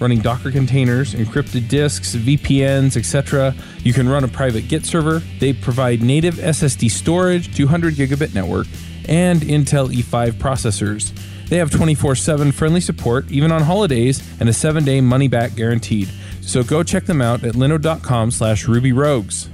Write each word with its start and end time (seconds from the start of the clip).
running 0.00 0.20
Docker 0.20 0.50
containers, 0.50 1.14
encrypted 1.14 1.68
disks, 1.68 2.14
VPNs, 2.14 2.96
etc. 2.96 3.54
You 3.78 3.92
can 3.92 4.08
run 4.08 4.24
a 4.24 4.28
private 4.28 4.68
Git 4.68 4.84
server. 4.84 5.20
They 5.38 5.52
provide 5.52 6.02
native 6.02 6.34
SSD 6.36 6.90
storage, 6.90 7.54
200 7.54 7.94
gigabit 7.94 8.34
network, 8.34 8.66
and 9.08 9.40
Intel 9.40 9.88
E5 9.92 10.32
processors. 10.32 11.12
They 11.48 11.58
have 11.58 11.70
24 11.70 12.14
7 12.14 12.52
friendly 12.52 12.80
support, 12.80 13.30
even 13.30 13.52
on 13.52 13.62
holidays, 13.62 14.22
and 14.40 14.48
a 14.48 14.52
7 14.52 14.84
day 14.84 15.00
money 15.00 15.28
back 15.28 15.54
guaranteed. 15.54 16.08
So 16.40 16.62
go 16.62 16.82
check 16.82 17.04
them 17.04 17.20
out 17.20 17.44
at 17.44 17.54
linode.com 17.54 18.30
slash 18.30 18.66
rubyrogues. 18.66 19.48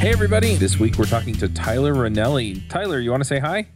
Hey, 0.00 0.12
everybody. 0.12 0.56
This 0.56 0.78
week 0.78 0.96
we're 0.96 1.04
talking 1.04 1.34
to 1.36 1.48
Tyler 1.48 1.94
Renelle. 1.94 2.66
Tyler, 2.68 3.00
you 3.00 3.10
want 3.10 3.20
to 3.22 3.26
say 3.26 3.38
hi? 3.38 3.68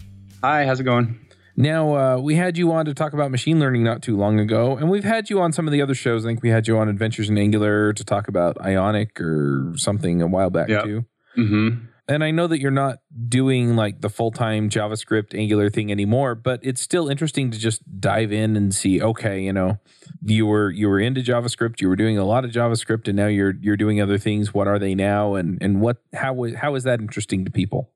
Hi, 0.42 0.64
how's 0.64 0.80
it 0.80 0.84
going? 0.84 1.23
Now, 1.56 1.94
uh, 1.96 2.18
we 2.20 2.34
had 2.34 2.58
you 2.58 2.72
on 2.72 2.84
to 2.86 2.94
talk 2.94 3.12
about 3.12 3.30
machine 3.30 3.60
learning 3.60 3.84
not 3.84 4.02
too 4.02 4.16
long 4.16 4.40
ago, 4.40 4.76
and 4.76 4.90
we've 4.90 5.04
had 5.04 5.30
you 5.30 5.40
on 5.40 5.52
some 5.52 5.68
of 5.68 5.72
the 5.72 5.82
other 5.82 5.94
shows. 5.94 6.24
I 6.24 6.28
think 6.30 6.42
we 6.42 6.48
had 6.50 6.66
you 6.66 6.78
on 6.78 6.88
Adventures 6.88 7.30
in 7.30 7.38
Angular 7.38 7.92
to 7.92 8.04
talk 8.04 8.26
about 8.28 8.60
Ionic 8.60 9.20
or 9.20 9.72
something 9.76 10.20
a 10.20 10.26
while 10.26 10.50
back, 10.50 10.68
Yep. 10.68 10.84
too. 10.84 11.04
Mm-hmm. 11.38 11.84
And 12.06 12.22
I 12.22 12.32
know 12.32 12.46
that 12.48 12.60
you're 12.60 12.70
not 12.70 12.98
doing 13.28 13.76
like 13.76 14.02
the 14.02 14.10
full 14.10 14.30
time 14.30 14.68
JavaScript 14.68 15.34
Angular 15.34 15.70
thing 15.70 15.90
anymore, 15.90 16.34
but 16.34 16.60
it's 16.62 16.82
still 16.82 17.08
interesting 17.08 17.50
to 17.50 17.58
just 17.58 17.80
dive 17.98 18.30
in 18.30 18.56
and 18.56 18.74
see. 18.74 19.00
Okay, 19.00 19.40
you 19.42 19.54
know, 19.54 19.78
you 20.22 20.44
were 20.44 20.70
you 20.70 20.88
were 20.88 21.00
into 21.00 21.22
JavaScript, 21.22 21.80
you 21.80 21.88
were 21.88 21.96
doing 21.96 22.18
a 22.18 22.24
lot 22.24 22.44
of 22.44 22.50
JavaScript, 22.50 23.08
and 23.08 23.16
now 23.16 23.26
you're 23.28 23.54
you're 23.58 23.78
doing 23.78 24.02
other 24.02 24.18
things. 24.18 24.52
What 24.52 24.68
are 24.68 24.78
they 24.78 24.94
now, 24.94 25.34
and 25.34 25.56
and 25.62 25.80
what 25.80 25.96
how 26.12 26.44
how 26.54 26.74
is 26.74 26.84
that 26.84 27.00
interesting 27.00 27.46
to 27.46 27.50
people? 27.50 27.90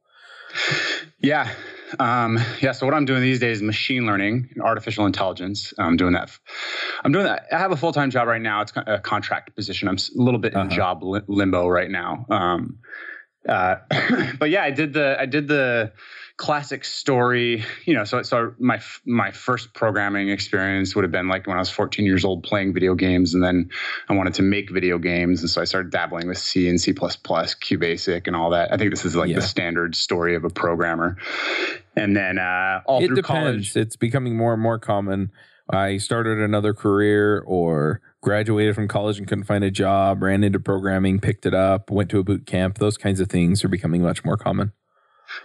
Yeah. 1.21 1.51
Um, 1.99 2.39
yeah. 2.61 2.73
So 2.73 2.87
what 2.87 2.95
I'm 2.95 3.05
doing 3.05 3.21
these 3.23 3.41
days 3.41 3.59
is 3.59 3.63
machine 3.63 4.07
learning 4.07 4.49
and 4.55 4.63
artificial 4.63 5.07
intelligence. 5.07 5.73
I'm 5.79 5.97
doing 5.97 6.13
that. 6.13 6.31
I'm 7.05 7.13
doing 7.13 7.25
that. 7.25 7.47
I 7.53 7.59
have 7.59 7.73
a 7.73 7.77
full 7.77 7.93
time 7.93 8.11
job 8.11 8.29
right 8.29 8.41
now. 8.43 8.61
It's 8.63 8.73
a 8.77 8.99
contract 8.99 9.55
position. 9.57 9.89
I'm 9.89 9.97
a 9.97 10.23
little 10.23 10.41
bit 10.41 10.53
in 10.53 10.59
Uh-huh. 10.61 10.71
job 10.71 11.03
limbo 11.29 11.69
right 11.69 11.91
now. 11.91 12.27
Um, 12.31 12.79
uh, 13.49 13.77
but 14.39 14.51
yeah, 14.51 14.63
I 14.63 14.71
did 14.71 14.93
the 14.93 15.17
I 15.19 15.27
did 15.27 15.49
the 15.49 15.93
classic 16.39 16.85
story. 16.85 17.63
You 17.85 17.95
know, 17.95 18.05
so 18.05 18.23
so 18.23 18.55
my 18.59 18.81
my 19.05 19.31
first 19.33 19.75
programming 19.75 20.31
experience 20.31 20.95
would 20.95 21.05
have 21.05 21.13
been 21.13 21.29
like 21.29 21.47
when 21.47 21.57
I 21.57 21.61
was 21.61 21.69
14 21.69 22.07
years 22.07 22.25
old 22.25 22.43
playing 22.45 22.73
video 22.73 22.95
games, 22.95 23.35
and 23.35 23.45
then 23.45 23.69
I 24.09 24.15
wanted 24.15 24.33
to 24.35 24.43
make 24.43 24.71
video 24.71 24.97
games, 24.99 25.43
and 25.43 25.51
so 25.51 25.61
I 25.61 25.65
started 25.65 25.93
dabbling 25.93 26.27
with 26.29 26.39
C 26.39 26.69
and 26.71 26.81
C++, 26.81 26.95
QBasic, 26.95 28.27
and 28.27 28.35
all 28.35 28.51
that. 28.51 28.73
I 28.73 28.79
think 28.79 28.91
this 28.91 29.05
is 29.05 29.15
like 29.15 29.29
Yeah. 29.29 29.37
the 29.37 29.43
standard 29.43 29.95
story 29.95 30.35
of 30.35 30.45
a 30.45 30.51
programmer. 30.51 31.17
And 31.97 32.17
then 32.17 32.39
uh, 32.39 32.81
all 32.87 33.03
it 33.03 33.09
through 33.09 33.17
depends. 33.17 33.27
college, 33.73 33.77
It's 33.77 33.97
becoming 33.97 34.37
more 34.37 34.55
and 34.55 34.63
more 34.63 34.79
common. 34.79 35.31
I 35.71 35.99
started 35.99 36.39
another 36.39 36.73
career 36.73 37.41
or 37.47 38.01
graduated 38.23 38.75
from 38.75 38.89
college 38.89 39.19
and 39.19 39.27
couldn't 39.27 39.45
find 39.45 39.63
a 39.65 39.71
job, 39.71 40.23
ran 40.23 40.43
into 40.45 40.61
programming, 40.61 41.21
picked 41.21 41.45
it 41.45 41.53
up, 41.55 41.91
went 41.91 42.09
to 42.11 42.19
a 42.21 42.25
boot 42.25 42.47
camp. 42.47 42.79
Those 42.79 42.97
kinds 42.97 43.21
of 43.21 43.29
things 43.29 43.63
are 43.65 43.69
becoming 43.69 44.01
much 44.03 44.25
more 44.25 44.37
common. 44.39 44.73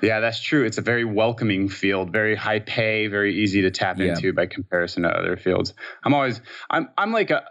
Yeah, 0.02 0.20
that's 0.20 0.42
true. 0.42 0.64
It's 0.66 0.78
a 0.78 0.82
very 0.82 1.06
welcoming 1.06 1.70
field, 1.70 2.12
very 2.12 2.36
high 2.36 2.60
pay, 2.60 3.08
very 3.08 3.36
easy 3.36 3.62
to 3.64 3.72
tap 3.72 4.00
Yeah. 4.00 4.08
into 4.16 4.34
by 4.34 4.46
comparison 4.46 5.04
to 5.04 5.10
other 5.10 5.38
fields. 5.38 5.74
I'm 6.04 6.14
always, 6.14 6.42
I'm, 6.70 6.90
I'm 6.98 7.12
like 7.12 7.32
a 7.32 7.44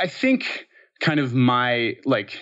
I 0.00 0.06
think 0.08 0.66
kind 1.00 1.20
of 1.20 1.34
my 1.34 1.96
like 2.04 2.40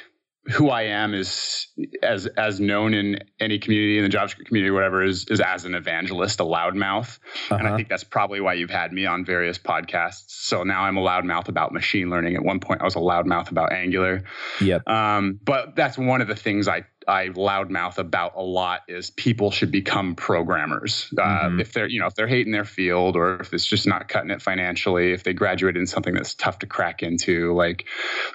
who 0.48 0.70
I 0.70 0.82
am 0.82 1.12
is 1.12 1.66
as 2.04 2.26
as 2.26 2.60
known 2.60 2.94
in 2.94 3.18
any 3.40 3.58
community 3.58 3.98
in 3.98 4.04
the 4.04 4.16
JavaScript 4.16 4.46
community, 4.46 4.70
or 4.70 4.74
whatever, 4.74 5.02
is 5.02 5.26
is 5.28 5.40
as 5.40 5.64
an 5.64 5.74
evangelist, 5.74 6.38
a 6.38 6.44
loudmouth. 6.44 7.18
And 7.50 7.62
I 7.62 7.66
Uh-huh. 7.66 7.76
think 7.76 7.88
that's 7.88 8.04
probably 8.04 8.40
why 8.40 8.54
you've 8.54 8.70
had 8.70 8.92
me 8.92 9.06
on 9.06 9.24
various 9.24 9.58
podcasts. 9.58 10.26
So 10.28 10.62
now 10.62 10.82
I'm 10.84 10.96
a 10.96 11.00
loudmouth 11.02 11.48
about 11.48 11.72
machine 11.72 12.10
learning. 12.10 12.36
At 12.36 12.44
one 12.44 12.60
point, 12.60 12.80
I 12.80 12.84
was 12.84 12.94
a 12.94 13.00
loudmouth 13.00 13.50
about 13.50 13.72
Angular. 13.72 14.22
Yep. 14.60 14.88
Um, 14.88 15.40
but 15.44 15.74
that's 15.74 15.98
one 15.98 16.20
of 16.20 16.28
the 16.28 16.36
things 16.36 16.68
I 16.68 16.84
I 17.08 17.28
loudmouth 17.28 17.98
about 17.98 18.32
a 18.36 18.42
lot 18.42 18.80
is 18.88 19.10
people 19.10 19.50
should 19.50 19.70
become 19.70 20.14
programmers. 20.14 21.12
Uh, 21.16 21.22
Mhm. 21.48 21.60
If 21.60 21.72
they're 21.72 21.88
you 21.88 22.00
know 22.00 22.06
if 22.06 22.14
they're 22.14 22.26
hating 22.26 22.52
their 22.52 22.64
field 22.64 23.16
or 23.16 23.40
if 23.40 23.52
it's 23.54 23.66
just 23.66 23.86
not 23.86 24.08
cutting 24.08 24.30
it 24.30 24.42
financially, 24.42 25.12
if 25.12 25.22
they 25.22 25.32
graduated 25.32 25.80
in 25.80 25.86
something 25.86 26.14
that's 26.14 26.34
tough 26.34 26.58
to 26.60 26.66
crack 26.66 27.02
into, 27.02 27.54
like 27.54 27.84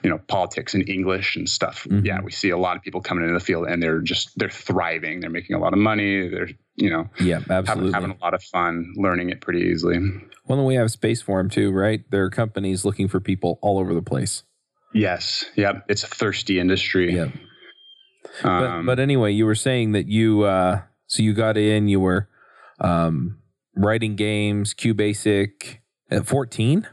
you 0.04 0.10
know 0.10 0.20
politics 0.28 0.74
and 0.74 0.88
English 0.88 1.36
and 1.36 1.50
stuff. 1.50 1.86
Mhm. 1.90 2.06
Yeah, 2.06 2.22
we 2.22 2.32
see 2.32 2.50
a 2.50 2.58
lot 2.58 2.78
of 2.78 2.84
people 2.84 3.02
coming 3.02 3.24
into 3.24 3.34
the 3.34 3.44
field 3.44 3.68
and 3.68 3.82
they're 3.82 4.00
just 4.00 4.38
they're 4.38 4.50
thriving. 4.50 5.20
They're 5.20 5.30
making 5.30 5.56
a 5.56 5.60
lot 5.60 5.74
of 5.74 5.80
money. 5.80 6.28
They're 6.30 6.50
you 6.76 6.90
know 6.90 7.10
having, 7.18 7.46
Absolutely. 7.50 7.94
having 7.94 8.12
a 8.12 8.18
lot 8.24 8.34
of 8.34 8.42
fun 8.44 8.94
learning 8.96 9.30
it 9.30 9.42
pretty 9.42 9.62
easily. 9.70 10.00
Well, 10.48 10.58
then 10.58 10.66
we 10.66 10.76
have 10.76 10.90
space 10.92 11.22
for 11.22 11.38
them 11.40 11.50
too, 11.50 11.72
right? 11.72 12.02
There 12.10 12.24
are 12.24 12.30
companies 12.30 12.84
looking 12.86 13.08
for 13.08 13.20
people 13.20 13.60
all 13.62 13.78
over 13.80 13.94
the 13.94 14.02
place. 14.02 14.44
Yes. 14.94 15.46
Yep. 15.56 15.86
It's 15.88 16.04
a 16.04 16.08
thirsty 16.08 16.60
industry. 16.60 17.14
Yep. 17.14 17.30
But, 18.44 18.64
Um, 18.64 18.86
but 18.86 19.00
anyway, 19.00 19.32
you 19.32 19.46
were 19.46 19.56
saying 19.56 19.92
that 19.92 20.08
you, 20.08 20.44
uh, 20.44 20.82
so 21.08 21.24
you 21.24 21.34
got 21.34 21.58
in, 21.58 21.88
you 21.88 22.00
were 22.00 22.28
um, 22.80 23.40
writing 23.76 24.16
games, 24.16 24.74
QBasic 24.74 25.80
at 26.10 26.26
14? 26.26 26.88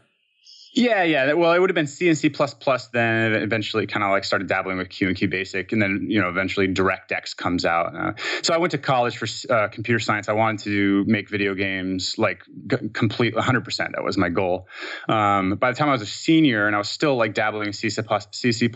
Yeah, 0.78 1.02
yeah. 1.02 1.32
Well, 1.32 1.52
it 1.54 1.58
would 1.58 1.70
have 1.70 1.74
been 1.74 1.88
C 1.88 2.06
and 2.06 2.16
C 2.16 2.28
plus 2.28 2.54
then. 2.92 3.32
Eventually, 3.34 3.84
kind 3.88 4.04
of 4.04 4.12
like 4.12 4.22
started 4.22 4.46
dabbling 4.46 4.78
with 4.78 4.88
Q 4.90 5.08
and 5.08 5.16
Q 5.16 5.26
Basic, 5.26 5.72
and 5.72 5.82
then 5.82 6.06
you 6.08 6.20
know 6.20 6.28
eventually 6.28 6.68
DirectX 6.68 7.36
comes 7.36 7.64
out. 7.64 7.96
Uh, 7.96 8.12
so 8.42 8.54
I 8.54 8.58
went 8.58 8.70
to 8.70 8.78
college 8.78 9.16
for 9.16 9.26
uh, 9.52 9.66
computer 9.66 9.98
science. 9.98 10.28
I 10.28 10.34
wanted 10.34 10.62
to 10.70 11.04
make 11.08 11.30
video 11.30 11.54
games 11.54 12.14
like 12.16 12.44
g- 12.68 12.90
complete 12.92 13.34
100. 13.34 13.64
percent 13.64 13.90
That 13.96 14.04
was 14.04 14.16
my 14.16 14.28
goal. 14.28 14.68
Um, 15.08 15.56
by 15.56 15.72
the 15.72 15.76
time 15.76 15.88
I 15.88 15.92
was 15.92 16.02
a 16.02 16.06
senior, 16.06 16.68
and 16.68 16.76
I 16.76 16.78
was 16.78 16.88
still 16.88 17.16
like 17.16 17.34
dabbling 17.34 17.66
in 17.66 17.72
C, 17.72 17.90
C++, 17.90 18.00
C, 18.30 18.52
C++, 18.52 18.66
and 18.66 18.72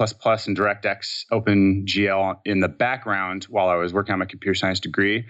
DirectX, 0.59 1.27
OpenGL 1.31 2.41
in 2.45 2.59
the 2.59 2.69
background 2.69 3.45
while 3.45 3.69
I 3.69 3.77
was 3.77 3.95
working 3.95 4.13
on 4.13 4.19
my 4.19 4.25
computer 4.25 4.55
science 4.55 4.81
degree. 4.81 5.27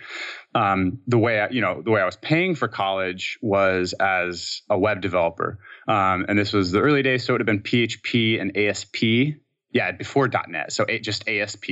Um, 0.54 1.00
the 1.06 1.18
way 1.18 1.40
I, 1.40 1.48
you 1.48 1.60
know 1.60 1.82
the 1.82 1.90
way 1.90 2.00
I 2.00 2.04
was 2.04 2.16
paying 2.16 2.54
for 2.54 2.68
college 2.68 3.38
was 3.40 3.94
as 3.94 4.62
a 4.68 4.78
web 4.78 5.00
developer. 5.00 5.58
Um, 5.88 6.26
and 6.28 6.38
this 6.38 6.52
was 6.52 6.72
the 6.72 6.80
early 6.80 7.02
days, 7.02 7.24
so 7.24 7.32
it 7.32 7.34
would 7.34 7.40
have 7.40 7.46
been 7.46 7.62
PHP 7.62 8.40
and 8.40 8.56
ASP. 8.56 9.38
Yeah, 9.72 9.92
before 9.92 10.28
.NET, 10.48 10.70
so 10.70 10.84
it, 10.84 11.02
just 11.02 11.26
ASP, 11.26 11.64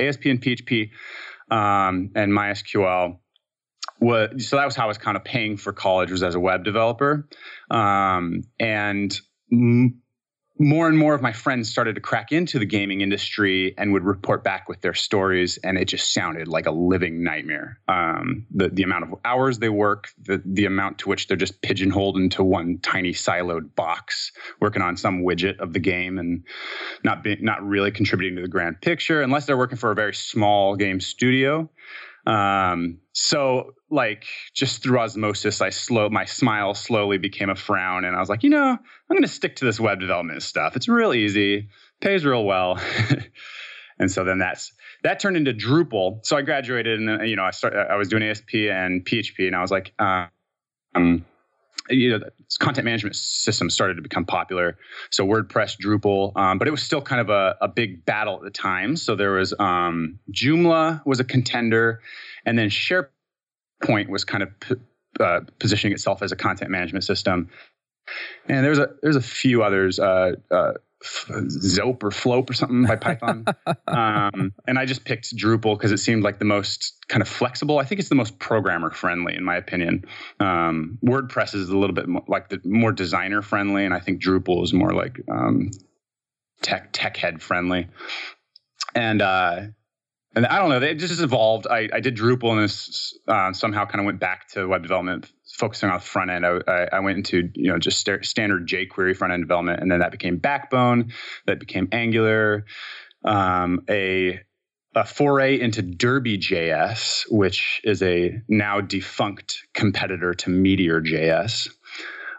ASP 0.00 0.24
and 0.24 0.42
PHP, 0.42 0.90
um, 1.48 2.10
and 2.16 2.32
MySQL. 2.32 3.18
Was, 4.00 4.48
so 4.48 4.56
that 4.56 4.64
was 4.64 4.74
how 4.74 4.84
I 4.84 4.88
was 4.88 4.98
kind 4.98 5.16
of 5.16 5.22
paying 5.22 5.56
for 5.56 5.72
college 5.72 6.10
was 6.10 6.24
as 6.24 6.34
a 6.34 6.40
web 6.40 6.64
developer, 6.64 7.28
um, 7.70 8.42
and 8.58 9.18
m- 9.52 10.02
more 10.58 10.88
and 10.88 10.96
more 10.96 11.14
of 11.14 11.20
my 11.20 11.32
friends 11.32 11.70
started 11.70 11.96
to 11.96 12.00
crack 12.00 12.32
into 12.32 12.58
the 12.58 12.64
gaming 12.64 13.02
industry 13.02 13.74
and 13.76 13.92
would 13.92 14.04
report 14.04 14.42
back 14.42 14.68
with 14.68 14.80
their 14.80 14.94
stories, 14.94 15.58
and 15.58 15.76
it 15.76 15.86
just 15.86 16.12
sounded 16.12 16.48
like 16.48 16.66
a 16.66 16.70
living 16.70 17.22
nightmare. 17.22 17.78
Um, 17.88 18.46
the 18.50 18.68
the 18.68 18.82
amount 18.82 19.04
of 19.04 19.18
hours 19.24 19.58
they 19.58 19.68
work, 19.68 20.08
the 20.22 20.42
the 20.44 20.64
amount 20.64 20.98
to 20.98 21.08
which 21.08 21.26
they're 21.26 21.36
just 21.36 21.60
pigeonholed 21.60 22.16
into 22.16 22.42
one 22.42 22.78
tiny 22.78 23.12
siloed 23.12 23.74
box, 23.74 24.32
working 24.60 24.82
on 24.82 24.96
some 24.96 25.22
widget 25.22 25.58
of 25.58 25.72
the 25.72 25.80
game, 25.80 26.18
and 26.18 26.44
not 27.04 27.22
being 27.22 27.38
not 27.42 27.62
really 27.62 27.90
contributing 27.90 28.36
to 28.36 28.42
the 28.42 28.48
grand 28.48 28.80
picture, 28.80 29.22
unless 29.22 29.46
they're 29.46 29.58
working 29.58 29.78
for 29.78 29.90
a 29.90 29.94
very 29.94 30.14
small 30.14 30.76
game 30.76 31.00
studio. 31.00 31.68
Um, 32.26 32.98
so 33.12 33.74
like 33.88 34.26
just 34.54 34.82
through 34.82 34.98
osmosis, 34.98 35.60
I 35.60 35.70
slow 35.70 36.08
my 36.08 36.24
smile 36.24 36.74
slowly 36.74 37.18
became 37.18 37.50
a 37.50 37.54
frown, 37.54 38.04
and 38.04 38.16
I 38.16 38.20
was 38.20 38.28
like, 38.28 38.42
you 38.42 38.50
know, 38.50 38.76
I'm 39.10 39.22
to 39.22 39.28
stick 39.28 39.56
to 39.56 39.64
this 39.64 39.78
web 39.78 40.00
development 40.00 40.42
stuff. 40.42 40.76
It's 40.76 40.88
real 40.88 41.14
easy, 41.14 41.68
pays 42.00 42.24
real 42.24 42.44
well, 42.44 42.80
and 43.98 44.10
so 44.10 44.24
then 44.24 44.38
that's 44.38 44.72
that 45.04 45.20
turned 45.20 45.36
into 45.36 45.52
Drupal. 45.52 46.26
So 46.26 46.36
I 46.36 46.42
graduated, 46.42 46.98
and 46.98 47.20
uh, 47.20 47.24
you 47.24 47.36
know, 47.36 47.44
I 47.44 47.52
started. 47.52 47.86
I 47.90 47.96
was 47.96 48.08
doing 48.08 48.24
ASP 48.24 48.54
and 48.54 49.04
PHP, 49.04 49.46
and 49.46 49.54
I 49.54 49.60
was 49.60 49.70
like, 49.70 49.92
um, 50.00 51.24
you 51.88 52.10
know, 52.18 52.24
content 52.58 52.84
management 52.84 53.16
systems 53.16 53.74
started 53.74 53.94
to 53.94 54.02
become 54.02 54.24
popular. 54.24 54.76
So 55.10 55.26
WordPress, 55.26 55.78
Drupal, 55.78 56.36
um, 56.36 56.58
but 56.58 56.68
it 56.68 56.70
was 56.70 56.82
still 56.82 57.02
kind 57.02 57.20
of 57.20 57.30
a, 57.30 57.56
a 57.60 57.68
big 57.68 58.04
battle 58.04 58.36
at 58.36 58.42
the 58.42 58.50
time. 58.50 58.96
So 58.96 59.16
there 59.16 59.32
was 59.32 59.54
um, 59.58 60.18
Joomla 60.32 61.04
was 61.06 61.20
a 61.20 61.24
contender, 61.24 62.00
and 62.44 62.58
then 62.58 62.68
SharePoint 62.68 64.08
was 64.08 64.24
kind 64.24 64.42
of 64.42 64.60
p- 64.60 64.74
uh, 65.20 65.40
positioning 65.58 65.92
itself 65.92 66.22
as 66.22 66.32
a 66.32 66.36
content 66.36 66.70
management 66.70 67.04
system. 67.04 67.50
And 68.48 68.64
there's 68.64 68.78
a 68.78 68.90
there's 69.02 69.16
a 69.16 69.22
few 69.22 69.62
others. 69.62 69.98
Uh, 69.98 70.32
uh, 70.50 70.72
Zope 71.04 72.02
or 72.02 72.10
Flope 72.10 72.50
or 72.50 72.52
something 72.54 72.84
by 72.84 72.96
Python. 72.96 73.44
um, 73.86 74.54
and 74.66 74.78
I 74.78 74.86
just 74.86 75.04
picked 75.04 75.36
Drupal 75.36 75.76
because 75.76 75.92
it 75.92 75.98
seemed 75.98 76.22
like 76.22 76.38
the 76.38 76.44
most 76.44 77.04
kind 77.08 77.22
of 77.22 77.28
flexible. 77.28 77.78
I 77.78 77.84
think 77.84 78.00
it's 78.00 78.08
the 78.08 78.14
most 78.14 78.38
programmer 78.38 78.90
friendly, 78.90 79.36
in 79.36 79.44
my 79.44 79.56
opinion. 79.56 80.04
Um, 80.40 80.98
WordPress 81.04 81.54
is 81.54 81.68
a 81.68 81.76
little 81.76 81.94
bit 81.94 82.08
more, 82.08 82.24
like 82.28 82.48
the 82.48 82.60
more 82.64 82.92
designer 82.92 83.42
friendly, 83.42 83.84
and 83.84 83.92
I 83.92 84.00
think 84.00 84.22
Drupal 84.22 84.64
is 84.64 84.72
more 84.72 84.92
like 84.92 85.20
um, 85.30 85.70
tech 86.62 86.90
tech 86.92 87.16
head 87.16 87.42
friendly. 87.42 87.88
And 88.94 89.20
uh, 89.20 89.60
and 90.36 90.46
I 90.46 90.58
don't 90.58 90.68
know, 90.68 90.80
it 90.80 90.94
just 90.94 91.20
evolved. 91.20 91.66
I, 91.68 91.88
I 91.92 92.00
did 92.00 92.16
Drupal 92.16 92.52
and 92.52 92.62
this 92.62 93.18
uh, 93.26 93.52
somehow 93.52 93.86
kind 93.86 94.00
of 94.00 94.06
went 94.06 94.20
back 94.20 94.48
to 94.50 94.66
web 94.68 94.82
development 94.82 95.26
focusing 95.56 95.88
on 95.88 95.96
the 95.96 96.04
front 96.04 96.30
end, 96.30 96.44
I, 96.44 96.88
I 96.92 97.00
went 97.00 97.16
into 97.16 97.50
you 97.54 97.72
know 97.72 97.78
just 97.78 98.00
st- 98.00 98.24
standard 98.24 98.68
jQuery 98.68 99.16
front 99.16 99.32
end 99.32 99.42
development, 99.42 99.80
and 99.80 99.90
then 99.90 100.00
that 100.00 100.12
became 100.12 100.36
Backbone, 100.36 101.12
that 101.46 101.58
became 101.58 101.88
Angular, 101.92 102.66
um, 103.24 103.82
a 103.88 104.40
a 104.94 105.04
foray 105.04 105.60
into 105.60 105.82
Derby 105.82 106.38
JS, 106.38 107.24
which 107.30 107.80
is 107.84 108.02
a 108.02 108.40
now 108.48 108.80
defunct 108.80 109.66
competitor 109.74 110.32
to 110.32 110.50
Meteor.js, 110.50 111.68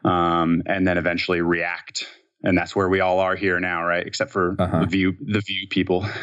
um, 0.04 0.64
and 0.66 0.88
then 0.88 0.98
eventually 0.98 1.42
React, 1.42 2.08
and 2.44 2.58
that's 2.58 2.76
where 2.76 2.90
we 2.90 3.00
all 3.00 3.20
are 3.20 3.36
here 3.36 3.60
now, 3.60 3.84
right? 3.84 4.06
Except 4.06 4.32
for 4.32 4.56
uh-huh. 4.60 4.82
the 4.82 4.88
Vue 4.88 5.14
the 5.20 5.42
Vue 5.42 5.68
people. 5.70 6.06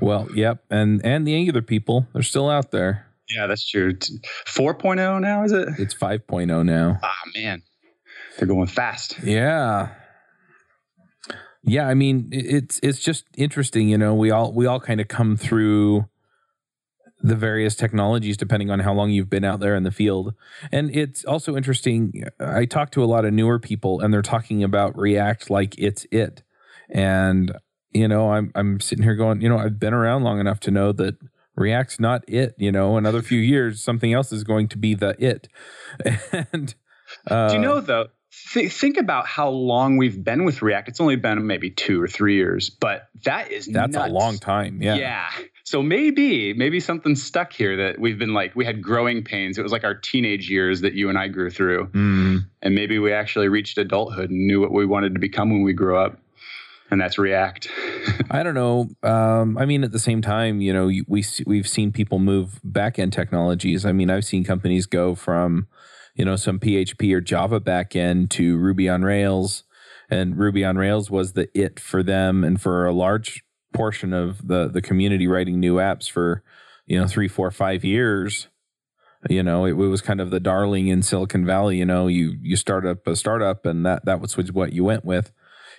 well, 0.00 0.28
yep, 0.34 0.64
and 0.70 1.04
and 1.04 1.26
the 1.26 1.34
Angular 1.34 1.62
people, 1.62 2.06
they're 2.12 2.22
still 2.22 2.48
out 2.48 2.70
there. 2.70 3.06
Yeah, 3.34 3.46
that's 3.46 3.68
true. 3.68 3.94
4.0 3.94 5.20
now, 5.20 5.44
is 5.44 5.52
it? 5.52 5.68
It's 5.78 5.94
5.0 5.94 6.64
now. 6.64 7.00
Ah, 7.02 7.14
man. 7.34 7.62
They're 8.38 8.46
going 8.46 8.68
fast. 8.68 9.18
Yeah. 9.24 9.88
Yeah, 11.64 11.88
I 11.88 11.94
mean, 11.94 12.28
it's 12.30 12.78
it's 12.82 13.00
just 13.00 13.24
interesting, 13.36 13.88
you 13.88 13.98
know, 13.98 14.14
we 14.14 14.30
all 14.30 14.52
we 14.52 14.66
all 14.66 14.78
kind 14.78 15.00
of 15.00 15.08
come 15.08 15.36
through 15.36 16.08
the 17.20 17.34
various 17.34 17.74
technologies 17.74 18.36
depending 18.36 18.70
on 18.70 18.78
how 18.78 18.92
long 18.92 19.10
you've 19.10 19.30
been 19.30 19.44
out 19.44 19.58
there 19.58 19.74
in 19.74 19.82
the 19.82 19.90
field. 19.90 20.34
And 20.70 20.94
it's 20.94 21.24
also 21.24 21.56
interesting. 21.56 22.24
I 22.38 22.66
talk 22.66 22.92
to 22.92 23.02
a 23.02 23.06
lot 23.06 23.24
of 23.24 23.32
newer 23.32 23.58
people 23.58 24.00
and 24.00 24.14
they're 24.14 24.22
talking 24.22 24.62
about 24.62 24.96
React 24.96 25.50
like 25.50 25.74
it's 25.76 26.06
it. 26.12 26.44
And 26.88 27.52
you 27.96 28.08
know, 28.08 28.30
I'm 28.30 28.52
I'm 28.54 28.80
sitting 28.80 29.02
here 29.02 29.14
going, 29.14 29.40
you 29.40 29.48
know, 29.48 29.58
I've 29.58 29.78
been 29.78 29.94
around 29.94 30.22
long 30.22 30.38
enough 30.38 30.60
to 30.60 30.70
know 30.70 30.92
that 30.92 31.16
React's 31.54 31.98
not 31.98 32.24
it. 32.28 32.54
You 32.58 32.70
know, 32.70 32.96
another 32.96 33.22
few 33.22 33.40
years, 33.40 33.82
something 33.82 34.12
else 34.12 34.32
is 34.32 34.44
going 34.44 34.68
to 34.68 34.78
be 34.78 34.94
the 34.94 35.16
it. 35.18 35.48
and 36.52 36.74
uh, 37.26 37.48
do 37.48 37.54
you 37.54 37.60
know 37.60 37.80
though? 37.80 38.08
Th- 38.52 38.70
think 38.70 38.98
about 38.98 39.26
how 39.26 39.48
long 39.48 39.96
we've 39.96 40.22
been 40.22 40.44
with 40.44 40.60
React. 40.60 40.88
It's 40.88 41.00
only 41.00 41.16
been 41.16 41.46
maybe 41.46 41.70
two 41.70 42.02
or 42.02 42.06
three 42.06 42.36
years, 42.36 42.68
but 42.68 43.08
that 43.24 43.50
is 43.50 43.66
that's 43.66 43.94
nuts. 43.94 44.10
a 44.10 44.12
long 44.12 44.38
time. 44.38 44.82
Yeah. 44.82 44.96
Yeah. 44.96 45.30
So 45.64 45.82
maybe 45.82 46.52
maybe 46.52 46.78
something 46.78 47.16
stuck 47.16 47.52
here 47.52 47.76
that 47.78 47.98
we've 47.98 48.18
been 48.18 48.34
like 48.34 48.54
we 48.54 48.66
had 48.66 48.82
growing 48.82 49.24
pains. 49.24 49.56
It 49.56 49.62
was 49.62 49.72
like 49.72 49.84
our 49.84 49.94
teenage 49.94 50.50
years 50.50 50.82
that 50.82 50.92
you 50.92 51.08
and 51.08 51.18
I 51.18 51.28
grew 51.28 51.50
through, 51.50 51.86
mm. 51.86 52.40
and 52.60 52.74
maybe 52.74 52.98
we 52.98 53.12
actually 53.12 53.48
reached 53.48 53.78
adulthood 53.78 54.30
and 54.30 54.46
knew 54.46 54.60
what 54.60 54.70
we 54.70 54.84
wanted 54.84 55.14
to 55.14 55.20
become 55.20 55.50
when 55.50 55.62
we 55.62 55.72
grew 55.72 55.96
up 55.96 56.20
and 56.90 57.00
that's 57.00 57.18
React. 57.18 57.68
I 58.30 58.42
don't 58.42 58.54
know. 58.54 58.88
Um, 59.02 59.58
I 59.58 59.66
mean, 59.66 59.84
at 59.84 59.92
the 59.92 59.98
same 59.98 60.22
time, 60.22 60.60
you 60.60 60.72
know, 60.72 60.86
we 60.86 61.24
we've 61.46 61.68
seen 61.68 61.92
people 61.92 62.18
move 62.18 62.60
back 62.62 62.98
end 62.98 63.12
technologies. 63.12 63.84
I 63.84 63.92
mean, 63.92 64.10
I've 64.10 64.24
seen 64.24 64.44
companies 64.44 64.86
go 64.86 65.14
from, 65.14 65.66
you 66.14 66.24
know, 66.24 66.36
some 66.36 66.58
PHP 66.58 67.12
or 67.14 67.20
Java 67.20 67.60
backend 67.60 68.30
to 68.30 68.56
Ruby 68.56 68.88
on 68.88 69.02
Rails, 69.02 69.64
and 70.10 70.38
Ruby 70.38 70.64
on 70.64 70.76
Rails 70.76 71.10
was 71.10 71.32
the 71.32 71.48
it 71.58 71.80
for 71.80 72.02
them 72.02 72.44
and 72.44 72.60
for 72.60 72.86
a 72.86 72.92
large 72.92 73.42
portion 73.74 74.12
of 74.12 74.46
the 74.46 74.68
the 74.68 74.82
community 74.82 75.26
writing 75.26 75.58
new 75.60 75.76
apps 75.76 76.10
for, 76.10 76.42
you 76.86 76.98
know, 76.98 77.06
three, 77.06 77.28
four, 77.28 77.50
five 77.50 77.84
years. 77.84 78.48
You 79.28 79.42
know, 79.42 79.64
it, 79.64 79.70
it 79.70 79.74
was 79.74 80.02
kind 80.02 80.20
of 80.20 80.30
the 80.30 80.38
darling 80.38 80.86
in 80.86 81.02
Silicon 81.02 81.44
Valley. 81.44 81.78
You 81.78 81.84
know, 81.84 82.06
you 82.06 82.36
you 82.40 82.54
start 82.54 82.86
up 82.86 83.06
a 83.08 83.16
startup, 83.16 83.66
and 83.66 83.84
that 83.84 84.04
that 84.04 84.20
was 84.20 84.36
what 84.36 84.72
you 84.72 84.84
went 84.84 85.04
with 85.04 85.32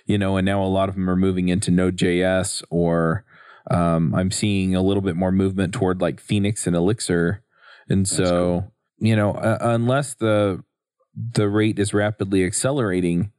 you 0.08 0.16
know, 0.16 0.38
and 0.38 0.46
now 0.46 0.64
a 0.64 0.66
lot 0.66 0.88
of 0.88 0.96
them 0.96 1.08
are 1.08 1.16
moving 1.16 1.48
into 1.50 1.70
Node.js 1.70 2.64
or 2.70 3.24
um, 3.70 4.14
I'm 4.14 4.30
seeing 4.30 4.74
a 4.74 4.82
little 4.82 5.02
bit 5.02 5.16
more 5.16 5.30
movement 5.30 5.74
toward 5.74 6.00
like 6.00 6.18
Phoenix 6.18 6.66
and 6.66 6.74
Elixir. 6.74 7.44
And 7.90 8.08
so, 8.08 8.24
cool. 8.24 8.72
you 8.98 9.14
know, 9.14 9.32
uh, 9.32 9.58
unless 9.60 10.14
the 10.14 10.64
the 11.14 11.48
rate 11.48 11.78
is 11.78 11.92
rapidly 11.92 12.44
accelerating, 12.44 13.32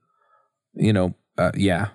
you 0.75 0.93
know, 0.93 1.15
uh, 1.37 1.51
yeah. 1.55 1.89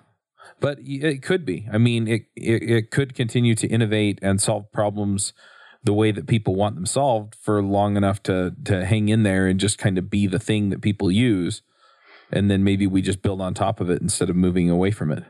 But 0.59 0.79
it 0.81 1.21
could 1.21 1.45
be. 1.45 1.67
I 1.71 1.77
mean, 1.77 2.07
it, 2.07 2.25
it 2.35 2.63
it 2.63 2.91
could 2.91 3.15
continue 3.15 3.55
to 3.55 3.67
innovate 3.67 4.19
and 4.21 4.41
solve 4.41 4.71
problems 4.73 5.31
the 5.83 5.93
way 5.93 6.11
that 6.11 6.27
people 6.27 6.55
want 6.55 6.75
them 6.75 6.85
solved 6.85 7.35
for 7.39 7.61
long 7.61 7.95
enough 7.95 8.21
to 8.23 8.53
to 8.65 8.85
hang 8.85 9.07
in 9.07 9.23
there 9.23 9.47
and 9.47 9.57
just 9.57 9.77
kind 9.77 9.97
of 9.97 10.09
be 10.09 10.27
the 10.27 10.39
thing 10.39 10.69
that 10.69 10.81
people 10.81 11.09
use 11.09 11.61
and 12.31 12.49
then 12.49 12.63
maybe 12.63 12.87
we 12.87 13.01
just 13.01 13.21
build 13.21 13.41
on 13.41 13.53
top 13.53 13.79
of 13.79 13.89
it 13.89 14.01
instead 14.01 14.29
of 14.29 14.35
moving 14.35 14.69
away 14.69 14.91
from 14.91 15.11
it. 15.11 15.23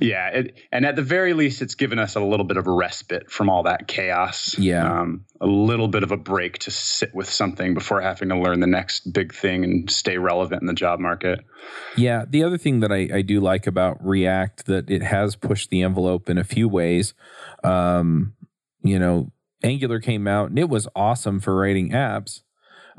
Yeah, 0.00 0.28
it, 0.28 0.58
and 0.72 0.84
at 0.84 0.96
the 0.96 1.02
very 1.02 1.32
least, 1.32 1.62
it's 1.62 1.74
given 1.74 1.98
us 1.98 2.16
a 2.16 2.20
little 2.20 2.44
bit 2.44 2.56
of 2.56 2.66
a 2.66 2.72
respite 2.72 3.30
from 3.30 3.48
all 3.48 3.64
that 3.64 3.86
chaos. 3.86 4.58
Yeah, 4.58 5.00
um, 5.00 5.26
a 5.40 5.46
little 5.46 5.88
bit 5.88 6.02
of 6.02 6.10
a 6.10 6.16
break 6.16 6.58
to 6.60 6.70
sit 6.70 7.14
with 7.14 7.30
something 7.30 7.74
before 7.74 8.00
having 8.00 8.28
to 8.30 8.36
learn 8.38 8.60
the 8.60 8.66
next 8.66 9.12
big 9.12 9.34
thing 9.34 9.64
and 9.64 9.90
stay 9.90 10.18
relevant 10.18 10.62
in 10.62 10.66
the 10.66 10.74
job 10.74 10.98
market. 10.98 11.40
Yeah, 11.96 12.24
the 12.28 12.42
other 12.42 12.58
thing 12.58 12.80
that 12.80 12.90
I, 12.90 13.08
I 13.12 13.22
do 13.22 13.40
like 13.40 13.66
about 13.66 14.04
React 14.04 14.66
that 14.66 14.90
it 14.90 15.02
has 15.02 15.36
pushed 15.36 15.70
the 15.70 15.82
envelope 15.82 16.28
in 16.28 16.38
a 16.38 16.44
few 16.44 16.68
ways. 16.68 17.14
Um, 17.62 18.34
you 18.82 18.98
know, 18.98 19.30
Angular 19.62 20.00
came 20.00 20.26
out 20.26 20.50
and 20.50 20.58
it 20.58 20.68
was 20.68 20.88
awesome 20.96 21.38
for 21.38 21.54
writing 21.54 21.90
apps 21.90 22.40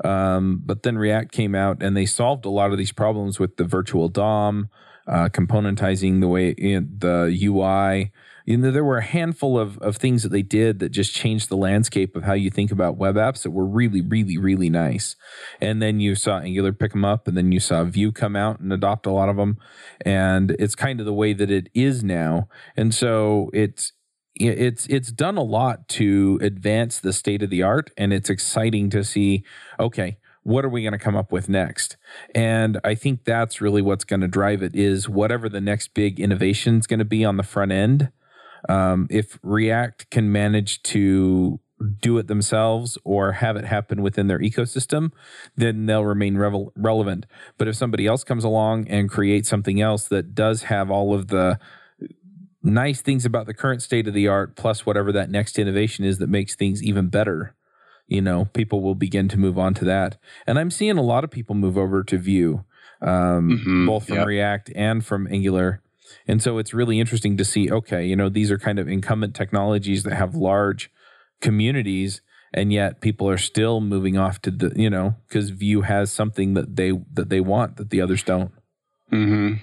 um, 0.02 0.62
but 0.64 0.82
then 0.82 0.98
React 0.98 1.30
came 1.32 1.54
out 1.54 1.82
and 1.82 1.96
they 1.96 2.06
solved 2.06 2.44
a 2.44 2.50
lot 2.50 2.72
of 2.72 2.78
these 2.78 2.92
problems 2.92 3.38
with 3.38 3.56
the 3.56 3.64
virtual 3.64 4.08
DOM, 4.08 4.68
uh, 5.06 5.28
componentizing 5.28 6.20
the 6.20 6.28
way 6.28 6.54
the 6.54 7.38
UI. 7.42 8.10
You 8.46 8.58
know, 8.58 8.70
there 8.70 8.84
were 8.84 8.98
a 8.98 9.04
handful 9.04 9.58
of, 9.58 9.78
of 9.78 9.96
things 9.96 10.22
that 10.22 10.28
they 10.28 10.42
did 10.42 10.78
that 10.80 10.90
just 10.90 11.14
changed 11.14 11.48
the 11.48 11.56
landscape 11.56 12.14
of 12.14 12.24
how 12.24 12.34
you 12.34 12.50
think 12.50 12.70
about 12.70 12.98
web 12.98 13.14
apps 13.14 13.42
that 13.42 13.52
were 13.52 13.64
really, 13.64 14.02
really, 14.02 14.36
really 14.36 14.68
nice. 14.68 15.16
And 15.62 15.80
then 15.80 15.98
you 15.98 16.14
saw 16.14 16.40
Angular 16.40 16.74
pick 16.74 16.92
them 16.92 17.06
up, 17.06 17.26
and 17.26 17.38
then 17.38 17.52
you 17.52 17.60
saw 17.60 17.84
Vue 17.84 18.12
come 18.12 18.36
out 18.36 18.60
and 18.60 18.70
adopt 18.70 19.06
a 19.06 19.10
lot 19.10 19.30
of 19.30 19.36
them. 19.36 19.56
And 20.04 20.50
it's 20.58 20.74
kind 20.74 21.00
of 21.00 21.06
the 21.06 21.14
way 21.14 21.32
that 21.32 21.50
it 21.50 21.70
is 21.72 22.04
now. 22.04 22.48
And 22.76 22.94
so 22.94 23.48
it's 23.54 23.93
it's 24.36 24.86
it's 24.86 25.12
done 25.12 25.36
a 25.36 25.42
lot 25.42 25.88
to 25.88 26.38
advance 26.42 26.98
the 26.98 27.12
state 27.12 27.42
of 27.42 27.50
the 27.50 27.62
art 27.62 27.90
and 27.96 28.12
it's 28.12 28.28
exciting 28.28 28.90
to 28.90 29.04
see 29.04 29.44
okay 29.78 30.18
what 30.42 30.64
are 30.64 30.68
we 30.68 30.82
going 30.82 30.92
to 30.92 30.98
come 30.98 31.16
up 31.16 31.30
with 31.30 31.48
next 31.48 31.96
and 32.34 32.80
i 32.82 32.94
think 32.94 33.24
that's 33.24 33.60
really 33.60 33.80
what's 33.80 34.04
going 34.04 34.20
to 34.20 34.28
drive 34.28 34.62
it 34.62 34.74
is 34.74 35.08
whatever 35.08 35.48
the 35.48 35.60
next 35.60 35.94
big 35.94 36.18
innovation 36.18 36.78
is 36.78 36.86
going 36.86 36.98
to 36.98 37.04
be 37.04 37.24
on 37.24 37.36
the 37.36 37.42
front 37.42 37.70
end 37.70 38.10
um, 38.68 39.06
if 39.10 39.38
react 39.42 40.10
can 40.10 40.32
manage 40.32 40.82
to 40.84 41.60
do 42.00 42.18
it 42.18 42.28
themselves 42.28 42.98
or 43.04 43.32
have 43.32 43.56
it 43.56 43.64
happen 43.64 44.02
within 44.02 44.26
their 44.26 44.38
ecosystem, 44.38 45.10
then 45.56 45.86
they'll 45.86 46.04
remain 46.04 46.36
revel- 46.36 46.72
relevant. 46.76 47.26
But 47.58 47.68
if 47.68 47.76
somebody 47.76 48.06
else 48.06 48.24
comes 48.24 48.44
along 48.44 48.88
and 48.88 49.10
creates 49.10 49.48
something 49.48 49.80
else 49.80 50.08
that 50.08 50.34
does 50.34 50.64
have 50.64 50.90
all 50.90 51.14
of 51.14 51.28
the 51.28 51.58
nice 52.64 53.00
things 53.00 53.24
about 53.24 53.46
the 53.46 53.54
current 53.54 53.82
state 53.82 54.08
of 54.08 54.14
the 54.14 54.26
art, 54.26 54.56
plus 54.56 54.86
whatever 54.86 55.12
that 55.12 55.30
next 55.30 55.58
innovation 55.58 56.04
is 56.04 56.18
that 56.18 56.28
makes 56.28 56.56
things 56.56 56.82
even 56.82 57.08
better, 57.08 57.54
you 58.08 58.20
know, 58.20 58.46
people 58.46 58.80
will 58.80 58.94
begin 58.94 59.28
to 59.28 59.38
move 59.38 59.58
on 59.58 59.74
to 59.74 59.84
that. 59.84 60.16
And 60.46 60.58
I'm 60.58 60.70
seeing 60.70 60.98
a 60.98 61.02
lot 61.02 61.24
of 61.24 61.30
people 61.30 61.54
move 61.54 61.78
over 61.78 62.02
to 62.04 62.18
Vue, 62.18 62.64
um, 63.00 63.50
mm-hmm, 63.50 63.86
both 63.86 64.06
from 64.06 64.16
yep. 64.16 64.26
React 64.26 64.72
and 64.74 65.04
from 65.04 65.26
Angular. 65.30 65.80
And 66.26 66.42
so 66.42 66.58
it's 66.58 66.74
really 66.74 67.00
interesting 67.00 67.36
to 67.36 67.44
see, 67.44 67.70
okay, 67.70 68.04
you 68.06 68.16
know, 68.16 68.28
these 68.28 68.50
are 68.50 68.58
kind 68.58 68.78
of 68.78 68.88
incumbent 68.88 69.34
technologies 69.34 70.02
that 70.04 70.14
have 70.14 70.34
large 70.34 70.90
communities 71.40 72.22
and 72.54 72.72
yet 72.72 73.00
people 73.00 73.28
are 73.28 73.36
still 73.36 73.80
moving 73.80 74.16
off 74.16 74.40
to 74.42 74.50
the, 74.50 74.72
you 74.76 74.88
know, 74.88 75.16
because 75.28 75.50
Vue 75.50 75.82
has 75.82 76.12
something 76.12 76.54
that 76.54 76.76
they 76.76 76.92
that 77.12 77.28
they 77.28 77.40
want 77.40 77.76
that 77.76 77.90
the 77.90 78.00
others 78.00 78.22
don't. 78.22 78.52
Mm-hmm. 79.12 79.54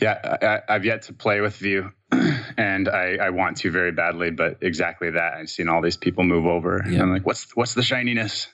Yeah, 0.00 0.60
I, 0.68 0.72
have 0.72 0.84
yet 0.84 1.02
to 1.02 1.12
play 1.12 1.40
with 1.40 1.56
Vue, 1.56 1.90
and 2.56 2.88
I, 2.88 3.16
I, 3.20 3.30
want 3.30 3.56
to 3.58 3.70
very 3.70 3.90
badly. 3.90 4.30
But 4.30 4.58
exactly 4.60 5.10
that, 5.10 5.34
I've 5.34 5.50
seen 5.50 5.68
all 5.68 5.82
these 5.82 5.96
people 5.96 6.24
move 6.24 6.46
over. 6.46 6.84
Yeah. 6.88 7.02
I'm 7.02 7.12
like, 7.12 7.26
what's 7.26 7.56
what's 7.56 7.74
the 7.74 7.82
shininess? 7.82 8.48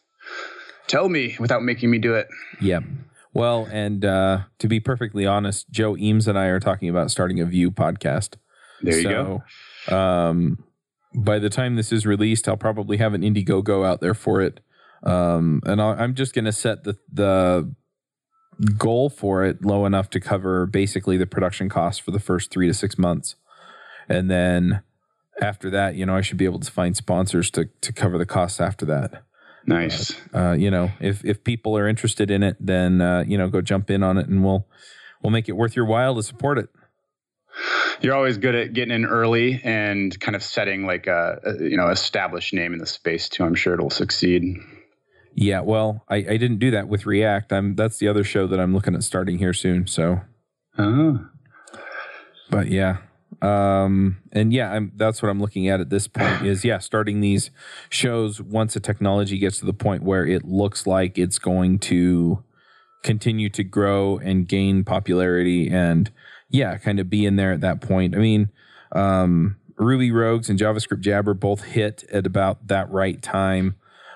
Tell 0.87 1.09
me 1.09 1.37
without 1.39 1.63
making 1.63 1.91
me 1.91 1.99
do 1.99 2.15
it. 2.15 2.29
Yeah. 2.61 2.81
Well, 3.35 3.69
and 3.71 4.05
uh, 4.05 4.41
to 4.61 4.69
be 4.69 4.81
perfectly 4.81 5.27
honest, 5.27 5.71
Joe 5.71 5.97
Eames 5.97 6.29
and 6.29 6.39
I 6.39 6.47
are 6.47 6.61
talking 6.61 6.89
about 6.89 7.11
starting 7.11 7.41
a 7.41 7.45
Vue 7.45 7.71
podcast. 7.71 8.37
There 8.81 8.97
you 8.97 9.03
so, 9.03 9.43
go. 9.89 9.97
Um, 9.97 10.65
by 11.15 11.39
the 11.39 11.51
time 11.51 11.77
this 11.77 11.93
is 11.93 12.07
released, 12.07 12.49
I'll 12.49 12.57
probably 12.57 12.97
have 12.99 13.13
an 13.15 13.23
Indiegogo 13.23 13.87
out 13.87 14.01
there 14.01 14.15
for 14.15 14.41
it. 14.41 14.61
Um, 15.03 15.61
and 15.67 15.83
i 15.83 16.03
am 16.03 16.15
just 16.15 16.35
going 16.35 16.47
to 16.47 16.53
set 16.53 16.85
the 16.85 16.97
the 17.13 17.75
goal 18.79 19.11
for 19.11 19.45
it 19.45 19.65
low 19.65 19.87
enough 19.87 20.11
to 20.11 20.21
cover 20.21 20.67
basically 20.67 21.17
the 21.17 21.27
production 21.27 21.69
costs 21.69 22.01
for 22.01 22.11
the 22.11 22.21
first 22.21 22.51
three 22.51 22.67
to 22.67 22.75
six 22.75 22.99
months, 22.99 23.37
and 24.09 24.31
then 24.31 24.83
after 25.41 25.71
that, 25.71 25.97
you 25.97 26.07
know, 26.07 26.15
I 26.15 26.21
should 26.21 26.37
be 26.37 26.45
able 26.45 26.61
to 26.61 26.71
find 26.71 26.97
sponsors 26.97 27.51
to 27.53 27.69
to 27.81 27.93
cover 27.93 28.19
the 28.19 28.27
costs 28.27 28.61
after 28.61 28.87
that. 28.87 29.23
Nice. 29.67 30.15
Uh, 30.35 30.53
you 30.53 30.71
know, 30.71 30.91
if 31.01 31.25
if 31.25 31.43
people 31.43 31.77
are 31.77 31.89
interested 31.89 32.31
in 32.31 32.43
it, 32.43 32.57
then 32.61 33.01
uh, 33.01 33.25
you 33.27 33.39
know, 33.39 33.49
go 33.49 33.61
jump 33.61 33.91
in 33.91 34.03
on 34.03 34.19
it, 34.19 34.29
and 34.29 34.45
we'll 34.45 34.67
we'll 35.23 35.31
make 35.31 35.49
it 35.49 35.53
worth 35.53 35.75
your 35.75 35.87
while 35.87 36.15
to 36.17 36.23
support 36.23 36.59
it. 36.59 36.69
You're 38.01 38.15
always 38.15 38.39
good 38.39 38.55
at 38.55 38.73
getting 38.73 38.95
in 38.95 39.07
early 39.07 39.61
and 39.63 40.19
kind 40.19 40.35
of 40.35 40.43
setting 40.43 40.87
like 40.87 41.07
a, 41.07 41.41
a 41.45 41.65
you 41.65 41.77
know 41.77 41.89
established 41.89 42.53
name 42.53 42.73
in 42.73 42.79
the 42.79 42.87
space 42.87 43.29
too. 43.29 43.45
I'm 43.45 43.55
sure 43.55 43.75
it'll 43.75 43.91
succeed. 43.91 44.59
Yeah, 45.35 45.61
well, 45.61 46.05
I, 46.09 46.17
I 46.17 46.37
didn't 46.37 46.59
do 46.59 46.71
that 46.71 46.89
with 46.89 47.07
React. 47.07 47.53
I'm 47.53 47.75
that's 47.75 47.99
the 47.99 48.09
other 48.09 48.25
show 48.25 48.47
that 48.47 48.61
I'm 48.61 48.73
looking 48.73 48.95
at 48.95 49.03
starting 49.03 49.39
here 49.39 49.53
soon. 49.53 49.87
So, 49.87 50.21
oh. 50.79 51.27
but 52.51 52.69
yeah, 52.69 52.99
um, 53.43 54.19
and 54.33 54.53
yeah, 54.53 54.71
I'm, 54.71 54.93
that's 54.97 55.23
what 55.23 55.29
I'm 55.29 55.41
looking 55.41 55.69
at 55.69 55.81
at 55.81 55.91
this 55.91 56.07
point. 56.07 56.47
Is 56.47 56.65
yeah, 56.65 56.79
starting 56.79 57.21
these 57.21 57.51
shows 57.89 58.41
once 58.41 58.75
the 58.75 58.81
technology 58.81 59.39
gets 59.39 59.59
to 59.59 59.67
the 59.67 59.73
point 59.73 60.03
where 60.03 60.27
it 60.27 60.45
looks 60.45 60.87
like 60.87 61.19
it's 61.19 61.39
going 61.39 61.79
to 61.81 62.43
continue 63.03 63.51
to 63.51 63.65
grow 63.65 64.19
and 64.19 64.49
gain 64.49 64.85
popularity 64.85 65.69
and 65.69 66.11
yeah, 66.49 66.79
kind 66.79 67.01
of 67.01 67.11
be 67.11 67.27
in 67.27 67.37
there 67.37 67.53
at 67.53 67.61
that 67.61 67.81
point. 67.81 68.15
I 68.15 68.19
mean, 68.19 68.51
um, 68.93 69.57
Ruby 69.77 70.11
Rogues 70.11 70.49
and 70.49 70.59
JavaScript 70.59 71.01
Jabber 71.01 71.35
both 71.35 71.65
hit 71.65 72.05
at 72.13 72.27
about 72.27 72.69
that 72.69 72.91
right 72.91 73.21
time. 73.21 73.75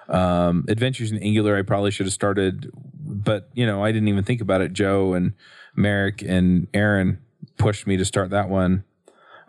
Um, 0.08 0.64
Adventures 0.68 1.12
in 1.12 1.18
Angular, 1.18 1.56
I 1.56 1.62
probably 1.62 1.90
should 1.90 2.06
have 2.06 2.12
started, 2.12 2.70
but 2.74 3.50
you 3.54 3.66
know, 3.66 3.84
I 3.84 3.92
didn't 3.92 4.08
even 4.08 4.24
think 4.24 4.40
about 4.40 4.60
it. 4.60 4.72
Joe 4.72 5.14
and 5.14 5.34
Merrick 5.76 6.22
and 6.22 6.66
Aaron 6.72 7.18
pushed 7.58 7.86
me 7.86 7.96
to 7.96 8.04
start 8.04 8.30
that 8.30 8.48
one. 8.48 8.84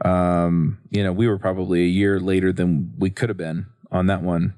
Um, 0.03 0.79
you 0.89 1.03
know, 1.03 1.11
we 1.11 1.27
were 1.27 1.37
probably 1.37 1.83
a 1.83 1.87
year 1.87 2.19
later 2.19 2.51
than 2.53 2.93
we 2.97 3.09
could 3.09 3.29
have 3.29 3.37
been 3.37 3.67
on 3.91 4.07
that 4.07 4.21
one. 4.21 4.55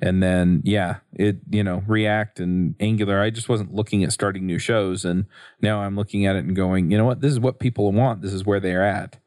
And 0.00 0.22
then, 0.22 0.62
yeah, 0.64 0.98
it, 1.12 1.38
you 1.50 1.64
know, 1.64 1.82
React 1.86 2.38
and 2.38 2.76
Angular, 2.78 3.20
I 3.20 3.30
just 3.30 3.48
wasn't 3.48 3.74
looking 3.74 4.04
at 4.04 4.12
starting 4.12 4.46
new 4.46 4.58
shows. 4.58 5.04
And 5.04 5.26
now 5.60 5.80
I'm 5.80 5.96
looking 5.96 6.24
at 6.24 6.36
it 6.36 6.44
and 6.44 6.54
going, 6.54 6.90
you 6.90 6.98
know 6.98 7.04
what? 7.04 7.20
This 7.20 7.32
is 7.32 7.40
what 7.40 7.58
people 7.58 7.90
want. 7.90 8.22
This 8.22 8.32
is 8.32 8.44
where 8.44 8.60
they're 8.60 8.84
at. 8.84 9.18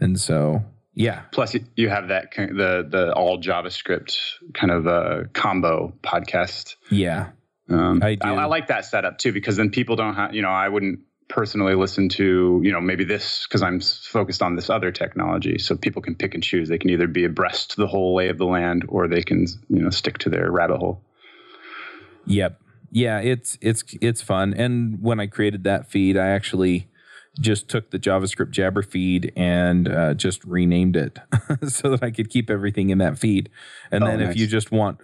And 0.00 0.18
so, 0.18 0.64
yeah. 0.96 1.24
Plus, 1.30 1.54
you 1.76 1.90
have 1.90 2.08
that 2.08 2.32
the 2.34 2.86
the 2.90 3.12
all 3.14 3.38
JavaScript 3.38 4.16
kind 4.54 4.72
of 4.72 4.86
uh, 4.86 5.24
combo 5.34 5.92
podcast. 6.02 6.76
Yeah, 6.90 7.28
um, 7.68 8.02
I 8.02 8.14
do. 8.14 8.26
I, 8.26 8.32
I, 8.32 8.44
like 8.46 8.68
that 8.68 8.86
setup 8.86 9.18
too 9.18 9.32
because 9.32 9.58
then 9.58 9.70
people 9.70 9.96
don't 9.96 10.14
have 10.14 10.34
you 10.34 10.40
know 10.40 10.48
I 10.48 10.70
wouldn't 10.70 11.00
personally 11.28 11.74
listen 11.74 12.08
to 12.08 12.60
you 12.64 12.70
know 12.70 12.80
maybe 12.80 13.02
this 13.02 13.48
because 13.48 13.60
i'm 13.60 13.80
focused 13.80 14.42
on 14.42 14.54
this 14.54 14.70
other 14.70 14.92
technology 14.92 15.58
so 15.58 15.76
people 15.76 16.00
can 16.00 16.14
pick 16.14 16.34
and 16.34 16.42
choose 16.44 16.68
they 16.68 16.78
can 16.78 16.88
either 16.88 17.08
be 17.08 17.24
abreast 17.24 17.72
to 17.72 17.78
the 17.78 17.86
whole 17.88 18.14
lay 18.14 18.28
of 18.28 18.38
the 18.38 18.44
land 18.44 18.84
or 18.88 19.08
they 19.08 19.22
can 19.22 19.44
you 19.68 19.82
know 19.82 19.90
stick 19.90 20.18
to 20.18 20.30
their 20.30 20.48
rabbit 20.52 20.78
hole 20.78 21.02
yep 22.26 22.60
yeah 22.92 23.18
it's 23.18 23.58
it's 23.60 23.82
it's 24.00 24.22
fun 24.22 24.54
and 24.54 25.02
when 25.02 25.18
i 25.18 25.26
created 25.26 25.64
that 25.64 25.90
feed 25.90 26.16
i 26.16 26.28
actually 26.28 26.86
just 27.40 27.68
took 27.68 27.90
the 27.90 27.98
javascript 27.98 28.50
jabber 28.50 28.82
feed 28.82 29.32
and 29.36 29.88
uh, 29.88 30.14
just 30.14 30.44
renamed 30.44 30.96
it 30.96 31.18
so 31.68 31.90
that 31.90 32.02
i 32.02 32.10
could 32.10 32.30
keep 32.30 32.50
everything 32.50 32.90
in 32.90 32.98
that 32.98 33.18
feed 33.18 33.50
and 33.90 34.04
oh, 34.04 34.06
then 34.06 34.20
nice. 34.20 34.30
if 34.30 34.36
you 34.36 34.46
just 34.46 34.70
want 34.70 34.98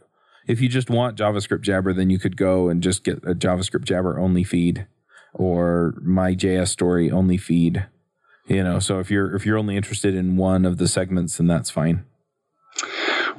if 0.47 0.61
you 0.61 0.69
just 0.69 0.91
want 0.91 1.19
javascript 1.19 1.63
jabber 1.63 1.93
then 1.93 2.11
you 2.11 2.19
could 2.19 2.37
go 2.37 2.69
and 2.69 2.83
just 2.83 3.05
get 3.05 3.19
a 3.19 3.35
javascript 3.35 3.85
jabber 3.85 4.19
only 4.19 4.45
feed 4.45 4.87
or 5.35 5.95
my 6.03 6.35
JS 6.35 6.69
story 6.69 7.11
only 7.11 7.37
feed. 7.37 7.87
You 8.47 8.63
know, 8.63 8.81
so 8.81 8.99
if 8.99 9.11
you're 9.11 9.35
if 9.35 9.47
you're 9.47 9.57
only 9.57 9.77
interested 9.77 10.15
in 10.15 10.37
one 10.37 10.65
of 10.65 10.79
the 10.79 10.89
segments, 10.89 11.37
then 11.37 11.47
that's 11.47 11.71
fine. 11.71 12.05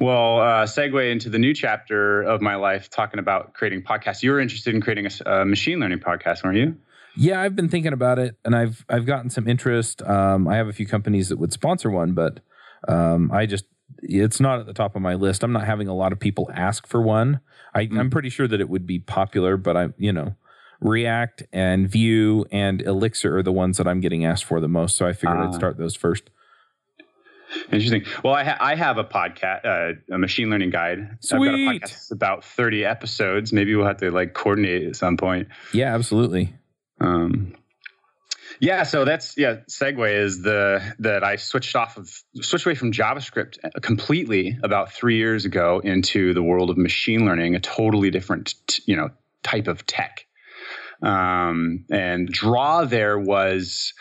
Well, 0.00 0.40
uh, 0.40 0.64
segue 0.64 1.12
into 1.12 1.28
the 1.28 1.38
new 1.38 1.54
chapter 1.54 2.22
of 2.22 2.40
my 2.40 2.56
life, 2.56 2.90
talking 2.90 3.20
about 3.20 3.54
creating 3.54 3.82
podcasts. 3.82 4.22
You 4.22 4.32
were 4.32 4.40
interested 4.40 4.74
in 4.74 4.80
creating 4.80 5.06
a, 5.06 5.30
a 5.30 5.44
machine 5.44 5.78
learning 5.78 6.00
podcast, 6.00 6.42
weren't 6.42 6.56
you? 6.56 6.76
Yeah, 7.16 7.40
I've 7.40 7.54
been 7.54 7.68
thinking 7.68 7.92
about 7.92 8.18
it, 8.18 8.36
and 8.44 8.56
I've 8.56 8.84
I've 8.88 9.06
gotten 9.06 9.30
some 9.30 9.48
interest. 9.48 10.02
Um, 10.02 10.48
I 10.48 10.56
have 10.56 10.68
a 10.68 10.72
few 10.72 10.86
companies 10.86 11.28
that 11.28 11.38
would 11.38 11.52
sponsor 11.52 11.90
one, 11.90 12.12
but 12.12 12.40
um, 12.88 13.30
I 13.32 13.46
just 13.46 13.66
it's 14.02 14.40
not 14.40 14.60
at 14.60 14.66
the 14.66 14.72
top 14.72 14.96
of 14.96 15.02
my 15.02 15.14
list. 15.14 15.42
I'm 15.42 15.52
not 15.52 15.64
having 15.64 15.88
a 15.88 15.94
lot 15.94 16.12
of 16.12 16.18
people 16.18 16.50
ask 16.52 16.86
for 16.86 17.00
one. 17.00 17.40
I, 17.74 17.86
mm. 17.86 17.98
I'm 17.98 18.10
pretty 18.10 18.30
sure 18.30 18.48
that 18.48 18.60
it 18.60 18.68
would 18.68 18.86
be 18.86 18.98
popular, 18.98 19.56
but 19.56 19.76
I, 19.76 19.88
you 19.96 20.12
know, 20.12 20.36
React 20.80 21.44
and 21.52 21.88
Vue 21.88 22.44
and 22.50 22.82
Elixir 22.82 23.38
are 23.38 23.42
the 23.42 23.52
ones 23.52 23.78
that 23.78 23.86
I'm 23.86 24.00
getting 24.00 24.24
asked 24.24 24.44
for 24.44 24.60
the 24.60 24.68
most. 24.68 24.96
So 24.96 25.06
I 25.06 25.12
figured 25.12 25.38
uh, 25.38 25.44
I'd 25.44 25.48
ah. 25.48 25.52
start 25.52 25.78
those 25.78 25.94
first. 25.94 26.30
Interesting. 27.70 28.04
Well, 28.24 28.34
I, 28.34 28.44
ha- 28.44 28.58
I 28.60 28.74
have 28.74 28.98
a 28.98 29.04
podcast, 29.04 29.64
uh, 29.64 30.14
a 30.14 30.18
machine 30.18 30.50
learning 30.50 30.70
guide. 30.70 31.18
Sweet. 31.20 31.48
I've 31.48 31.80
got 31.80 31.90
a 31.90 31.94
podcast 31.94 32.10
about 32.10 32.44
30 32.44 32.84
episodes. 32.84 33.52
Maybe 33.52 33.74
we'll 33.74 33.86
have 33.86 33.98
to 33.98 34.10
like 34.10 34.34
coordinate 34.34 34.88
at 34.88 34.96
some 34.96 35.16
point. 35.16 35.48
Yeah, 35.72 35.94
absolutely. 35.94 36.54
Um, 37.04 37.54
yeah, 38.60 38.84
so 38.84 39.04
that's 39.04 39.36
yeah. 39.36 39.56
Segue 39.68 40.22
is 40.22 40.42
the 40.42 40.94
that 41.00 41.24
I 41.24 41.36
switched 41.36 41.74
off 41.76 41.96
of 41.96 42.10
switched 42.40 42.66
away 42.66 42.74
from 42.74 42.92
JavaScript 42.92 43.58
completely 43.82 44.58
about 44.62 44.92
three 44.92 45.16
years 45.16 45.44
ago 45.44 45.80
into 45.82 46.32
the 46.34 46.42
world 46.42 46.70
of 46.70 46.78
machine 46.78 47.26
learning, 47.26 47.54
a 47.54 47.60
totally 47.60 48.10
different 48.10 48.80
you 48.86 48.96
know 48.96 49.10
type 49.42 49.66
of 49.66 49.84
tech. 49.86 50.26
Um, 51.02 51.84
and 51.90 52.28
draw 52.28 52.84
there 52.84 53.18
was 53.18 53.92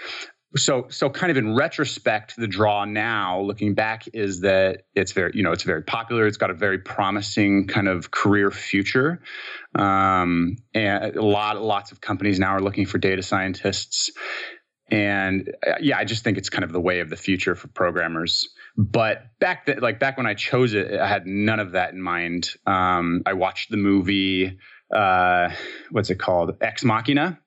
so 0.55 0.85
so 0.89 1.09
kind 1.09 1.31
of 1.31 1.37
in 1.37 1.55
retrospect 1.55 2.35
the 2.37 2.47
draw 2.47 2.85
now 2.85 3.41
looking 3.41 3.73
back 3.73 4.05
is 4.13 4.41
that 4.41 4.83
it's 4.93 5.11
very 5.11 5.31
you 5.33 5.41
know 5.41 5.51
it's 5.51 5.63
very 5.63 5.81
popular 5.81 6.27
it's 6.27 6.37
got 6.37 6.51
a 6.51 6.53
very 6.53 6.77
promising 6.77 7.67
kind 7.67 7.87
of 7.87 8.11
career 8.11 8.51
future 8.51 9.21
um, 9.75 10.57
and 10.73 11.15
a 11.15 11.21
lot 11.21 11.61
lots 11.61 11.91
of 11.91 12.01
companies 12.01 12.39
now 12.39 12.49
are 12.49 12.61
looking 12.61 12.85
for 12.85 12.97
data 12.97 13.21
scientists 13.21 14.11
and 14.91 15.53
uh, 15.65 15.75
yeah 15.79 15.97
i 15.97 16.03
just 16.03 16.23
think 16.23 16.37
it's 16.37 16.49
kind 16.49 16.63
of 16.63 16.73
the 16.73 16.81
way 16.81 16.99
of 16.99 17.09
the 17.09 17.15
future 17.15 17.55
for 17.55 17.69
programmers 17.69 18.49
but 18.77 19.23
back 19.39 19.65
then 19.65 19.79
like 19.79 19.97
back 19.97 20.17
when 20.17 20.25
i 20.25 20.33
chose 20.33 20.73
it 20.73 20.99
i 20.99 21.07
had 21.07 21.25
none 21.25 21.59
of 21.59 21.71
that 21.71 21.93
in 21.93 22.01
mind 22.01 22.49
um, 22.67 23.21
i 23.25 23.33
watched 23.33 23.71
the 23.71 23.77
movie 23.77 24.57
uh, 24.93 25.49
what's 25.91 26.09
it 26.09 26.19
called? 26.19 26.55
Ex 26.61 26.83
Machina. 26.83 27.39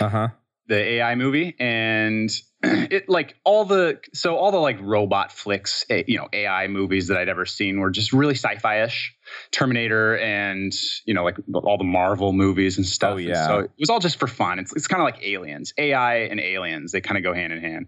Uh 0.00 0.08
huh. 0.08 0.28
The 0.66 0.76
AI 0.76 1.14
movie, 1.14 1.54
and 1.60 2.28
it 2.90 3.08
like 3.08 3.36
all 3.44 3.64
the 3.64 4.00
so 4.12 4.36
all 4.36 4.50
the 4.50 4.58
like 4.58 4.78
robot 4.80 5.32
flicks, 5.32 5.84
you 5.88 6.18
know, 6.18 6.28
AI 6.32 6.66
movies 6.68 7.08
that 7.08 7.16
I'd 7.16 7.28
ever 7.28 7.46
seen 7.46 7.80
were 7.80 7.90
just 7.90 8.12
really 8.12 8.34
sci-fi 8.34 8.82
ish. 8.82 9.14
Terminator 9.50 10.16
and 10.18 10.72
you 11.04 11.12
know 11.12 11.24
like 11.24 11.36
all 11.54 11.78
the 11.78 11.84
Marvel 11.84 12.32
movies 12.32 12.76
and 12.76 12.86
stuff. 12.86 13.14
Oh 13.14 13.16
yeah. 13.16 13.46
so 13.46 13.58
it 13.58 13.70
was 13.78 13.90
all 13.90 13.98
just 13.98 14.18
for 14.18 14.28
fun. 14.28 14.58
It's 14.58 14.72
it's 14.74 14.86
kind 14.86 15.00
of 15.00 15.04
like 15.04 15.22
aliens, 15.24 15.72
AI 15.78 16.18
and 16.26 16.38
aliens. 16.38 16.92
They 16.92 17.00
kind 17.00 17.18
of 17.18 17.24
go 17.24 17.34
hand 17.34 17.52
in 17.52 17.60
hand. 17.60 17.86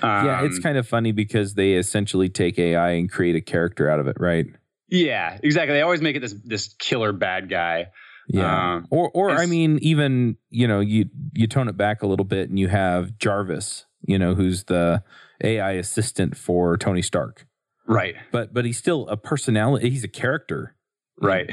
Um, 0.00 0.26
yeah, 0.26 0.44
it's 0.44 0.56
um, 0.56 0.62
kind 0.62 0.78
of 0.78 0.88
funny 0.88 1.12
because 1.12 1.54
they 1.54 1.74
essentially 1.74 2.28
take 2.30 2.58
AI 2.58 2.92
and 2.92 3.10
create 3.10 3.36
a 3.36 3.40
character 3.40 3.90
out 3.90 4.00
of 4.00 4.06
it, 4.08 4.16
right? 4.18 4.46
Yeah, 4.88 5.38
exactly. 5.42 5.74
They 5.74 5.82
always 5.82 6.02
make 6.02 6.16
it 6.16 6.20
this 6.20 6.34
this 6.44 6.74
killer 6.78 7.12
bad 7.12 7.48
guy. 7.48 7.88
Yeah. 8.28 8.74
Um, 8.74 8.86
or 8.90 9.10
or 9.10 9.30
I 9.30 9.46
mean, 9.46 9.78
even 9.82 10.36
you 10.50 10.66
know, 10.66 10.80
you 10.80 11.06
you 11.32 11.46
tone 11.46 11.68
it 11.68 11.76
back 11.76 12.02
a 12.02 12.06
little 12.06 12.24
bit, 12.24 12.48
and 12.48 12.58
you 12.58 12.68
have 12.68 13.18
Jarvis, 13.18 13.86
you 14.06 14.18
know, 14.18 14.34
who's 14.34 14.64
the 14.64 15.02
AI 15.42 15.72
assistant 15.72 16.36
for 16.36 16.76
Tony 16.76 17.02
Stark. 17.02 17.46
Right. 17.86 18.14
But 18.30 18.54
but 18.54 18.64
he's 18.64 18.78
still 18.78 19.08
a 19.08 19.16
personality. 19.16 19.90
He's 19.90 20.04
a 20.04 20.08
character. 20.08 20.76
Right. 21.20 21.50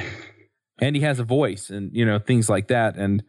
And 0.79 0.95
he 0.95 1.01
has 1.01 1.19
a 1.19 1.23
voice, 1.23 1.69
and 1.69 1.91
you 1.93 2.05
know 2.05 2.19
things 2.19 2.49
like 2.49 2.69
that. 2.69 2.95
And 2.95 3.23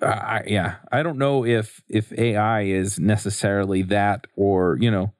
I, 0.00 0.42
yeah, 0.46 0.76
I 0.92 1.02
don't 1.02 1.18
know 1.18 1.44
if 1.44 1.82
if 1.88 2.12
AI 2.12 2.62
is 2.62 2.98
necessarily 2.98 3.82
that, 3.82 4.26
or 4.36 4.78
you 4.80 4.90
know, 4.90 5.12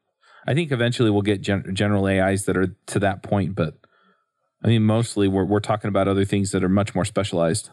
I 0.46 0.54
think 0.54 0.72
eventually 0.72 1.10
we'll 1.10 1.22
get 1.22 1.40
gen- 1.40 1.74
general 1.74 2.06
AIs 2.06 2.44
that 2.44 2.56
are 2.56 2.76
to 2.86 2.98
that 3.00 3.22
point, 3.22 3.54
but 3.54 3.79
I 4.62 4.68
mean, 4.68 4.82
mostly 4.82 5.28
we're 5.28 5.44
we're 5.44 5.60
talking 5.60 5.88
about 5.88 6.08
other 6.08 6.24
things 6.24 6.52
that 6.52 6.62
are 6.62 6.68
much 6.68 6.94
more 6.94 7.04
specialized. 7.04 7.70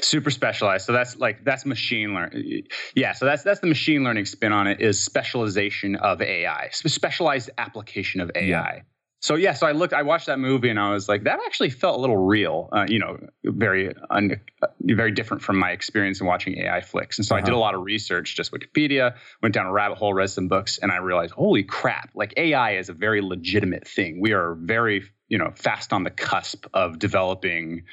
Super 0.00 0.30
specialized. 0.30 0.86
So 0.86 0.92
that's 0.92 1.16
like 1.16 1.44
that's 1.44 1.64
machine 1.64 2.14
learning. 2.14 2.62
Yeah. 2.94 3.12
So 3.12 3.26
that's 3.26 3.42
that's 3.42 3.60
the 3.60 3.66
machine 3.66 4.04
learning 4.04 4.24
spin 4.24 4.52
on 4.52 4.66
it 4.66 4.80
is 4.80 5.00
specialization 5.00 5.96
of 5.96 6.20
AI, 6.20 6.68
specialized 6.72 7.50
application 7.58 8.20
of 8.20 8.30
AI. 8.34 8.46
Yeah. 8.46 8.80
So 9.20 9.34
yeah, 9.34 9.52
so 9.52 9.66
I 9.66 9.72
looked, 9.72 9.92
I 9.92 10.02
watched 10.02 10.26
that 10.26 10.38
movie, 10.38 10.70
and 10.70 10.78
I 10.78 10.92
was 10.92 11.08
like, 11.08 11.24
that 11.24 11.40
actually 11.44 11.70
felt 11.70 11.98
a 11.98 12.00
little 12.00 12.16
real. 12.16 12.68
Uh, 12.72 12.86
you 12.88 13.00
know, 13.00 13.18
very 13.44 13.92
un, 14.10 14.40
very 14.80 15.10
different 15.10 15.42
from 15.42 15.58
my 15.58 15.72
experience 15.72 16.20
in 16.20 16.26
watching 16.26 16.56
AI 16.58 16.80
flicks. 16.80 17.18
And 17.18 17.26
so 17.26 17.34
uh-huh. 17.34 17.42
I 17.42 17.44
did 17.44 17.50
a 17.50 17.54
uh-huh. 17.54 17.60
lot 17.60 17.74
of 17.74 17.82
research, 17.82 18.36
just 18.36 18.52
Wikipedia, 18.52 19.16
went 19.42 19.54
down 19.54 19.66
a 19.66 19.72
rabbit 19.72 19.98
hole, 19.98 20.14
read 20.14 20.30
some 20.30 20.46
books, 20.46 20.78
and 20.78 20.92
I 20.92 20.98
realized, 20.98 21.32
holy 21.32 21.64
crap! 21.64 22.10
Like 22.14 22.34
AI 22.36 22.76
is 22.76 22.90
a 22.90 22.92
very 22.92 23.20
legitimate 23.20 23.88
thing. 23.88 24.20
We 24.20 24.32
are 24.32 24.54
very, 24.54 25.04
you 25.28 25.38
know, 25.38 25.52
fast 25.54 25.92
on 25.92 26.04
the 26.04 26.10
cusp 26.10 26.66
of 26.74 26.98
developing 26.98 27.84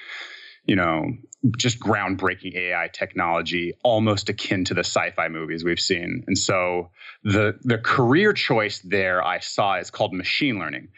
you 0.66 0.76
know, 0.76 1.12
just 1.58 1.80
groundbreaking 1.80 2.56
AI 2.56 2.90
technology, 2.92 3.74
almost 3.84 4.30
akin 4.30 4.66
to 4.66 4.74
the 4.74 4.84
sci-fi 4.84 5.28
movies 5.28 5.64
we've 5.64 5.80
seen. 5.80 6.24
And 6.28 6.38
so 6.38 6.90
the 7.24 7.58
the 7.62 7.78
career 7.78 8.34
choice 8.34 8.80
there 8.80 9.24
I 9.24 9.40
saw 9.40 9.78
is 9.78 9.92
called 9.92 10.14
machine 10.14 10.58
learning. 10.58 10.90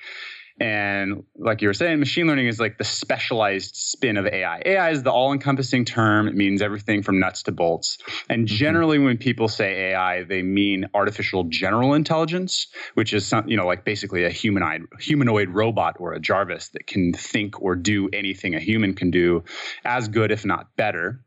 And 0.59 1.23
like 1.35 1.61
you 1.61 1.67
were 1.67 1.73
saying, 1.73 1.99
machine 1.99 2.25
learning 2.25 2.47
is 2.47 2.59
like 2.59 2.79
the 2.79 2.83
specialized 2.83 3.75
spin 3.75 4.17
of 4.17 4.25
AI. 4.25 4.61
AI 4.65 4.89
is 4.89 5.03
the 5.03 5.11
all 5.11 5.31
encompassing 5.31 5.85
term. 5.85 6.27
It 6.27 6.33
means 6.33 6.63
everything 6.63 7.03
from 7.03 7.19
nuts 7.19 7.43
to 7.43 7.51
bolts. 7.51 7.99
And 8.27 8.47
mm-hmm. 8.47 8.55
generally, 8.55 8.97
when 8.97 9.17
people 9.17 9.49
say 9.49 9.91
AI, 9.91 10.23
they 10.23 10.41
mean 10.41 10.85
artificial 10.95 11.43
general 11.43 11.93
intelligence, 11.93 12.67
which 12.95 13.13
is 13.13 13.27
some, 13.27 13.47
you 13.47 13.55
know, 13.55 13.67
like 13.67 13.85
basically 13.85 14.23
a 14.23 14.31
humanoid, 14.31 14.81
humanoid 14.99 15.49
robot 15.49 15.97
or 15.99 16.13
a 16.13 16.19
Jarvis 16.19 16.69
that 16.69 16.87
can 16.87 17.13
think 17.13 17.61
or 17.61 17.75
do 17.75 18.09
anything 18.11 18.55
a 18.55 18.59
human 18.59 18.95
can 18.95 19.11
do 19.11 19.43
as 19.85 20.07
good, 20.07 20.31
if 20.31 20.43
not 20.43 20.75
better. 20.75 21.23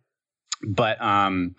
But 0.67 1.01
um, 1.01 1.55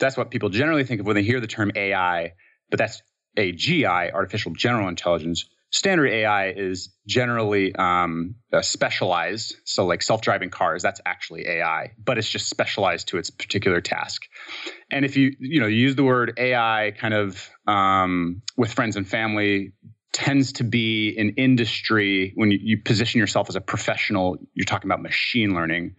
that's 0.00 0.16
what 0.16 0.32
people 0.32 0.48
generally 0.48 0.82
think 0.82 1.00
of 1.00 1.06
when 1.06 1.14
they 1.14 1.22
hear 1.22 1.38
the 1.38 1.46
term 1.46 1.70
AI, 1.76 2.32
but 2.68 2.78
that's 2.78 3.00
AGI, 3.38 4.12
artificial 4.12 4.52
general 4.52 4.88
intelligence 4.88 5.48
standard 5.72 6.08
AI 6.08 6.50
is 6.50 6.90
generally 7.06 7.74
um, 7.74 8.36
uh, 8.52 8.62
specialized. 8.62 9.56
So, 9.64 9.84
like 9.86 10.02
self 10.02 10.20
driving 10.20 10.50
cars, 10.50 10.82
that's 10.82 11.00
actually 11.04 11.48
AI, 11.48 11.92
but 12.02 12.18
it's 12.18 12.28
just 12.28 12.48
specialized 12.48 13.08
to 13.08 13.18
its 13.18 13.30
particular 13.30 13.80
task. 13.80 14.22
And 14.90 15.04
if 15.04 15.16
you 15.16 15.34
you 15.40 15.60
know 15.60 15.66
use 15.66 15.96
the 15.96 16.04
word 16.04 16.34
AI 16.36 16.92
kind 16.96 17.14
of 17.14 17.50
um, 17.66 18.42
with 18.56 18.72
friends 18.72 18.96
and 18.96 19.08
family, 19.08 19.72
tends 20.12 20.52
to 20.52 20.64
be 20.64 21.16
an 21.18 21.30
industry 21.30 22.32
when 22.34 22.50
you, 22.50 22.58
you, 22.62 22.78
position 22.82 23.18
yourself 23.18 23.48
as 23.48 23.56
a 23.56 23.60
professional. 23.60 24.36
You're 24.54 24.66
talking 24.66 24.88
about 24.88 25.00
machine 25.00 25.54
learning, 25.54 25.96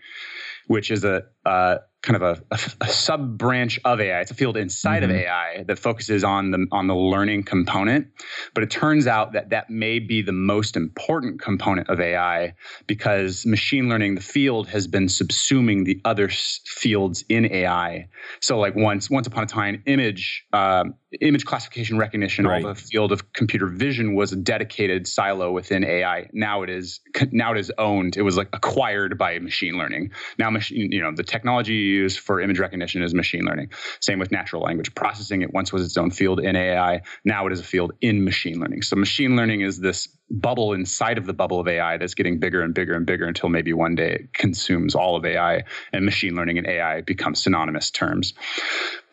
which 0.68 0.92
is 0.92 1.04
a, 1.04 1.24
a 1.46 1.80
kind 2.04 2.22
of 2.22 2.22
a, 2.22 2.44
a, 2.52 2.60
a 2.82 2.88
sub 2.90 3.38
branch 3.38 3.80
of 3.86 4.00
AI. 4.00 4.20
It's 4.20 4.30
a 4.30 4.36
field 4.36 4.58
inside 4.58 5.02
mm-hmm. 5.02 5.12
of 5.12 5.18
AI 5.18 5.64
that 5.64 5.80
focuses 5.80 6.24
on 6.24 6.52
the 6.52 6.68
on 6.72 6.88
the 6.88 6.96
learning 6.96 7.44
component. 7.44 8.08
But 8.54 8.64
it 8.64 8.70
turns 8.70 9.08
out 9.08 9.34
that 9.34 9.50
that 9.50 9.70
may 9.70 10.00
be 10.00 10.22
the 10.22 10.34
most 10.34 10.76
important 10.76 11.42
component 11.42 11.90
of 11.90 12.00
AI 12.00 12.54
because 12.88 13.46
machine 13.46 13.90
learning, 13.90 14.16
the 14.16 14.22
field, 14.22 14.68
has 14.68 14.86
been 14.86 15.06
subsuming 15.06 15.86
the 15.86 16.00
other 16.06 16.30
fields 16.30 17.24
in 17.30 17.52
AI. 17.52 18.10
So, 18.42 18.60
like 18.60 18.76
once 18.76 19.10
once 19.10 19.26
upon 19.26 19.44
a 19.44 19.48
time, 19.48 19.82
image 19.86 20.46
um, 20.52 20.96
image 21.22 21.46
classification 21.46 21.98
recognition, 21.98 22.46
right. 22.46 22.64
all 22.64 22.74
the 22.74 22.80
field 22.80 23.12
of 23.14 23.32
computer 23.34 23.68
vision 23.68 24.14
was 24.14 24.34
a 24.34 24.36
dedicated 24.36 25.08
silo 25.08 25.52
within 25.52 25.86
AI. 25.86 26.30
Now 26.34 26.64
it 26.64 26.70
is 26.70 27.00
now 27.32 27.54
it 27.54 27.60
is 27.60 27.72
owned. 27.78 28.18
It 28.18 28.24
was 28.24 28.36
like 28.36 28.50
acquired 28.52 29.18
by 29.18 29.40
machine 29.40 29.78
learning. 29.78 30.12
Now, 30.38 30.50
machine 30.50 30.92
you 30.92 31.02
know 31.02 31.14
the 31.16 31.24
technology 31.24 31.93
use 31.94 32.18
for 32.18 32.42
image 32.42 32.60
recognition 32.60 33.04
is 33.04 33.14
machine 33.14 33.46
learning. 33.46 33.72
Same 34.00 34.20
with 34.20 34.32
natural 34.32 34.62
language 34.62 34.94
processing. 34.96 35.42
It 35.42 35.54
once 35.54 35.72
was 35.72 35.86
its 35.86 35.98
own 35.98 36.12
field 36.12 36.40
in 36.40 36.56
AI. 36.56 37.02
Now 37.24 37.48
it 37.48 37.54
is 37.54 37.60
a 37.60 37.64
field 37.64 37.94
in 38.02 38.24
machine 38.24 38.60
learning. 38.60 38.82
So 38.82 38.96
machine 38.96 39.36
learning 39.36 39.62
is 39.62 39.80
this 39.80 40.08
bubble 40.30 40.74
inside 40.74 41.18
of 41.18 41.26
the 41.26 41.34
bubble 41.34 41.60
of 41.60 41.68
AI 41.68 41.98
that's 41.98 42.14
getting 42.14 42.40
bigger 42.40 42.62
and 42.62 42.74
bigger 42.74 42.94
and 42.96 43.06
bigger 43.06 43.26
until 43.26 43.50
maybe 43.50 43.72
one 43.74 43.96
day 43.96 44.14
it 44.14 44.34
consumes 44.34 44.96
all 44.96 45.16
of 45.16 45.26
AI 45.26 45.64
and 45.92 46.06
machine 46.06 46.36
learning 46.36 46.58
and 46.58 46.68
AI 46.68 47.02
become 47.02 47.36
synonymous 47.36 47.92
terms. 47.92 48.34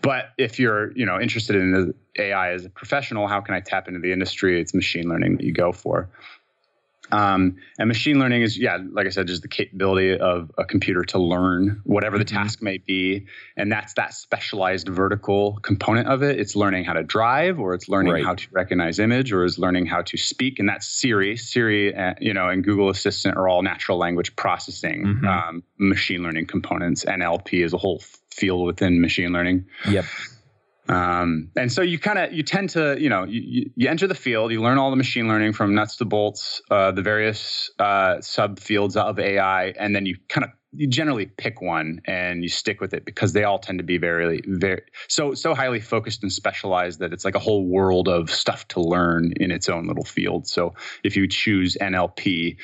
But 0.02 0.30
if 0.38 0.58
you're, 0.58 0.96
you 0.96 1.04
know, 1.04 1.20
interested 1.20 1.56
in 1.56 1.94
AI 2.18 2.52
as 2.52 2.64
a 2.64 2.70
professional, 2.70 3.26
how 3.26 3.40
can 3.40 3.54
I 3.54 3.60
tap 3.60 3.86
into 3.86 4.00
the 4.00 4.12
industry? 4.12 4.60
It's 4.60 4.72
machine 4.72 5.08
learning 5.08 5.36
that 5.36 5.44
you 5.44 5.52
go 5.52 5.72
for. 5.72 6.08
Um, 7.12 7.56
and 7.78 7.88
machine 7.88 8.18
learning 8.18 8.42
is, 8.42 8.58
yeah, 8.58 8.78
like 8.92 9.06
I 9.06 9.10
said, 9.10 9.26
just 9.26 9.42
the 9.42 9.48
capability 9.48 10.18
of 10.18 10.50
a 10.58 10.64
computer 10.64 11.04
to 11.04 11.18
learn 11.18 11.80
whatever 11.84 12.18
the 12.18 12.24
mm-hmm. 12.24 12.36
task 12.36 12.62
may 12.62 12.78
be. 12.78 13.26
And 13.56 13.70
that's 13.70 13.94
that 13.94 14.14
specialized 14.14 14.88
vertical 14.88 15.58
component 15.62 16.08
of 16.08 16.22
it. 16.22 16.38
It's 16.38 16.56
learning 16.56 16.84
how 16.84 16.94
to 16.94 17.02
drive, 17.02 17.58
or 17.58 17.74
it's 17.74 17.88
learning 17.88 18.12
right. 18.12 18.24
how 18.24 18.34
to 18.34 18.46
recognize 18.52 18.98
image, 18.98 19.32
or 19.32 19.44
is 19.44 19.58
learning 19.58 19.86
how 19.86 20.02
to 20.02 20.16
speak. 20.16 20.58
And 20.58 20.68
that's 20.68 20.86
Siri. 20.86 21.36
Siri, 21.36 21.94
uh, 21.94 22.14
you 22.20 22.34
know, 22.34 22.48
and 22.48 22.64
Google 22.64 22.88
Assistant 22.88 23.36
are 23.36 23.48
all 23.48 23.62
natural 23.62 23.98
language 23.98 24.34
processing 24.36 25.04
mm-hmm. 25.04 25.26
um, 25.26 25.62
machine 25.78 26.22
learning 26.22 26.46
components. 26.46 27.04
NLP 27.04 27.64
is 27.64 27.72
a 27.72 27.78
whole 27.78 28.02
field 28.30 28.66
within 28.66 29.00
machine 29.00 29.32
learning. 29.32 29.66
Yep. 29.88 30.04
Um, 30.88 31.50
and 31.56 31.70
so 31.72 31.82
you 31.82 31.98
kind 31.98 32.18
of 32.18 32.32
you 32.32 32.42
tend 32.42 32.70
to 32.70 32.96
you 32.98 33.08
know 33.08 33.24
you, 33.24 33.70
you 33.76 33.88
enter 33.88 34.06
the 34.06 34.14
field, 34.14 34.50
you 34.50 34.62
learn 34.62 34.78
all 34.78 34.90
the 34.90 34.96
machine 34.96 35.28
learning 35.28 35.52
from 35.52 35.74
nuts 35.74 35.96
to 35.96 36.04
bolts, 36.04 36.62
uh, 36.70 36.90
the 36.90 37.02
various 37.02 37.70
uh, 37.78 38.16
subfields 38.16 38.96
of 38.96 39.18
AI, 39.18 39.66
and 39.78 39.94
then 39.94 40.06
you 40.06 40.16
kind 40.28 40.44
of 40.44 40.50
you 40.72 40.86
generally 40.86 41.26
pick 41.26 41.60
one 41.60 42.00
and 42.04 42.42
you 42.42 42.48
stick 42.48 42.80
with 42.80 42.94
it 42.94 43.04
because 43.04 43.32
they 43.32 43.42
all 43.42 43.58
tend 43.58 43.78
to 43.78 43.84
be 43.84 43.98
very 43.98 44.40
very 44.46 44.82
so 45.08 45.34
so 45.34 45.54
highly 45.54 45.80
focused 45.80 46.22
and 46.22 46.32
specialized 46.32 47.00
that 47.00 47.12
it's 47.12 47.24
like 47.24 47.34
a 47.34 47.40
whole 47.40 47.66
world 47.66 48.08
of 48.08 48.30
stuff 48.30 48.66
to 48.68 48.80
learn 48.80 49.32
in 49.36 49.50
its 49.50 49.68
own 49.68 49.86
little 49.86 50.04
field. 50.04 50.46
So 50.46 50.74
if 51.04 51.16
you 51.16 51.28
choose 51.28 51.76
NLP, 51.80 52.56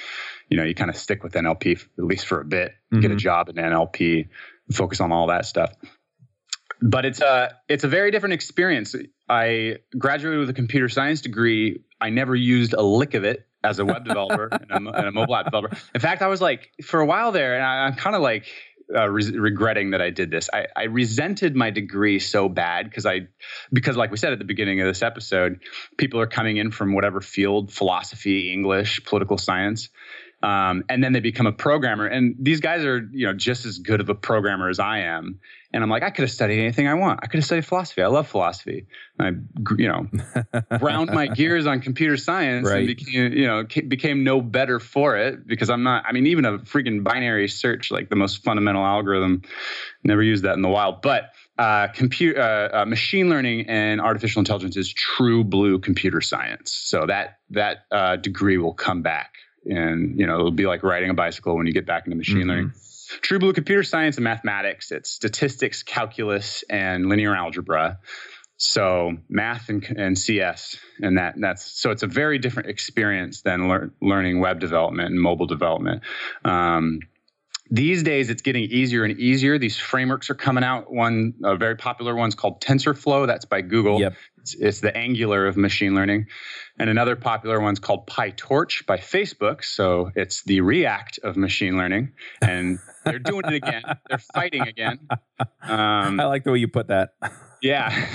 you 0.49 0.57
know 0.57 0.65
you 0.65 0.75
kind 0.75 0.91
of 0.91 0.97
stick 0.97 1.23
with 1.23 1.35
NLP 1.35 1.83
at 1.99 2.05
least 2.05 2.27
for 2.27 2.41
a 2.41 2.45
bit, 2.45 2.73
mm-hmm. 2.93 3.01
get 3.01 3.11
a 3.11 3.15
mm-hmm. 3.15 3.19
job 3.19 3.49
in 3.49 3.57
NLP, 3.57 4.29
focus 4.73 5.01
on 5.01 5.13
all 5.13 5.27
that 5.27 5.45
stuff 5.45 5.73
but 6.81 7.05
it's 7.05 7.21
a 7.21 7.55
it's 7.69 7.85
a 7.85 7.89
very 7.89 8.11
different 8.11 8.35
experience. 8.35 8.95
I 9.29 9.79
graduated 9.99 10.41
with 10.41 10.51
a 10.51 10.55
computer 10.55 10.89
science 10.89 11.21
degree. 11.21 11.83
I 12.01 12.11
never 12.11 12.35
used 12.35 12.75
a 12.75 12.83
lick 12.83 13.15
of 13.15 13.25
it 13.25 13.47
as 13.65 13.79
a 13.79 13.85
web 13.85 14.05
developer 14.05 14.49
and, 14.71 14.89
a, 14.89 14.93
and, 14.93 15.09
a, 15.09 15.13
mobile 15.13 15.35
app 15.35 15.47
developer. 15.47 15.77
In 15.95 16.01
fact, 16.01 16.23
I 16.23 16.29
was 16.29 16.41
like 16.41 16.71
for 16.85 17.01
a 17.01 17.07
while 17.07 17.33
there, 17.33 17.55
and 17.55 17.65
I, 17.65 17.87
am 17.87 17.95
kind 17.95 18.15
of 18.15 18.23
like 18.23 18.47
uh, 18.95 19.09
re- 19.09 19.37
regretting 19.37 19.91
that 19.91 20.01
I 20.01 20.11
did 20.11 20.31
this. 20.31 20.49
I, 20.53 20.67
I 20.77 20.85
resented 20.85 21.57
my 21.57 21.71
degree 21.71 22.19
so 22.19 22.49
bad 22.49 22.89
because 22.89 23.07
I 23.07 23.29
because 23.73 23.97
like 23.97 24.11
we 24.11 24.17
said 24.17 24.33
at 24.33 24.39
the 24.39 24.45
beginning 24.45 24.81
of 24.81 24.87
this 24.87 25.03
episode, 25.03 25.61
people 25.97 26.21
are 26.21 26.27
coming 26.27 26.59
in 26.59 26.71
from 26.71 26.95
whatever 26.95 27.21
field, 27.21 27.73
philosophy, 27.73 28.53
English, 28.53 29.05
political 29.05 29.39
science. 29.39 29.89
Um, 30.43 30.85
and 30.89 31.03
then 31.03 31.13
they 31.13 31.21
become 31.21 31.47
a 31.47 31.53
programmer. 31.53 32.07
And 32.07 32.37
these 32.39 32.61
guys 32.61 32.85
are, 32.85 33.09
you 33.11 33.27
know, 33.27 33.33
just 33.33 33.65
as 33.65 33.79
good 33.79 34.01
of 34.01 34.11
a 34.11 34.15
programmer 34.15 34.69
as 34.69 34.79
I 34.79 34.99
am. 34.99 35.41
And 35.73 35.83
I'm 35.83 35.91
like, 35.91 36.03
I 36.03 36.11
could 36.11 36.23
have 36.23 36.31
studied 36.31 36.61
anything 36.61 36.87
I 36.87 36.95
want. 36.95 37.21
I 37.23 37.27
could 37.27 37.39
have 37.39 37.45
studied 37.45 37.67
philosophy. 37.67 38.03
I 38.03 38.07
love 38.07 38.29
philosophy. 38.29 38.87
And 39.19 39.49
I, 39.59 39.75
you 39.77 39.89
know, 39.89 40.79
ground 40.79 41.11
my 41.11 41.27
gears 41.27 41.67
on 41.67 41.81
computer 41.81 42.17
science 42.17 42.69
right. 42.69 42.79
and 42.79 42.87
became, 42.87 43.33
you 43.33 43.47
know, 43.47 43.65
became 43.89 44.25
no 44.25 44.41
better 44.41 44.79
for 44.79 45.17
it 45.17 45.47
because 45.47 45.69
I'm 45.69 45.83
not. 45.83 46.05
I 46.07 46.13
mean, 46.13 46.27
even 46.27 46.45
a 46.45 46.59
freaking 46.59 47.03
binary 47.03 47.49
search, 47.49 47.91
like 47.91 48.09
the 48.09 48.17
most 48.17 48.43
fundamental 48.45 48.85
algorithm, 48.85 49.43
never 50.05 50.23
used 50.23 50.45
that 50.45 50.55
in 50.55 50.63
the 50.63 50.69
wild. 50.69 51.03
But 51.03 51.33
uh, 51.59 51.89
computer, 51.89 52.41
uh, 52.41 52.83
uh, 52.83 52.85
machine 52.85 53.29
learning 53.29 53.67
and 53.69 54.01
artificial 54.01 54.41
intelligence 54.41 54.77
is 54.77 54.93
true 54.93 55.43
blue 55.43 55.79
computer 55.79 56.21
science. 56.21 56.73
So 56.73 57.07
that 57.07 57.39
that 57.51 57.87
uh, 57.91 58.17
degree 58.17 58.59
will 58.59 58.75
come 58.75 59.03
back, 59.03 59.35
and 59.65 60.19
you 60.19 60.27
know, 60.27 60.39
it'll 60.39 60.51
be 60.51 60.67
like 60.67 60.83
riding 60.83 61.11
a 61.11 61.15
bicycle 61.15 61.57
when 61.57 61.67
you 61.67 61.73
get 61.73 61.87
back 61.87 62.07
into 62.07 62.17
machine 62.17 62.39
mm-hmm. 62.39 62.49
learning. 62.49 62.73
True 63.21 63.39
Blue 63.39 63.53
Computer 63.53 63.83
Science 63.83 64.17
and 64.17 64.25
Mathematics. 64.25 64.91
It's 64.91 65.11
statistics, 65.11 65.83
calculus, 65.83 66.65
and 66.69 67.09
linear 67.09 67.35
algebra. 67.35 67.99
So 68.59 69.13
math 69.29 69.69
and, 69.69 69.85
and 69.99 70.19
CS, 70.19 70.79
and 71.03 71.19
that 71.19 71.35
that's 71.39 71.79
so 71.79 71.91
it's 71.91 72.03
a 72.03 72.07
very 72.07 72.39
different 72.39 72.71
experience 72.71 73.43
than 73.43 73.69
lear, 73.69 73.93
learning 74.01 74.41
web 74.41 74.61
development 74.61 75.11
and 75.11 75.21
mobile 75.21 75.47
development. 75.47 76.03
Um, 76.45 77.01
these 77.71 78.03
days, 78.03 78.31
it's 78.31 78.43
getting 78.43 78.65
easier 78.65 79.05
and 79.05 79.19
easier. 79.19 79.59
These 79.59 79.77
frameworks 79.77 80.31
are 80.31 80.35
coming 80.35 80.65
out. 80.65 80.91
One 80.91 81.35
a 81.45 81.57
very 81.57 81.77
popular 81.77 82.15
one's 82.15 82.35
called 82.35 82.63
TensorFlow. 82.63 83.27
That's 83.27 83.45
by 83.45 83.61
Google. 83.61 84.01
Yep. 84.01 84.15
It's, 84.47 84.55
it's 84.55 84.81
the 84.81 84.97
Angular 84.97 85.49
of 85.49 85.57
machine 85.57 85.97
learning. 85.97 86.27
And 86.79 86.89
another 86.89 87.17
popular 87.17 87.61
one's 87.61 87.81
called 87.81 88.07
PyTorch 88.07 88.87
by 88.87 88.99
Facebook. 88.99 89.65
So 89.65 90.13
it's 90.15 90.45
the 90.45 90.61
React 90.61 91.19
of 91.25 91.37
machine 91.37 91.77
learning. 91.77 92.13
And 92.41 92.79
they're 93.05 93.19
doing 93.19 93.43
it 93.47 93.55
again. 93.55 93.83
They're 94.09 94.19
fighting 94.19 94.63
again. 94.63 95.01
Um, 95.63 96.21
I 96.21 96.27
like 96.27 96.45
the 96.45 96.53
way 96.53 96.59
you 96.59 96.69
put 96.69 96.89
that. 96.89 97.15
yeah. 97.61 98.09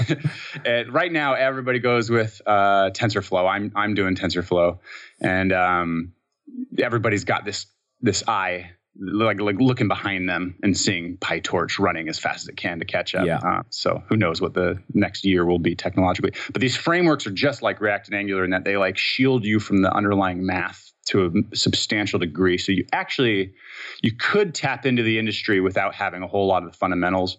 right 0.89 1.11
now, 1.11 1.33
everybody 1.33 1.79
goes 1.79 2.09
with 2.09 2.41
uh, 2.45 2.91
TensorFlow. 2.91 3.49
I'm 3.49 3.73
I'm 3.75 3.93
doing 3.93 4.15
TensorFlow, 4.15 4.79
and 5.19 5.51
um, 5.51 6.13
everybody's 6.79 7.25
got 7.25 7.43
this 7.43 7.65
this 7.99 8.23
eye 8.27 8.71
like 8.99 9.39
like 9.39 9.59
looking 9.59 9.87
behind 9.87 10.27
them 10.27 10.55
and 10.63 10.77
seeing 10.77 11.17
PyTorch 11.17 11.79
running 11.79 12.09
as 12.09 12.19
fast 12.19 12.43
as 12.43 12.49
it 12.49 12.57
can 12.57 12.79
to 12.79 12.85
catch 12.85 13.15
up. 13.15 13.25
Yeah. 13.25 13.37
Uh, 13.37 13.63
so 13.69 14.03
who 14.09 14.17
knows 14.17 14.41
what 14.41 14.53
the 14.53 14.81
next 14.93 15.23
year 15.23 15.45
will 15.45 15.59
be 15.59 15.75
technologically? 15.75 16.31
But 16.51 16.61
these 16.61 16.75
frameworks 16.75 17.25
are 17.25 17.31
just 17.31 17.61
like 17.61 17.79
React 17.79 18.09
and 18.09 18.17
Angular 18.17 18.43
in 18.43 18.51
that 18.51 18.65
they 18.65 18.77
like 18.77 18.97
shield 18.97 19.45
you 19.45 19.59
from 19.59 19.81
the 19.81 19.91
underlying 19.93 20.45
math 20.45 20.91
to 21.07 21.25
a 21.25 21.55
substantial 21.55 22.19
degree. 22.19 22.57
So 22.57 22.71
you 22.71 22.85
actually 22.91 23.53
you 24.01 24.11
could 24.15 24.53
tap 24.53 24.85
into 24.85 25.03
the 25.03 25.17
industry 25.17 25.61
without 25.61 25.95
having 25.95 26.21
a 26.21 26.27
whole 26.27 26.47
lot 26.47 26.63
of 26.63 26.71
the 26.71 26.77
fundamentals, 26.77 27.37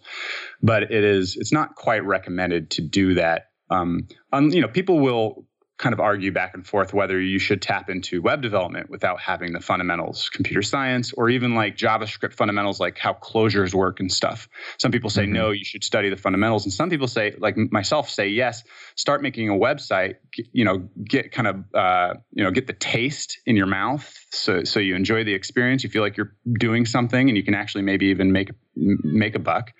but 0.61 0.83
it 0.83 1.03
is 1.03 1.37
it's 1.37 1.53
not 1.53 1.75
quite 1.75 2.03
recommended 2.03 2.71
to 2.71 2.81
do 2.81 3.13
that. 3.13 3.49
Um, 3.69 4.07
um 4.31 4.49
you 4.49 4.61
know, 4.61 4.67
people 4.67 4.99
will 4.99 5.45
kind 5.79 5.93
of 5.93 5.99
argue 5.99 6.31
back 6.31 6.53
and 6.53 6.65
forth 6.65 6.93
whether 6.93 7.19
you 7.19 7.39
should 7.39 7.61
tap 7.61 7.89
into 7.89 8.21
web 8.21 8.41
development 8.41 8.89
without 8.89 9.19
having 9.19 9.53
the 9.53 9.59
fundamentals, 9.59 10.29
computer 10.29 10.61
science, 10.61 11.13
or 11.13 11.29
even 11.29 11.55
like 11.55 11.75
JavaScript 11.75 12.33
fundamentals, 12.33 12.79
like 12.79 12.97
how 12.97 13.13
closures 13.13 13.73
work 13.73 13.99
and 13.99 14.11
stuff. 14.11 14.47
Some 14.79 14.91
people 14.91 15.09
say 15.09 15.23
mm-hmm. 15.23 15.33
no, 15.33 15.51
you 15.51 15.65
should 15.65 15.83
study 15.83 16.09
the 16.09 16.15
fundamentals, 16.15 16.65
and 16.65 16.73
some 16.73 16.89
people 16.89 17.07
say, 17.07 17.35
like 17.39 17.57
myself, 17.57 18.09
say 18.09 18.27
yes. 18.27 18.63
Start 18.95 19.23
making 19.23 19.49
a 19.49 19.53
website. 19.53 20.15
You 20.51 20.65
know, 20.65 20.89
get 21.03 21.31
kind 21.31 21.47
of 21.47 21.63
uh, 21.73 22.13
you 22.31 22.43
know 22.43 22.51
get 22.51 22.67
the 22.67 22.73
taste 22.73 23.39
in 23.45 23.55
your 23.55 23.67
mouth, 23.67 24.13
so 24.31 24.63
so 24.63 24.79
you 24.79 24.95
enjoy 24.95 25.23
the 25.23 25.33
experience. 25.33 25.83
You 25.83 25.89
feel 25.89 26.03
like 26.03 26.17
you're 26.17 26.35
doing 26.59 26.85
something, 26.85 27.29
and 27.29 27.35
you 27.35 27.43
can 27.43 27.55
actually 27.55 27.83
maybe 27.83 28.07
even 28.07 28.31
make 28.31 28.51
make 28.75 29.35
a 29.35 29.39
buck. 29.39 29.73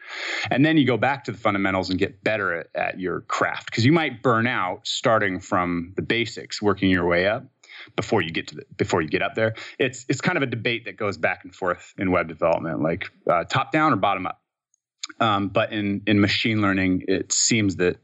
And 0.51 0.65
then 0.65 0.77
you 0.77 0.85
go 0.85 0.97
back 0.97 1.23
to 1.25 1.31
the 1.31 1.37
fundamentals 1.37 1.89
and 1.89 1.99
get 1.99 2.23
better 2.23 2.53
at, 2.53 2.67
at 2.75 2.99
your 2.99 3.21
craft 3.21 3.67
because 3.67 3.85
you 3.85 3.91
might 3.91 4.21
burn 4.21 4.47
out 4.47 4.87
starting 4.87 5.39
from 5.39 5.93
the 5.95 6.01
basics, 6.01 6.61
working 6.61 6.89
your 6.89 7.07
way 7.07 7.27
up 7.27 7.45
before 7.95 8.21
you 8.21 8.31
get 8.31 8.47
to 8.49 8.55
the 8.55 8.65
before 8.77 9.01
you 9.01 9.07
get 9.07 9.21
up 9.21 9.35
there. 9.35 9.55
It's 9.79 10.05
it's 10.09 10.21
kind 10.21 10.37
of 10.37 10.43
a 10.43 10.47
debate 10.47 10.85
that 10.85 10.97
goes 10.97 11.17
back 11.17 11.43
and 11.43 11.53
forth 11.53 11.93
in 11.97 12.11
web 12.11 12.27
development, 12.27 12.81
like 12.81 13.09
uh, 13.29 13.43
top 13.45 13.71
down 13.71 13.93
or 13.93 13.97
bottom 13.97 14.27
up. 14.27 14.41
Um, 15.19 15.49
but 15.49 15.73
in 15.73 16.01
in 16.07 16.21
machine 16.21 16.61
learning, 16.61 17.05
it 17.07 17.31
seems 17.31 17.77
that 17.77 17.97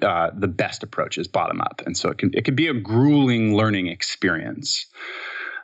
uh, 0.00 0.30
the 0.36 0.48
best 0.48 0.82
approach 0.82 1.18
is 1.18 1.28
bottom 1.28 1.60
up, 1.60 1.82
and 1.86 1.96
so 1.96 2.10
it 2.10 2.18
can 2.18 2.30
it 2.34 2.44
can 2.44 2.54
be 2.54 2.68
a 2.68 2.74
grueling 2.74 3.56
learning 3.56 3.86
experience. 3.86 4.86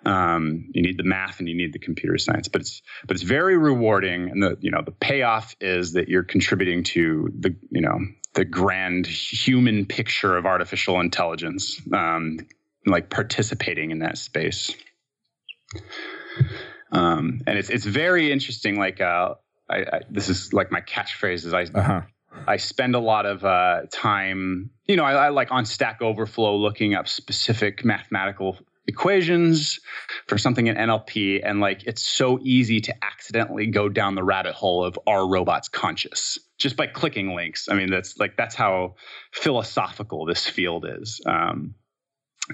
Um, 0.05 0.71
you 0.73 0.83
need 0.83 0.97
the 0.97 1.05
math 1.05 1.41
and 1.41 1.49
you 1.49 1.57
need 1.57 1.73
the 1.73 1.79
computer 1.79 2.19
science, 2.19 2.49
but 2.49 2.61
it's 2.61 2.83
but 3.07 3.17
it's 3.17 3.25
very 3.25 3.57
rewarding, 3.57 4.31
and 4.31 4.43
the 4.43 4.57
you 4.61 4.71
know 4.71 4.83
the 4.85 4.93
payoff 4.93 5.57
is 5.61 5.95
that 5.95 6.09
you're 6.09 6.25
contributing 6.25 6.85
to 6.85 7.29
the 7.39 7.57
you 7.71 7.81
know 7.81 7.99
the 8.35 8.45
grand 8.45 9.07
human 9.07 9.87
picture 9.87 10.37
of 10.37 10.47
artificial 10.47 11.01
intelligence, 11.01 11.81
um, 11.93 12.39
like 12.87 13.11
participating 13.11 13.91
in 13.91 14.01
that 14.01 14.19
space. 14.19 14.73
Um, 16.93 17.41
and 17.47 17.59
it's 17.59 17.71
it's 17.71 17.85
very 17.85 18.31
interesting. 18.31 18.79
Like 18.79 19.01
uh, 19.01 19.35
I, 19.69 19.77
I, 19.77 20.01
this 20.09 20.29
is 20.29 20.53
like 20.53 20.71
my 20.71 20.81
catchphrase 20.81 21.45
is 21.45 21.55
I. 21.55 21.63
Uh-huh. 21.65 22.03
I 22.47 22.59
spend 22.59 22.95
a 22.95 23.01
lot 23.01 23.27
of 23.27 23.45
uh, 23.45 23.83
time, 23.91 24.71
you 24.87 24.97
know, 24.97 25.03
I, 25.03 25.15
I, 25.15 25.29
like 25.31 25.51
on 25.51 25.65
Stack 25.65 26.03
Overflow 26.03 26.57
looking 26.57 26.95
up 26.95 27.09
specific 27.09 27.85
mathematical 27.85 28.59
equations 28.89 29.79
for 30.27 30.39
something 30.39 30.67
in 30.67 30.75
NLP. 30.75 31.41
And 31.45 31.61
like, 31.61 31.87
it's 31.87 32.03
so 32.03 32.41
easy 32.43 32.81
to 32.81 33.05
accidentally 33.05 33.67
go 33.67 33.89
down 33.89 34.15
the 34.15 34.25
rabbit 34.25 34.55
hole 34.55 34.85
of 34.85 34.99
are 35.07 35.29
robots 35.29 35.69
conscious 35.69 36.39
just 36.59 36.77
by 36.77 36.89
clicking 36.89 37.35
links. 37.37 37.69
I 37.71 37.75
mean, 37.75 37.91
that's 37.91 38.19
like, 38.19 38.37
that's 38.37 38.57
how 38.57 38.97
philosophical 39.33 40.25
this 40.25 40.47
field 40.47 40.87
is. 40.89 41.21
Um, 41.27 41.75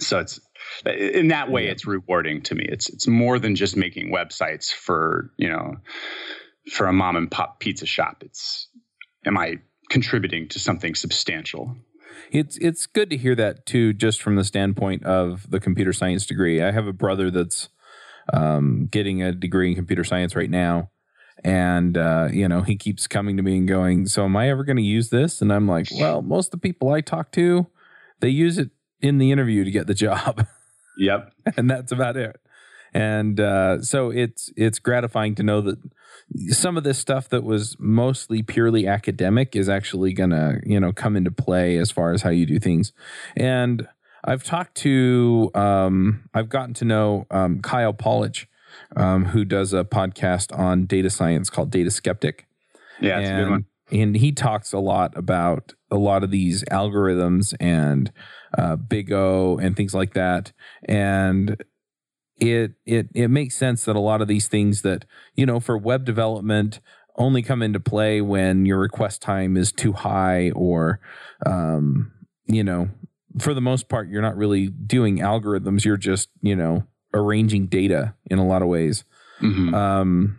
so 0.00 0.18
it's 0.18 0.40
in 0.84 1.28
that 1.28 1.50
way, 1.50 1.68
it's 1.68 1.86
rewarding 1.86 2.42
to 2.42 2.54
me. 2.54 2.66
It's, 2.68 2.88
it's 2.88 3.06
more 3.06 3.38
than 3.38 3.54
just 3.54 3.76
making 3.76 4.12
websites 4.12 4.72
for, 4.72 5.30
you 5.36 5.48
know, 5.48 5.76
for 6.72 6.88
a 6.88 6.92
mom 6.92 7.16
and 7.16 7.30
pop 7.30 7.60
pizza 7.60 7.86
shop. 7.86 8.22
It's, 8.22 8.68
am 9.24 9.38
I 9.38 9.60
contributing 9.90 10.48
to 10.48 10.58
something 10.58 10.96
substantial? 10.96 11.76
It's 12.30 12.56
it's 12.58 12.86
good 12.86 13.10
to 13.10 13.16
hear 13.16 13.34
that 13.34 13.66
too, 13.66 13.92
just 13.92 14.22
from 14.22 14.36
the 14.36 14.44
standpoint 14.44 15.04
of 15.04 15.50
the 15.50 15.60
computer 15.60 15.92
science 15.92 16.26
degree. 16.26 16.62
I 16.62 16.70
have 16.72 16.86
a 16.86 16.92
brother 16.92 17.30
that's 17.30 17.68
um, 18.32 18.88
getting 18.90 19.22
a 19.22 19.32
degree 19.32 19.70
in 19.70 19.74
computer 19.74 20.04
science 20.04 20.34
right 20.34 20.50
now, 20.50 20.90
and 21.42 21.96
uh, 21.96 22.28
you 22.32 22.48
know 22.48 22.62
he 22.62 22.76
keeps 22.76 23.06
coming 23.06 23.36
to 23.36 23.42
me 23.42 23.58
and 23.58 23.68
going, 23.68 24.06
"So 24.06 24.24
am 24.24 24.36
I 24.36 24.50
ever 24.50 24.64
going 24.64 24.76
to 24.76 24.82
use 24.82 25.10
this?" 25.10 25.42
And 25.42 25.52
I'm 25.52 25.68
like, 25.68 25.88
"Well, 25.98 26.22
most 26.22 26.48
of 26.48 26.52
the 26.52 26.68
people 26.68 26.92
I 26.92 27.00
talk 27.00 27.32
to, 27.32 27.66
they 28.20 28.30
use 28.30 28.58
it 28.58 28.70
in 29.00 29.18
the 29.18 29.30
interview 29.30 29.64
to 29.64 29.70
get 29.70 29.86
the 29.86 29.94
job." 29.94 30.46
Yep, 30.96 31.32
and 31.56 31.68
that's 31.68 31.90
about 31.90 32.16
it. 32.16 32.36
And 32.94 33.40
uh, 33.40 33.82
so 33.82 34.10
it's 34.10 34.50
it's 34.56 34.78
gratifying 34.78 35.34
to 35.34 35.42
know 35.42 35.60
that 35.62 35.78
some 36.48 36.76
of 36.76 36.84
this 36.84 36.98
stuff 36.98 37.28
that 37.28 37.42
was 37.42 37.76
mostly 37.78 38.42
purely 38.42 38.86
academic 38.86 39.56
is 39.56 39.68
actually 39.68 40.12
going 40.12 40.30
to, 40.30 40.60
you 40.64 40.80
know, 40.80 40.92
come 40.92 41.16
into 41.16 41.30
play 41.30 41.76
as 41.76 41.90
far 41.90 42.12
as 42.12 42.22
how 42.22 42.30
you 42.30 42.46
do 42.46 42.58
things. 42.58 42.92
And 43.36 43.88
I've 44.24 44.44
talked 44.44 44.76
to, 44.76 45.50
um, 45.54 46.28
I've 46.32 46.48
gotten 46.48 46.72
to 46.74 46.84
know 46.84 47.26
um, 47.30 47.60
Kyle 47.60 47.92
Polich, 47.92 48.46
um, 48.96 49.26
who 49.26 49.44
does 49.44 49.74
a 49.74 49.84
podcast 49.84 50.56
on 50.56 50.86
data 50.86 51.10
science 51.10 51.50
called 51.50 51.70
Data 51.70 51.90
Skeptic. 51.90 52.46
Yeah, 53.00 53.18
it's 53.18 53.28
and, 53.28 53.38
a 53.38 53.42
good 53.42 53.50
one. 53.50 53.64
And 53.90 54.16
he 54.16 54.32
talks 54.32 54.72
a 54.72 54.78
lot 54.78 55.16
about 55.16 55.74
a 55.90 55.96
lot 55.96 56.24
of 56.24 56.30
these 56.30 56.64
algorithms 56.64 57.54
and 57.60 58.10
uh, 58.56 58.76
Big 58.76 59.12
O 59.12 59.58
and 59.58 59.76
things 59.76 59.94
like 59.94 60.14
that. 60.14 60.52
And 60.84 61.62
it 62.52 62.72
it 62.86 63.08
it 63.14 63.28
makes 63.28 63.56
sense 63.56 63.84
that 63.84 63.96
a 63.96 64.00
lot 64.00 64.20
of 64.20 64.28
these 64.28 64.48
things 64.48 64.82
that 64.82 65.04
you 65.34 65.46
know 65.46 65.60
for 65.60 65.76
web 65.76 66.04
development 66.04 66.80
only 67.16 67.42
come 67.42 67.62
into 67.62 67.80
play 67.80 68.20
when 68.20 68.66
your 68.66 68.78
request 68.78 69.22
time 69.22 69.56
is 69.56 69.72
too 69.72 69.92
high 69.92 70.50
or 70.50 71.00
um, 71.46 72.12
you 72.46 72.64
know 72.64 72.88
for 73.38 73.54
the 73.54 73.60
most 73.60 73.88
part 73.88 74.08
you're 74.08 74.22
not 74.22 74.36
really 74.36 74.68
doing 74.68 75.18
algorithms 75.18 75.84
you're 75.84 75.96
just 75.96 76.28
you 76.42 76.56
know 76.56 76.84
arranging 77.12 77.66
data 77.66 78.14
in 78.26 78.38
a 78.38 78.46
lot 78.46 78.62
of 78.62 78.68
ways 78.68 79.04
mm-hmm. 79.40 79.74
um, 79.74 80.36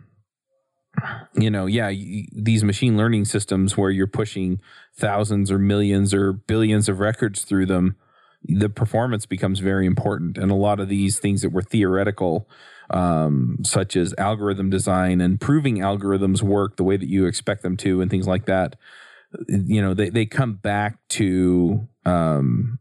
you 1.34 1.50
know 1.50 1.66
yeah 1.66 1.90
these 2.32 2.64
machine 2.64 2.96
learning 2.96 3.24
systems 3.24 3.76
where 3.76 3.90
you're 3.90 4.06
pushing 4.06 4.60
thousands 4.94 5.50
or 5.50 5.58
millions 5.58 6.12
or 6.12 6.32
billions 6.32 6.88
of 6.88 7.00
records 7.00 7.42
through 7.42 7.66
them 7.66 7.96
the 8.42 8.68
performance 8.68 9.26
becomes 9.26 9.58
very 9.60 9.86
important. 9.86 10.38
And 10.38 10.50
a 10.50 10.54
lot 10.54 10.80
of 10.80 10.88
these 10.88 11.18
things 11.18 11.42
that 11.42 11.50
were 11.50 11.62
theoretical, 11.62 12.48
um, 12.90 13.58
such 13.62 13.96
as 13.96 14.14
algorithm 14.18 14.70
design 14.70 15.20
and 15.20 15.40
proving 15.40 15.78
algorithms 15.78 16.42
work 16.42 16.76
the 16.76 16.84
way 16.84 16.96
that 16.96 17.08
you 17.08 17.26
expect 17.26 17.62
them 17.62 17.76
to, 17.78 18.00
and 18.00 18.10
things 18.10 18.26
like 18.26 18.46
that, 18.46 18.76
you 19.48 19.82
know, 19.82 19.94
they, 19.94 20.10
they 20.10 20.26
come 20.26 20.54
back 20.54 20.98
to 21.08 21.88
um, 22.04 22.78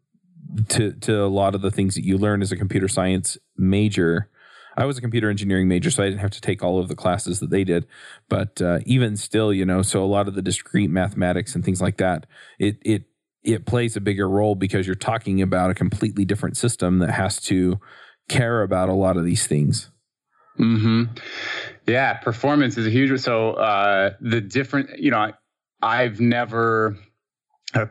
to 0.70 0.94
to 0.94 1.24
a 1.24 1.28
lot 1.28 1.56
of 1.56 1.62
the 1.62 1.72
things 1.72 1.96
that 1.96 2.06
you 2.06 2.18
learn 2.18 2.42
as 2.42 2.52
a 2.52 2.58
computer 2.58 2.88
science 2.88 3.38
major. 3.58 4.30
I 4.78 4.86
was 4.86 4.98
a 4.98 5.02
computer 5.02 5.30
engineering 5.30 5.70
major, 5.70 5.90
so 5.90 6.04
I 6.04 6.08
didn't 6.08 6.20
have 6.20 6.32
to 6.32 6.42
take 6.42 6.62
all 6.62 6.80
of 6.80 6.90
the 6.90 6.96
classes 6.96 7.40
that 7.40 7.50
they 7.50 7.64
did. 7.64 7.88
But 8.28 8.62
uh, 8.62 8.80
even 8.86 9.16
still, 9.16 9.54
you 9.54 9.66
know, 9.66 9.82
so 9.82 10.04
a 10.04 10.06
lot 10.06 10.28
of 10.28 10.36
the 10.36 10.42
discrete 10.42 10.90
mathematics 10.90 11.56
and 11.56 11.64
things 11.64 11.82
like 11.82 11.98
that, 11.98 12.26
it 12.60 12.78
it 12.84 13.04
it 13.46 13.66
plays 13.66 13.96
a 13.96 14.02
bigger 14.02 14.28
role 14.28 14.56
because 14.56 14.86
you're 14.88 14.96
talking 14.96 15.42
about 15.42 15.70
a 15.70 15.76
completely 15.76 16.26
different 16.26 16.58
system 16.58 17.00
that 17.00 17.12
has 17.12 17.40
to 17.42 17.80
care 18.28 18.64
about 18.64 18.90
a 18.90 18.94
lot 18.94 19.18
of 19.18 19.24
these 19.24 19.46
things. 19.48 19.92
Hmm. 20.58 21.04
Yeah, 21.86 22.14
performance 22.16 22.78
is 22.78 22.88
a 22.88 22.90
huge. 22.90 23.20
So 23.22 23.52
uh, 23.52 24.12
the 24.20 24.42
different, 24.42 25.00
you 25.00 25.12
know, 25.12 25.32
I've 25.82 26.20
never 26.20 26.98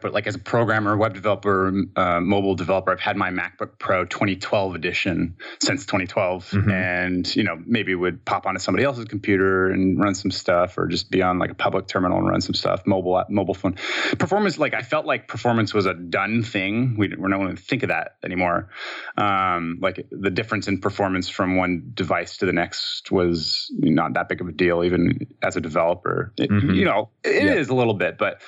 but 0.00 0.12
like 0.12 0.26
as 0.26 0.34
a 0.34 0.38
programmer, 0.38 0.96
web 0.96 1.14
developer, 1.14 1.72
uh, 1.96 2.20
mobile 2.20 2.54
developer, 2.54 2.90
I've 2.90 3.00
had 3.00 3.16
my 3.16 3.30
MacBook 3.30 3.78
Pro 3.78 4.04
2012 4.04 4.74
edition 4.74 5.36
since 5.60 5.84
2012, 5.84 6.50
mm-hmm. 6.50 6.70
and 6.70 7.36
you 7.36 7.44
know 7.44 7.60
maybe 7.66 7.94
would 7.94 8.24
pop 8.24 8.46
onto 8.46 8.60
somebody 8.60 8.84
else's 8.84 9.04
computer 9.04 9.70
and 9.70 9.98
run 9.98 10.14
some 10.14 10.30
stuff, 10.30 10.78
or 10.78 10.86
just 10.86 11.10
be 11.10 11.22
on 11.22 11.38
like 11.38 11.50
a 11.50 11.54
public 11.54 11.86
terminal 11.86 12.18
and 12.18 12.28
run 12.28 12.40
some 12.40 12.54
stuff. 12.54 12.86
Mobile 12.86 13.22
mobile 13.28 13.54
phone 13.54 13.74
performance, 14.18 14.58
like 14.58 14.74
I 14.74 14.82
felt 14.82 15.06
like 15.06 15.28
performance 15.28 15.74
was 15.74 15.86
a 15.86 15.94
done 15.94 16.42
thing. 16.42 16.96
We, 16.96 17.14
we're 17.16 17.28
not 17.28 17.38
going 17.38 17.56
to 17.56 17.62
think 17.62 17.82
of 17.82 17.88
that 17.90 18.16
anymore. 18.24 18.70
Um, 19.16 19.78
like 19.80 20.06
the 20.10 20.30
difference 20.30 20.68
in 20.68 20.80
performance 20.80 21.28
from 21.28 21.56
one 21.56 21.90
device 21.94 22.38
to 22.38 22.46
the 22.46 22.52
next 22.52 23.10
was 23.10 23.70
not 23.78 24.14
that 24.14 24.28
big 24.28 24.40
of 24.40 24.48
a 24.48 24.52
deal, 24.52 24.84
even 24.84 25.26
as 25.42 25.56
a 25.56 25.60
developer. 25.60 26.32
It, 26.38 26.50
mm-hmm. 26.50 26.70
You 26.70 26.84
know, 26.84 27.10
it 27.22 27.44
yeah. 27.44 27.54
is 27.54 27.68
a 27.68 27.74
little 27.74 27.94
bit, 27.94 28.18
but 28.18 28.40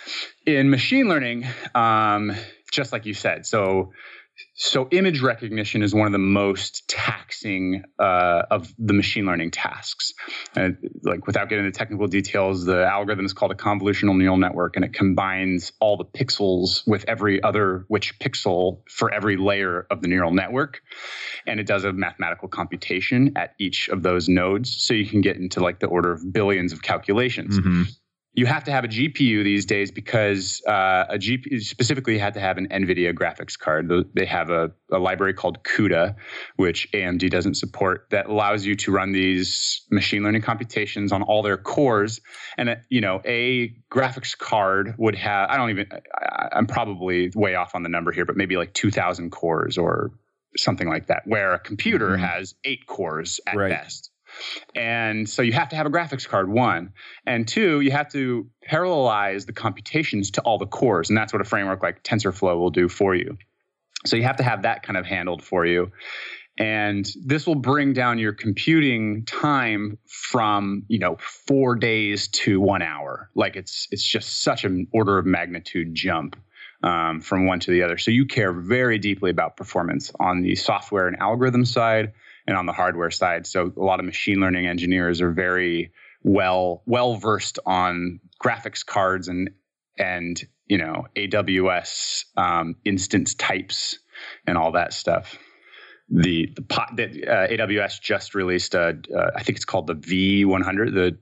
in 0.46 0.70
machine 0.70 1.08
learning, 1.08 1.44
um, 1.74 2.32
just 2.72 2.92
like 2.92 3.04
you 3.04 3.14
said, 3.14 3.46
so 3.46 3.92
so 4.54 4.86
image 4.90 5.22
recognition 5.22 5.82
is 5.82 5.94
one 5.94 6.06
of 6.06 6.12
the 6.12 6.18
most 6.18 6.86
taxing 6.88 7.82
uh, 7.98 8.42
of 8.50 8.72
the 8.78 8.92
machine 8.92 9.24
learning 9.24 9.50
tasks. 9.50 10.12
And 10.54 10.76
like 11.04 11.26
without 11.26 11.48
getting 11.48 11.64
into 11.64 11.76
technical 11.76 12.06
details, 12.06 12.66
the 12.66 12.84
algorithm 12.84 13.24
is 13.24 13.32
called 13.32 13.52
a 13.52 13.54
convolutional 13.54 14.16
neural 14.16 14.36
network, 14.36 14.76
and 14.76 14.84
it 14.84 14.92
combines 14.92 15.72
all 15.80 15.96
the 15.96 16.04
pixels 16.04 16.86
with 16.86 17.04
every 17.08 17.42
other 17.42 17.84
which 17.88 18.18
pixel 18.18 18.80
for 18.90 19.12
every 19.12 19.36
layer 19.36 19.86
of 19.90 20.02
the 20.02 20.08
neural 20.08 20.32
network, 20.32 20.80
and 21.46 21.58
it 21.58 21.66
does 21.66 21.84
a 21.84 21.92
mathematical 21.92 22.48
computation 22.48 23.32
at 23.36 23.54
each 23.58 23.88
of 23.88 24.02
those 24.02 24.28
nodes, 24.28 24.74
so 24.74 24.92
you 24.92 25.06
can 25.06 25.22
get 25.22 25.36
into 25.36 25.60
like 25.60 25.80
the 25.80 25.86
order 25.86 26.12
of 26.12 26.32
billions 26.32 26.72
of 26.72 26.82
calculations. 26.82 27.58
Mm-hmm 27.58 27.82
you 28.36 28.44
have 28.44 28.64
to 28.64 28.70
have 28.70 28.84
a 28.84 28.88
GPU 28.88 29.42
these 29.42 29.64
days 29.64 29.90
because 29.90 30.62
uh, 30.68 31.06
a 31.08 31.16
GPU 31.16 31.58
specifically 31.62 32.18
had 32.18 32.34
to 32.34 32.40
have 32.40 32.58
an 32.58 32.68
NVIDIA 32.68 33.14
graphics 33.14 33.58
card. 33.58 33.90
They 34.14 34.26
have 34.26 34.50
a, 34.50 34.70
a, 34.92 34.98
library 34.98 35.32
called 35.32 35.64
CUDA, 35.64 36.14
which 36.56 36.86
AMD 36.92 37.30
doesn't 37.30 37.54
support, 37.54 38.08
that 38.10 38.26
allows 38.26 38.66
you 38.66 38.76
to 38.76 38.92
run 38.92 39.12
these 39.12 39.86
machine 39.90 40.22
learning 40.22 40.42
computations 40.42 41.12
on 41.12 41.22
all 41.22 41.42
their 41.42 41.56
cores. 41.56 42.20
And 42.58 42.68
uh, 42.68 42.76
you 42.90 43.00
know, 43.00 43.22
a 43.24 43.74
graphics 43.90 44.36
card 44.36 44.94
would 44.98 45.14
have 45.14 45.48
I 45.48 45.56
don't 45.56 45.70
even 45.70 45.86
I, 46.14 46.48
I'm 46.52 46.66
probably 46.66 47.32
way 47.34 47.54
off 47.54 47.74
on 47.74 47.82
the 47.84 47.88
number 47.88 48.12
here, 48.12 48.26
but 48.26 48.36
maybe 48.36 48.58
like 48.58 48.74
2,000 48.74 49.30
cores 49.30 49.78
or 49.78 50.10
something 50.58 50.88
like 50.90 51.06
that. 51.06 51.22
Where 51.24 51.54
a 51.54 51.58
computer 51.58 52.10
mm-hmm. 52.10 52.24
has 52.24 52.54
eight 52.64 52.86
cores 52.86 53.40
at 53.46 53.56
right. 53.56 53.70
best. 53.70 54.10
And 54.74 55.28
so 55.28 55.42
you 55.42 55.52
have 55.52 55.68
to 55.70 55.76
have 55.76 55.86
a 55.86 55.90
graphics 55.90 56.28
card, 56.28 56.48
one. 56.48 56.92
And 57.26 57.46
two, 57.46 57.80
you 57.80 57.90
have 57.92 58.08
to 58.12 58.48
parallelize 58.68 59.46
the 59.46 59.52
computations 59.52 60.30
to 60.32 60.40
all 60.42 60.58
the 60.58 60.66
cores. 60.66 61.08
And 61.08 61.16
that's 61.16 61.32
what 61.32 61.42
a 61.42 61.44
framework 61.44 61.82
like 61.82 62.02
TensorFlow 62.02 62.58
will 62.58 62.70
do 62.70 62.88
for 62.88 63.14
you. 63.14 63.38
So 64.04 64.16
you 64.16 64.22
have 64.22 64.36
to 64.36 64.42
have 64.42 64.62
that 64.62 64.82
kind 64.82 64.96
of 64.96 65.06
handled 65.06 65.42
for 65.42 65.66
you. 65.66 65.90
And 66.58 67.06
this 67.22 67.46
will 67.46 67.56
bring 67.56 67.92
down 67.92 68.18
your 68.18 68.32
computing 68.32 69.24
time 69.26 69.98
from, 70.06 70.84
you 70.88 70.98
know, 70.98 71.16
four 71.20 71.74
days 71.74 72.28
to 72.28 72.60
one 72.60 72.80
hour. 72.80 73.30
Like 73.34 73.56
it's 73.56 73.88
it's 73.90 74.04
just 74.04 74.42
such 74.42 74.64
an 74.64 74.86
order 74.92 75.18
of 75.18 75.26
magnitude 75.26 75.94
jump 75.94 76.36
um, 76.82 77.20
from 77.20 77.46
one 77.46 77.60
to 77.60 77.70
the 77.70 77.82
other. 77.82 77.98
So 77.98 78.10
you 78.10 78.24
care 78.24 78.52
very 78.52 78.98
deeply 78.98 79.30
about 79.30 79.56
performance 79.56 80.12
on 80.18 80.40
the 80.42 80.54
software 80.54 81.08
and 81.08 81.18
algorithm 81.20 81.66
side 81.66 82.12
and 82.46 82.56
on 82.56 82.66
the 82.66 82.72
hardware 82.72 83.10
side. 83.10 83.46
So 83.46 83.72
a 83.76 83.82
lot 83.82 84.00
of 84.00 84.06
machine 84.06 84.40
learning 84.40 84.66
engineers 84.66 85.20
are 85.20 85.32
very 85.32 85.92
well 86.22 86.82
well 86.86 87.16
versed 87.16 87.58
on 87.66 88.20
graphics 88.42 88.84
cards 88.84 89.28
and 89.28 89.50
and 89.98 90.42
you 90.66 90.78
know 90.78 91.06
AWS 91.16 92.24
um, 92.36 92.76
instance 92.84 93.34
types 93.34 93.98
and 94.46 94.56
all 94.56 94.72
that 94.72 94.92
stuff. 94.92 95.38
The 96.08 96.52
the 96.54 96.62
pot 96.62 96.96
that 96.96 97.10
uh, 97.10 97.48
AWS 97.48 98.00
just 98.00 98.34
released, 98.34 98.74
uh, 98.74 98.92
uh, 99.16 99.30
I 99.34 99.42
think 99.42 99.56
it's 99.56 99.64
called 99.64 99.88
the 99.88 99.94
V100. 99.94 100.94
The 100.94 101.18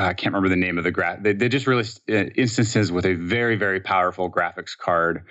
uh, 0.00 0.04
I 0.04 0.14
can't 0.14 0.34
remember 0.34 0.48
the 0.48 0.56
name 0.56 0.78
of 0.78 0.84
the 0.84 0.90
graph. 0.90 1.22
They, 1.22 1.32
they 1.32 1.48
just 1.48 1.66
released 1.66 2.00
uh, 2.10 2.24
instances 2.34 2.90
with 2.90 3.04
a 3.04 3.14
very 3.14 3.56
very 3.56 3.80
powerful 3.80 4.30
graphics 4.30 4.76
card 4.76 5.24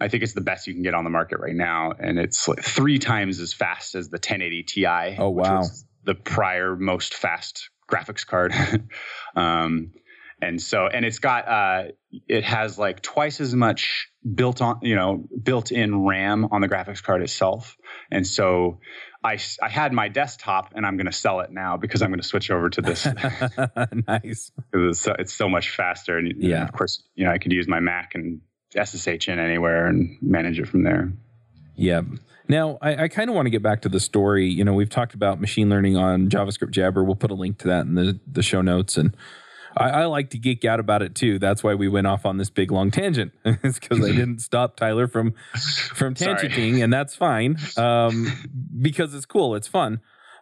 I 0.00 0.08
think 0.08 0.22
it's 0.22 0.34
the 0.34 0.40
best 0.40 0.66
you 0.66 0.74
can 0.74 0.82
get 0.82 0.94
on 0.94 1.04
the 1.04 1.10
market 1.10 1.40
right 1.40 1.54
now, 1.54 1.92
and 1.98 2.18
it's 2.18 2.48
like 2.48 2.62
three 2.62 2.98
times 2.98 3.40
as 3.40 3.52
fast 3.52 3.94
as 3.94 4.08
the 4.08 4.16
1080 4.16 4.62
Ti. 4.62 4.86
Oh 5.18 5.30
wow! 5.30 5.62
the 6.04 6.14
prior 6.14 6.76
most 6.76 7.14
fast 7.14 7.70
graphics 7.90 8.26
card. 8.26 8.54
um, 9.36 9.92
and 10.40 10.60
so 10.60 10.86
and 10.86 11.04
it's 11.04 11.18
got 11.18 11.48
uh, 11.48 11.84
it 12.28 12.44
has 12.44 12.78
like 12.78 13.00
twice 13.00 13.40
as 13.40 13.54
much 13.54 14.10
built 14.34 14.60
on 14.60 14.78
you 14.82 14.94
know 14.94 15.24
built 15.42 15.72
in 15.72 16.04
ram 16.04 16.48
on 16.50 16.60
the 16.60 16.68
graphics 16.68 17.02
card 17.02 17.22
itself 17.22 17.76
and 18.10 18.26
so 18.26 18.78
i 19.24 19.38
i 19.62 19.68
had 19.68 19.92
my 19.92 20.08
desktop 20.08 20.72
and 20.74 20.84
i'm 20.84 20.96
going 20.96 21.06
to 21.06 21.12
sell 21.12 21.40
it 21.40 21.50
now 21.50 21.76
because 21.76 22.02
i'm 22.02 22.10
going 22.10 22.20
to 22.20 22.26
switch 22.26 22.50
over 22.50 22.68
to 22.68 22.82
this 22.82 23.06
nice 24.08 24.50
it's 24.72 25.00
so, 25.00 25.14
it's 25.18 25.32
so 25.32 25.48
much 25.48 25.70
faster 25.70 26.18
and, 26.18 26.34
yeah 26.38 26.56
and 26.56 26.68
of 26.68 26.74
course 26.74 27.02
you 27.14 27.24
know 27.24 27.30
i 27.30 27.38
could 27.38 27.52
use 27.52 27.68
my 27.68 27.80
mac 27.80 28.12
and 28.14 28.40
SSH 28.72 29.28
in 29.28 29.38
anywhere 29.38 29.86
and 29.86 30.16
manage 30.20 30.58
it 30.58 30.68
from 30.68 30.82
there. 30.84 31.12
Yeah. 31.74 32.02
Now, 32.48 32.78
I, 32.80 33.04
I 33.04 33.08
kind 33.08 33.28
of 33.28 33.36
want 33.36 33.46
to 33.46 33.50
get 33.50 33.62
back 33.62 33.82
to 33.82 33.88
the 33.88 34.00
story. 34.00 34.48
You 34.48 34.64
know, 34.64 34.72
we've 34.72 34.90
talked 34.90 35.14
about 35.14 35.40
machine 35.40 35.68
learning 35.68 35.96
on 35.96 36.28
JavaScript 36.28 36.70
Jabber. 36.70 37.02
We'll 37.02 37.16
put 37.16 37.30
a 37.30 37.34
link 37.34 37.58
to 37.58 37.68
that 37.68 37.86
in 37.86 37.94
the, 37.94 38.20
the 38.26 38.42
show 38.42 38.62
notes. 38.62 38.96
And 38.96 39.16
I, 39.76 39.90
I 39.90 40.04
like 40.06 40.30
to 40.30 40.38
geek 40.38 40.64
out 40.64 40.80
about 40.80 41.02
it 41.02 41.14
too. 41.14 41.38
That's 41.38 41.62
why 41.62 41.74
we 41.74 41.88
went 41.88 42.06
off 42.06 42.24
on 42.24 42.38
this 42.38 42.50
big 42.50 42.70
long 42.70 42.90
tangent. 42.90 43.32
it's 43.44 43.78
because 43.78 44.02
I 44.02 44.08
didn't 44.12 44.40
stop 44.40 44.76
Tyler 44.76 45.06
from 45.06 45.34
from 45.94 46.14
tangenting, 46.14 46.82
and 46.82 46.92
that's 46.92 47.14
fine 47.14 47.56
um, 47.76 48.32
because 48.80 49.14
it's 49.14 49.26
cool. 49.26 49.54
It's 49.54 49.68
fun. 49.68 50.00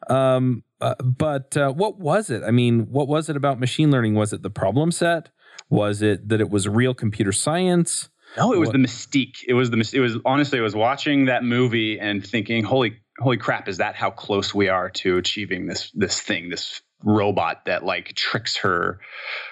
Um, 0.08 0.62
uh, 0.80 0.94
but 1.02 1.56
uh, 1.56 1.72
what 1.72 1.98
was 1.98 2.30
it? 2.30 2.42
I 2.44 2.50
mean, 2.50 2.90
what 2.90 3.08
was 3.08 3.28
it 3.28 3.36
about 3.36 3.58
machine 3.58 3.90
learning? 3.90 4.14
Was 4.14 4.32
it 4.32 4.42
the 4.42 4.50
problem 4.50 4.92
set? 4.92 5.30
Was 5.70 6.02
it 6.02 6.28
that 6.28 6.40
it 6.40 6.50
was 6.50 6.68
real 6.68 6.94
computer 6.94 7.32
science? 7.32 8.10
No, 8.36 8.52
it 8.52 8.58
was 8.58 8.68
what? 8.68 8.72
the 8.72 8.78
mystique. 8.78 9.44
It 9.46 9.54
was 9.54 9.70
the 9.70 9.90
it 9.92 10.00
was 10.00 10.16
honestly, 10.24 10.58
I 10.58 10.62
was 10.62 10.74
watching 10.74 11.26
that 11.26 11.44
movie 11.44 11.98
and 11.98 12.24
thinking, 12.26 12.64
holy 12.64 12.98
holy 13.18 13.36
crap, 13.36 13.68
is 13.68 13.78
that 13.78 13.94
how 13.94 14.10
close 14.10 14.54
we 14.54 14.68
are 14.68 14.90
to 14.90 15.16
achieving 15.16 15.66
this 15.66 15.90
this 15.94 16.20
thing, 16.20 16.48
this 16.48 16.82
robot 17.02 17.66
that 17.66 17.84
like 17.84 18.14
tricks 18.14 18.56
her 18.56 18.98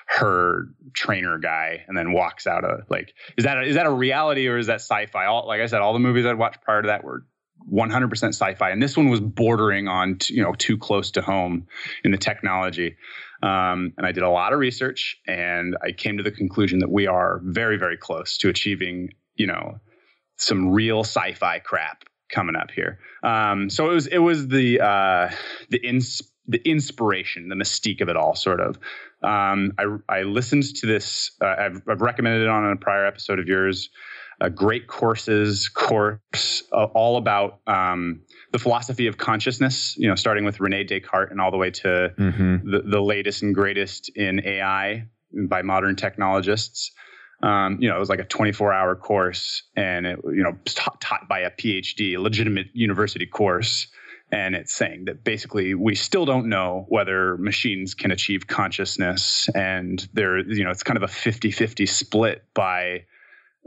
her 0.07 0.69
trainer 0.95 1.39
guy 1.39 1.85
and 1.87 1.97
then 1.97 2.13
walks 2.13 2.47
out 2.47 2.65
of 2.65 2.81
like 2.89 3.13
is 3.37 3.45
that 3.45 3.59
a, 3.59 3.63
is 3.63 3.75
that 3.75 3.87
a 3.87 3.93
reality 3.93 4.49
or 4.49 4.59
is 4.59 4.67
that 4.67 4.81
sci-fi? 4.81 5.27
All 5.27 5.47
like 5.47 5.61
I 5.61 5.67
said, 5.67 5.81
all 5.81 5.93
the 5.93 5.99
movies 5.99 6.27
I'd 6.27 6.39
watched 6.39 6.63
prior 6.63 6.83
to 6.83 6.89
that 6.89 7.05
were 7.05 7.25
100% 7.73 8.11
sci-fi 8.11 8.71
and 8.71 8.83
this 8.83 8.97
one 8.97 9.09
was 9.09 9.21
bordering 9.21 9.87
on 9.87 10.19
t- 10.19 10.35
you 10.35 10.43
know 10.43 10.53
too 10.55 10.77
close 10.77 11.13
to 11.13 11.23
home 11.23 11.69
in 12.03 12.11
the 12.11 12.19
technology 12.19 12.97
um, 13.43 13.93
and 13.97 14.07
I 14.07 14.13
did 14.13 14.23
a 14.23 14.31
lot 14.31 14.53
of 14.53 14.59
research, 14.59 15.17
and 15.27 15.77
I 15.83 15.93
came 15.93 16.17
to 16.17 16.23
the 16.23 16.31
conclusion 16.31 16.79
that 16.79 16.91
we 16.91 17.07
are 17.07 17.41
very, 17.45 17.77
very 17.77 17.97
close 17.97 18.39
to 18.39 18.49
achieving, 18.49 19.11
you 19.37 19.47
know, 19.47 19.79
some 20.37 20.71
real 20.71 21.01
sci-fi 21.01 21.59
crap 21.59 22.05
coming 22.31 22.57
up 22.57 22.71
here. 22.71 22.99
Um, 23.23 23.69
so 23.69 23.91
it 23.91 23.95
was 23.95 24.07
it 24.07 24.19
was 24.19 24.49
the 24.49 24.81
uh, 24.81 25.31
the 25.71 25.79
ins- 25.79 26.23
the 26.47 26.63
inspiration, 26.69 27.49
the 27.49 27.55
mystique 27.55 28.01
of 28.01 28.09
it 28.09 28.17
all, 28.17 28.35
sort 28.35 28.61
of. 28.61 28.79
Um, 29.23 29.73
I 29.79 29.97
I 30.09 30.23
listened 30.23 30.75
to 30.77 30.87
this. 30.87 31.33
Uh, 31.41 31.55
I've, 31.59 31.83
I've 31.89 32.01
recommended 32.01 32.43
it 32.43 32.49
on 32.49 32.71
a 32.71 32.77
prior 32.77 33.07
episode 33.07 33.39
of 33.39 33.47
yours 33.47 33.91
a 34.43 34.51
great 34.51 34.89
courses 34.89 35.69
course 35.69 36.65
uh, 36.73 36.85
all 36.95 37.17
about 37.17 37.61
um, 37.69 38.21
the 38.51 38.59
philosophy 38.59 39.07
of 39.07 39.17
consciousness. 39.17 39.97
You 39.97 40.09
know, 40.09 40.17
starting 40.17 40.45
with 40.45 40.59
Rene 40.61 40.85
Descartes 40.85 41.31
and 41.31 41.41
all 41.41 41.53
the 41.53 41.57
way 41.57 41.71
to 41.71 42.13
mm-hmm. 42.19 42.71
the, 42.71 42.83
the 42.83 43.01
latest 43.01 43.43
and 43.43 43.55
greatest 43.55 44.11
in 44.17 44.45
AI 44.45 45.07
by 45.33 45.63
modern 45.63 45.97
technologists. 45.97 46.91
Um, 47.43 47.79
you 47.81 47.89
know, 47.89 47.97
it 47.97 48.01
was 48.01 48.09
like 48.09 48.21
a 48.21 48.25
24 48.25 48.73
hour 48.73 48.95
course 48.95 49.63
and 49.77 50.07
it, 50.07 50.19
you 50.25 50.43
know, 50.43 50.57
taught, 50.65 51.01
taught 51.01 51.29
by 51.29 51.41
a 51.41 51.51
PhD, 51.51 52.17
a 52.17 52.21
legitimate 52.21 52.67
university 52.73 53.27
course. 53.27 53.89
And 54.31 54.55
it's 54.55 54.73
saying 54.73 55.07
that 55.07 55.25
basically 55.25 55.75
we 55.75 55.95
still 55.95 56.25
don't 56.25 56.49
know 56.49 56.87
whether 56.89 57.37
machines 57.39 57.95
can 57.95 58.11
achieve 58.11 58.47
consciousness. 58.47 59.49
And 59.55 60.07
there, 60.13 60.39
you 60.39 60.65
know, 60.65 60.71
it's 60.71 60.83
kind 60.83 60.97
of 60.97 61.03
a 61.03 61.09
50 61.09 61.51
50 61.51 61.87
split 61.87 62.45
by 62.55 63.05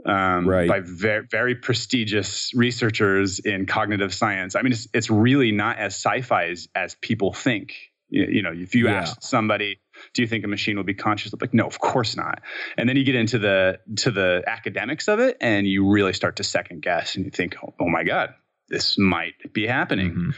um, 0.04 0.48
right. 0.48 0.68
by 0.68 0.80
very, 0.80 1.26
very 1.30 1.54
prestigious 1.54 2.52
researchers 2.54 3.38
in 3.38 3.66
cognitive 3.66 4.12
science. 4.12 4.54
I 4.54 4.62
mean, 4.62 4.72
it's, 4.72 4.88
it's 4.92 5.10
really 5.10 5.52
not 5.52 5.78
as 5.78 5.94
sci-fi 5.94 6.48
as, 6.48 6.68
as 6.74 6.94
people 6.96 7.32
think. 7.32 7.74
You, 8.08 8.26
you 8.26 8.42
know, 8.42 8.52
if 8.54 8.74
you 8.74 8.86
yeah. 8.86 9.00
ask 9.00 9.22
somebody, 9.22 9.80
do 10.14 10.22
you 10.22 10.28
think 10.28 10.44
a 10.44 10.48
machine 10.48 10.76
will 10.76 10.84
be 10.84 10.94
conscious? 10.94 11.32
They're 11.32 11.38
like, 11.40 11.54
no, 11.54 11.66
of 11.66 11.80
course 11.80 12.16
not. 12.16 12.40
And 12.76 12.88
then 12.88 12.96
you 12.96 13.04
get 13.04 13.16
into 13.16 13.38
the 13.38 13.80
to 13.96 14.10
the 14.10 14.44
academics 14.46 15.08
of 15.08 15.18
it, 15.18 15.36
and 15.40 15.66
you 15.66 15.88
really 15.88 16.12
start 16.12 16.36
to 16.36 16.44
second 16.44 16.82
guess, 16.82 17.16
and 17.16 17.24
you 17.24 17.30
think, 17.30 17.56
oh, 17.64 17.74
oh 17.80 17.88
my 17.88 18.04
god, 18.04 18.34
this 18.68 18.96
might 18.96 19.34
be 19.52 19.66
happening. 19.66 20.10
Mm-hmm. 20.10 20.30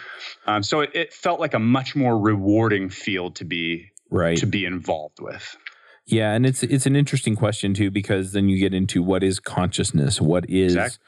Um, 0.51 0.63
so 0.63 0.81
it, 0.81 0.93
it 0.95 1.13
felt 1.13 1.41
like 1.41 1.53
a 1.53 1.59
much 1.59 1.95
more 1.95 2.19
rewarding 2.19 2.89
field 2.89 3.37
to 3.37 3.45
be 3.45 3.91
right 4.11 4.39
to 4.39 4.47
be 4.47 4.65
involved 4.65 5.21
with. 5.21 5.57
Yeah, 6.09 6.33
and 6.33 6.47
it's 6.47 6.63
it's 6.63 6.87
an 6.87 6.97
interesting 6.97 7.37
question 7.37 7.75
too 7.75 7.91
because 7.91 8.33
then 8.33 8.49
you 8.49 8.59
get 8.59 8.73
into 8.73 9.03
what 9.03 9.23
is 9.23 9.39
consciousness? 9.39 10.21
What 10.21 10.49
is 10.49 10.75
exactly. 10.75 11.05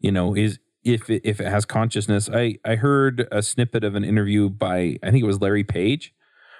you 0.00 0.12
know, 0.12 0.36
is 0.36 0.58
if 0.84 1.08
it, 1.08 1.22
if 1.24 1.40
it 1.40 1.46
has 1.46 1.64
consciousness. 1.64 2.28
I 2.32 2.58
I 2.64 2.76
heard 2.76 3.26
a 3.32 3.42
snippet 3.42 3.82
of 3.82 3.94
an 3.94 4.04
interview 4.04 4.50
by 4.50 4.98
I 5.02 5.10
think 5.10 5.22
it 5.22 5.26
was 5.26 5.40
Larry 5.40 5.64
Page 5.64 6.14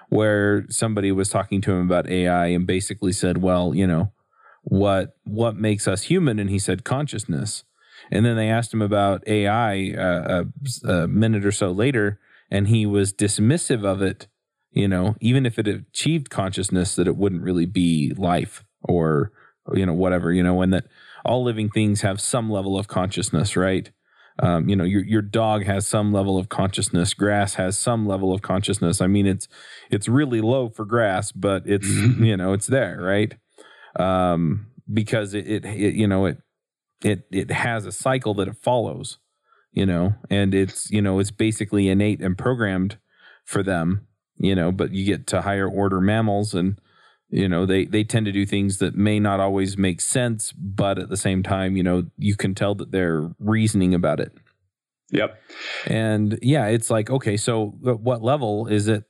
where 0.08 0.66
somebody 0.68 1.12
was 1.12 1.28
talking 1.28 1.60
to 1.62 1.72
him 1.72 1.82
about 1.82 2.08
AI 2.08 2.46
and 2.46 2.66
basically 2.66 3.12
said, 3.12 3.42
"Well, 3.42 3.74
you 3.74 3.86
know, 3.86 4.12
what 4.62 5.14
what 5.24 5.56
makes 5.56 5.86
us 5.86 6.04
human?" 6.04 6.38
and 6.38 6.48
he 6.48 6.58
said 6.58 6.84
consciousness. 6.84 7.64
And 8.10 8.24
then 8.24 8.36
they 8.36 8.48
asked 8.48 8.72
him 8.72 8.82
about 8.82 9.22
AI 9.28 9.92
uh, 9.92 10.44
a, 10.84 10.90
a 10.90 11.08
minute 11.08 11.44
or 11.44 11.52
so 11.52 11.70
later 11.70 12.18
and 12.52 12.68
he 12.68 12.84
was 12.84 13.14
dismissive 13.14 13.82
of 13.82 14.02
it 14.02 14.28
you 14.72 14.88
know, 14.88 15.16
even 15.20 15.44
if 15.44 15.58
it 15.58 15.68
achieved 15.68 16.30
consciousness, 16.30 16.94
that 16.96 17.06
it 17.06 17.16
wouldn't 17.16 17.42
really 17.42 17.66
be 17.66 18.12
life 18.16 18.64
or, 18.82 19.30
you 19.74 19.84
know, 19.84 19.92
whatever, 19.92 20.32
you 20.32 20.42
know, 20.42 20.62
and 20.62 20.72
that 20.72 20.86
all 21.24 21.44
living 21.44 21.68
things 21.68 22.00
have 22.00 22.20
some 22.20 22.50
level 22.50 22.78
of 22.78 22.88
consciousness, 22.88 23.56
right? 23.56 23.90
Um, 24.38 24.68
you 24.68 24.74
know, 24.74 24.84
your 24.84 25.04
your 25.04 25.20
dog 25.20 25.64
has 25.64 25.86
some 25.86 26.10
level 26.10 26.38
of 26.38 26.48
consciousness. 26.48 27.12
Grass 27.12 27.54
has 27.54 27.78
some 27.78 28.06
level 28.06 28.32
of 28.32 28.40
consciousness. 28.40 29.02
I 29.02 29.06
mean, 29.06 29.26
it's 29.26 29.46
it's 29.90 30.08
really 30.08 30.40
low 30.40 30.70
for 30.70 30.86
grass, 30.86 31.32
but 31.32 31.64
it's 31.66 31.86
you 31.86 32.36
know 32.36 32.54
it's 32.54 32.66
there, 32.66 32.98
right? 32.98 33.34
Um, 33.96 34.68
because 34.90 35.34
it, 35.34 35.46
it, 35.46 35.64
it 35.66 35.94
you 35.94 36.06
know 36.06 36.24
it 36.24 36.38
it 37.02 37.26
it 37.30 37.50
has 37.50 37.84
a 37.84 37.92
cycle 37.92 38.32
that 38.34 38.48
it 38.48 38.56
follows, 38.56 39.18
you 39.70 39.84
know, 39.84 40.14
and 40.30 40.54
it's 40.54 40.90
you 40.90 41.02
know 41.02 41.18
it's 41.18 41.30
basically 41.30 41.90
innate 41.90 42.22
and 42.22 42.38
programmed 42.38 42.96
for 43.44 43.62
them 43.62 44.06
you 44.42 44.56
know, 44.56 44.72
but 44.72 44.92
you 44.92 45.06
get 45.06 45.26
to 45.28 45.40
higher 45.40 45.68
order 45.68 46.00
mammals 46.00 46.52
and 46.52 46.78
you 47.30 47.48
know 47.48 47.64
they 47.64 47.86
they 47.86 48.04
tend 48.04 48.26
to 48.26 48.32
do 48.32 48.44
things 48.44 48.78
that 48.78 48.94
may 48.94 49.18
not 49.18 49.40
always 49.40 49.78
make 49.78 50.00
sense 50.00 50.52
but 50.52 50.98
at 50.98 51.08
the 51.08 51.16
same 51.16 51.42
time 51.42 51.76
you 51.76 51.82
know 51.82 52.04
you 52.18 52.36
can 52.36 52.54
tell 52.54 52.74
that 52.74 52.92
they're 52.92 53.30
reasoning 53.38 53.94
about 53.94 54.20
it. 54.20 54.32
Yep. 55.10 55.40
And 55.86 56.38
yeah 56.42 56.66
it's 56.66 56.90
like 56.90 57.08
okay 57.08 57.36
so 57.36 57.78
at 57.86 58.00
what 58.00 58.22
level 58.22 58.66
is 58.66 58.86
it 58.86 59.04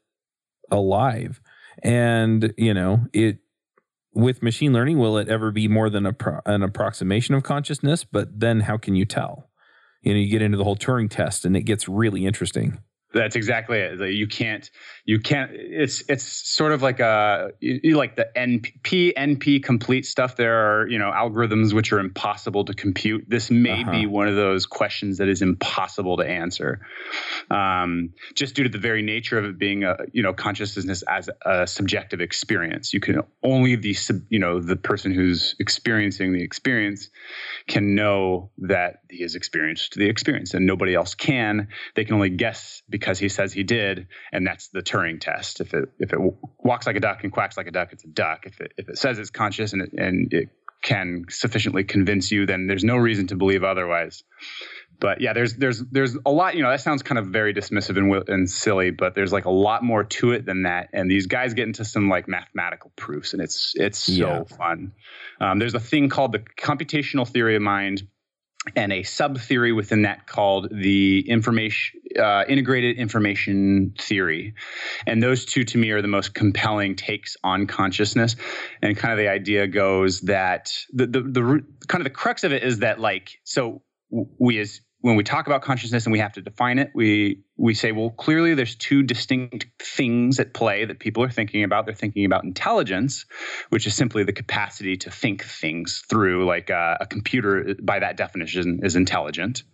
alive? 0.70 1.40
And 1.82 2.54
you 2.56 2.74
know 2.74 3.06
it 3.12 3.38
with 4.14 4.42
machine 4.42 4.72
learning 4.72 4.98
will 4.98 5.16
it 5.16 5.28
ever 5.28 5.50
be 5.50 5.66
more 5.66 5.90
than 5.90 6.06
a 6.06 6.12
pro- 6.12 6.42
an 6.46 6.62
approximation 6.62 7.34
of 7.34 7.42
consciousness? 7.42 8.04
But 8.04 8.38
then 8.38 8.60
how 8.60 8.76
can 8.76 8.94
you 8.94 9.04
tell? 9.04 9.50
You 10.02 10.12
know 10.12 10.20
you 10.20 10.30
get 10.30 10.42
into 10.42 10.58
the 10.58 10.64
whole 10.64 10.76
turing 10.76 11.10
test 11.10 11.44
and 11.44 11.56
it 11.56 11.62
gets 11.62 11.88
really 11.88 12.24
interesting 12.24 12.78
that's 13.12 13.36
exactly 13.36 13.78
it. 13.78 14.00
You 14.12 14.26
can't, 14.26 14.68
you 15.04 15.20
can't. 15.20 15.50
It's 15.52 16.02
it's 16.08 16.24
sort 16.24 16.72
of 16.72 16.82
like 16.82 17.00
a 17.00 17.50
like 17.84 18.16
the 18.16 18.28
NP 18.36 19.14
NP 19.14 19.62
complete 19.62 20.06
stuff. 20.06 20.36
There 20.36 20.54
are 20.54 20.88
you 20.88 20.98
know 20.98 21.10
algorithms 21.10 21.72
which 21.72 21.92
are 21.92 21.98
impossible 21.98 22.64
to 22.64 22.74
compute. 22.74 23.24
This 23.28 23.50
may 23.50 23.82
uh-huh. 23.82 23.90
be 23.90 24.06
one 24.06 24.28
of 24.28 24.36
those 24.36 24.66
questions 24.66 25.18
that 25.18 25.28
is 25.28 25.42
impossible 25.42 26.16
to 26.18 26.26
answer, 26.26 26.80
um, 27.50 28.10
just 28.34 28.54
due 28.54 28.62
to 28.62 28.70
the 28.70 28.78
very 28.78 29.02
nature 29.02 29.38
of 29.38 29.44
it 29.44 29.58
being 29.58 29.84
a 29.84 29.96
you 30.12 30.22
know 30.22 30.32
consciousness 30.32 31.02
as 31.02 31.28
a 31.44 31.66
subjective 31.66 32.20
experience. 32.20 32.94
You 32.94 33.00
can 33.00 33.20
only 33.42 33.76
the 33.76 33.96
you 34.30 34.38
know 34.38 34.60
the 34.60 34.76
person 34.76 35.12
who's 35.12 35.54
experiencing 35.58 36.32
the 36.32 36.42
experience 36.42 37.10
can 37.66 37.94
know 37.94 38.50
that 38.58 39.00
he 39.10 39.22
has 39.22 39.34
experienced 39.34 39.94
the 39.94 40.08
experience, 40.08 40.54
and 40.54 40.66
nobody 40.66 40.94
else 40.94 41.14
can. 41.14 41.68
They 41.94 42.04
can 42.04 42.14
only 42.14 42.30
guess 42.30 42.82
because 42.88 43.01
he 43.18 43.28
says 43.28 43.52
he 43.52 43.62
did, 43.62 44.08
and 44.32 44.46
that's 44.46 44.68
the 44.68 44.80
Turing 44.80 45.20
test. 45.20 45.60
If 45.60 45.74
it 45.74 45.90
if 45.98 46.12
it 46.12 46.18
walks 46.58 46.86
like 46.86 46.96
a 46.96 47.00
duck 47.00 47.24
and 47.24 47.32
quacks 47.32 47.56
like 47.56 47.66
a 47.66 47.70
duck, 47.70 47.92
it's 47.92 48.04
a 48.04 48.08
duck. 48.08 48.46
If 48.46 48.60
it 48.60 48.72
if 48.76 48.88
it 48.88 48.98
says 48.98 49.18
it's 49.18 49.30
conscious 49.30 49.72
and 49.72 49.82
it, 49.82 49.92
and 49.92 50.32
it 50.32 50.48
can 50.82 51.24
sufficiently 51.28 51.84
convince 51.84 52.30
you, 52.30 52.44
then 52.46 52.66
there's 52.66 52.84
no 52.84 52.96
reason 52.96 53.28
to 53.28 53.36
believe 53.36 53.64
otherwise. 53.64 54.24
But 54.98 55.20
yeah, 55.20 55.32
there's 55.32 55.54
there's 55.54 55.80
there's 55.90 56.16
a 56.24 56.30
lot. 56.30 56.54
You 56.54 56.62
know, 56.62 56.70
that 56.70 56.80
sounds 56.80 57.02
kind 57.02 57.18
of 57.18 57.26
very 57.26 57.52
dismissive 57.52 57.96
and 57.96 58.28
and 58.28 58.48
silly, 58.48 58.90
but 58.90 59.14
there's 59.14 59.32
like 59.32 59.46
a 59.46 59.50
lot 59.50 59.82
more 59.82 60.04
to 60.04 60.30
it 60.30 60.46
than 60.46 60.62
that. 60.62 60.90
And 60.92 61.10
these 61.10 61.26
guys 61.26 61.54
get 61.54 61.66
into 61.66 61.84
some 61.84 62.08
like 62.08 62.28
mathematical 62.28 62.92
proofs, 62.94 63.32
and 63.32 63.42
it's 63.42 63.72
it's 63.74 63.98
so 63.98 64.12
yeah. 64.12 64.56
fun. 64.56 64.92
Um, 65.40 65.58
there's 65.58 65.74
a 65.74 65.80
thing 65.80 66.08
called 66.08 66.32
the 66.32 66.38
computational 66.38 67.26
theory 67.26 67.56
of 67.56 67.62
mind 67.62 68.06
and 68.76 68.92
a 68.92 69.02
sub 69.02 69.38
theory 69.38 69.72
within 69.72 70.02
that 70.02 70.26
called 70.26 70.68
the 70.70 71.28
information 71.28 72.00
uh, 72.18 72.44
integrated 72.48 72.96
information 72.96 73.94
theory. 73.98 74.54
And 75.06 75.22
those 75.22 75.44
two 75.44 75.64
to 75.64 75.78
me 75.78 75.90
are 75.90 76.02
the 76.02 76.08
most 76.08 76.34
compelling 76.34 76.94
takes 76.94 77.36
on 77.42 77.66
consciousness. 77.66 78.36
And 78.80 78.96
kind 78.96 79.12
of 79.12 79.18
the 79.18 79.28
idea 79.28 79.66
goes 79.66 80.20
that 80.22 80.72
the 80.92 81.06
the, 81.06 81.22
the 81.22 81.64
kind 81.88 82.00
of 82.00 82.04
the 82.04 82.10
crux 82.10 82.44
of 82.44 82.52
it 82.52 82.62
is 82.62 82.80
that 82.80 83.00
like 83.00 83.40
so 83.44 83.82
we 84.10 84.58
as 84.58 84.80
when 85.02 85.16
we 85.16 85.24
talk 85.24 85.46
about 85.48 85.62
consciousness 85.62 86.06
and 86.06 86.12
we 86.12 86.20
have 86.20 86.32
to 86.32 86.40
define 86.40 86.78
it, 86.78 86.92
we 86.94 87.42
we 87.56 87.74
say, 87.74 87.92
well, 87.92 88.10
clearly 88.10 88.54
there's 88.54 88.74
two 88.76 89.02
distinct 89.02 89.66
things 89.80 90.40
at 90.40 90.54
play 90.54 90.84
that 90.84 91.00
people 91.00 91.22
are 91.22 91.30
thinking 91.30 91.64
about. 91.64 91.86
They're 91.86 91.94
thinking 91.94 92.24
about 92.24 92.44
intelligence, 92.44 93.26
which 93.68 93.86
is 93.86 93.94
simply 93.94 94.24
the 94.24 94.32
capacity 94.32 94.96
to 94.96 95.10
think 95.10 95.44
things 95.44 96.04
through. 96.08 96.46
Like 96.46 96.70
uh, 96.70 96.98
a 97.00 97.06
computer, 97.06 97.74
by 97.82 97.98
that 97.98 98.16
definition, 98.16 98.80
is 98.84 98.96
intelligent. 98.96 99.64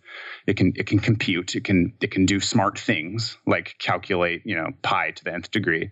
It 0.47 0.57
can 0.57 0.73
it 0.75 0.87
can 0.87 0.97
compute. 0.97 1.55
It 1.55 1.63
can 1.63 1.93
it 2.01 2.09
can 2.09 2.25
do 2.25 2.39
smart 2.39 2.79
things 2.79 3.37
like 3.45 3.75
calculate, 3.77 4.41
you 4.45 4.55
know, 4.55 4.69
pi 4.81 5.11
to 5.11 5.23
the 5.23 5.33
nth 5.33 5.51
degree. 5.51 5.91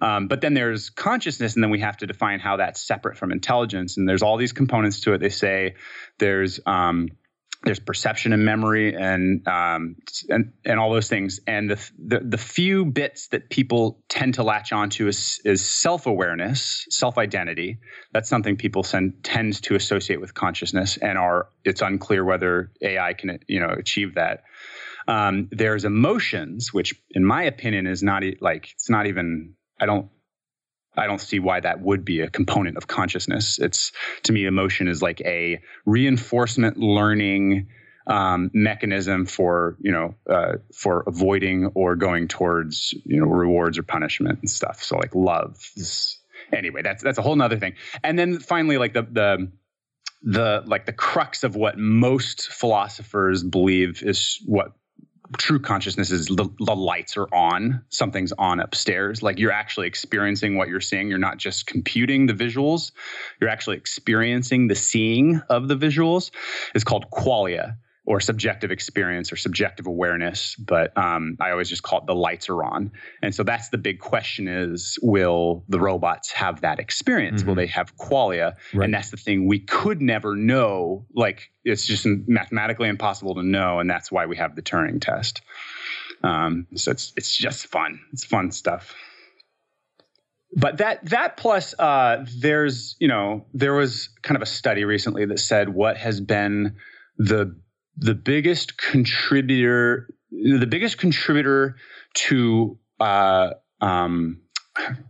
Um, 0.00 0.26
but 0.26 0.40
then 0.40 0.54
there's 0.54 0.88
consciousness, 0.88 1.54
and 1.54 1.62
then 1.62 1.70
we 1.70 1.80
have 1.80 1.98
to 1.98 2.06
define 2.06 2.40
how 2.40 2.56
that's 2.56 2.80
separate 2.80 3.18
from 3.18 3.30
intelligence. 3.30 3.98
And 3.98 4.08
there's 4.08 4.22
all 4.22 4.38
these 4.38 4.52
components 4.52 5.00
to 5.00 5.12
it. 5.12 5.18
They 5.18 5.28
say 5.28 5.74
there's 6.18 6.60
um, 6.64 7.08
there's 7.64 7.80
perception 7.80 8.32
and 8.32 8.44
memory 8.44 8.94
and 8.94 9.46
um, 9.48 9.96
and 10.28 10.52
and 10.64 10.78
all 10.78 10.92
those 10.92 11.08
things. 11.08 11.40
And 11.46 11.70
the, 11.70 11.90
the, 11.98 12.20
the 12.20 12.38
few 12.38 12.84
bits 12.84 13.28
that 13.28 13.50
people 13.50 14.02
tend 14.08 14.34
to 14.34 14.42
latch 14.42 14.72
onto 14.72 15.08
is 15.08 15.40
is 15.44 15.66
self-awareness 15.66 16.86
self-identity. 16.90 17.78
That's 18.12 18.28
something 18.28 18.56
people 18.56 18.82
send, 18.82 19.24
tend 19.24 19.62
to 19.62 19.74
associate 19.74 20.20
with 20.20 20.34
consciousness 20.34 20.98
and 20.98 21.18
are 21.18 21.48
it's 21.64 21.80
unclear 21.80 22.24
whether 22.24 22.70
ai 22.82 23.14
can 23.14 23.38
you 23.48 23.60
know 23.60 23.70
achieve 23.70 24.14
that. 24.14 24.44
Um, 25.06 25.48
there's 25.50 25.84
emotions 25.84 26.72
which 26.72 26.94
in 27.10 27.24
my 27.24 27.44
opinion 27.44 27.86
is 27.86 28.02
not 28.02 28.22
like 28.40 28.70
it's 28.72 28.88
not 28.88 29.06
even 29.06 29.54
i 29.78 29.84
don't 29.84 30.08
I 30.96 31.06
don't 31.06 31.20
see 31.20 31.38
why 31.38 31.60
that 31.60 31.80
would 31.80 32.04
be 32.04 32.20
a 32.20 32.30
component 32.30 32.76
of 32.76 32.86
consciousness. 32.86 33.58
It's 33.58 33.92
to 34.24 34.32
me, 34.32 34.46
emotion 34.46 34.88
is 34.88 35.02
like 35.02 35.20
a 35.22 35.60
reinforcement 35.84 36.76
learning 36.78 37.68
um, 38.06 38.50
mechanism 38.52 39.26
for 39.26 39.76
you 39.80 39.92
know 39.92 40.14
uh, 40.28 40.58
for 40.74 41.04
avoiding 41.06 41.66
or 41.74 41.96
going 41.96 42.28
towards 42.28 42.94
you 43.04 43.20
know 43.20 43.26
rewards 43.26 43.78
or 43.78 43.82
punishment 43.82 44.40
and 44.40 44.50
stuff. 44.50 44.82
So 44.82 44.96
like 44.96 45.14
love. 45.14 45.58
Anyway, 46.52 46.82
that's 46.82 47.02
that's 47.02 47.18
a 47.18 47.22
whole 47.22 47.36
nother 47.36 47.56
thing. 47.56 47.74
And 48.02 48.18
then 48.18 48.38
finally, 48.38 48.78
like 48.78 48.92
the 48.92 49.02
the 49.02 49.50
the 50.22 50.62
like 50.66 50.86
the 50.86 50.92
crux 50.92 51.44
of 51.44 51.56
what 51.56 51.78
most 51.78 52.48
philosophers 52.48 53.42
believe 53.42 54.02
is 54.02 54.40
what 54.46 54.72
true 55.38 55.58
consciousness 55.58 56.10
is 56.10 56.26
the, 56.26 56.48
the, 56.60 56.74
lights 56.74 57.16
are 57.16 57.32
on 57.34 57.82
something's 57.88 58.32
on 58.32 58.60
upstairs. 58.60 59.22
Like 59.22 59.38
you're 59.38 59.52
actually 59.52 59.86
experiencing 59.86 60.56
what 60.56 60.68
you're 60.68 60.80
seeing. 60.80 61.08
You're 61.08 61.18
not 61.18 61.38
just 61.38 61.66
computing 61.66 62.26
the 62.26 62.34
visuals. 62.34 62.92
You're 63.40 63.50
actually 63.50 63.76
experiencing 63.76 64.68
the 64.68 64.74
seeing 64.74 65.40
of 65.48 65.68
the 65.68 65.76
visuals. 65.76 66.30
It's 66.74 66.84
called 66.84 67.06
qualia 67.10 67.76
or 68.06 68.20
subjective 68.20 68.70
experience 68.70 69.32
or 69.32 69.36
subjective 69.36 69.86
awareness 69.86 70.54
but 70.56 70.96
um, 70.96 71.36
i 71.40 71.50
always 71.50 71.68
just 71.68 71.82
call 71.82 72.00
it 72.00 72.06
the 72.06 72.14
lights 72.14 72.48
are 72.48 72.64
on. 72.64 72.92
And 73.22 73.34
so 73.34 73.42
that's 73.42 73.68
the 73.68 73.78
big 73.78 74.00
question 74.00 74.48
is 74.48 74.98
will 75.02 75.64
the 75.68 75.80
robots 75.80 76.32
have 76.32 76.62
that 76.62 76.78
experience? 76.78 77.40
Mm-hmm. 77.40 77.48
will 77.48 77.56
they 77.56 77.66
have 77.66 77.96
qualia? 77.96 78.54
Right. 78.72 78.84
and 78.84 78.94
that's 78.94 79.10
the 79.10 79.16
thing 79.16 79.46
we 79.46 79.60
could 79.60 80.00
never 80.00 80.36
know. 80.36 81.06
Like 81.14 81.50
it's 81.64 81.86
just 81.86 82.06
mathematically 82.06 82.88
impossible 82.88 83.34
to 83.36 83.42
know 83.42 83.78
and 83.80 83.88
that's 83.88 84.10
why 84.10 84.26
we 84.26 84.36
have 84.36 84.56
the 84.56 84.62
turing 84.62 85.00
test. 85.00 85.42
Um, 86.22 86.66
so 86.74 86.90
it's 86.90 87.12
it's 87.16 87.36
just 87.36 87.66
fun. 87.66 88.00
It's 88.12 88.24
fun 88.24 88.50
stuff. 88.50 88.94
But 90.56 90.78
that 90.78 91.04
that 91.06 91.36
plus 91.36 91.74
uh, 91.78 92.24
there's 92.40 92.96
you 92.98 93.08
know 93.08 93.46
there 93.52 93.74
was 93.74 94.08
kind 94.22 94.36
of 94.36 94.42
a 94.42 94.46
study 94.46 94.84
recently 94.84 95.26
that 95.26 95.38
said 95.38 95.68
what 95.68 95.96
has 95.96 96.20
been 96.20 96.76
the 97.18 97.56
the 97.96 98.14
biggest 98.14 98.76
contributor, 98.76 100.08
the 100.30 100.66
biggest 100.66 100.98
contributor 100.98 101.76
to 102.14 102.78
uh, 103.00 103.50
um, 103.80 104.40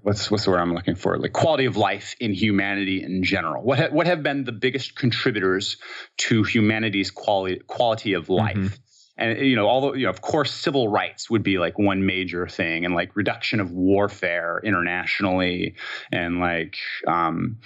what's 0.03 0.31
what's 0.31 0.45
the 0.45 0.51
word 0.51 0.61
I'm 0.61 0.75
looking 0.75 0.95
for? 0.95 1.19
Like 1.19 1.33
quality 1.33 1.65
of 1.65 1.77
life 1.77 2.15
in 2.21 2.33
humanity 2.33 3.03
in 3.03 3.23
general. 3.23 3.63
What 3.63 3.79
ha- 3.79 3.89
what 3.91 4.07
have 4.07 4.23
been 4.23 4.45
the 4.45 4.53
biggest 4.53 4.97
contributors 4.97 5.77
to 6.19 6.43
humanity's 6.43 7.11
quality 7.11 7.61
quality 7.67 8.15
of 8.15 8.25
mm-hmm. 8.25 8.33
life? 8.33 8.57
Mm-hmm. 8.57 8.75
And 9.17 9.39
you 9.47 9.57
know, 9.57 9.69
although 9.69 9.95
you 9.95 10.05
know, 10.05 10.11
of 10.11 10.21
course, 10.21 10.53
civil 10.53 10.89
rights 10.89 11.31
would 11.31 11.45
be 11.45 11.59
like 11.59 11.79
one 11.79 12.05
major 12.05 12.49
thing, 12.49 12.85
and 12.85 12.95
like 12.95 13.15
reduction 13.17 13.61
of 13.61 13.71
warfare 13.71 14.61
internationally, 14.63 15.77
and 16.11 16.41
like 16.41 16.77
um, 17.07 17.59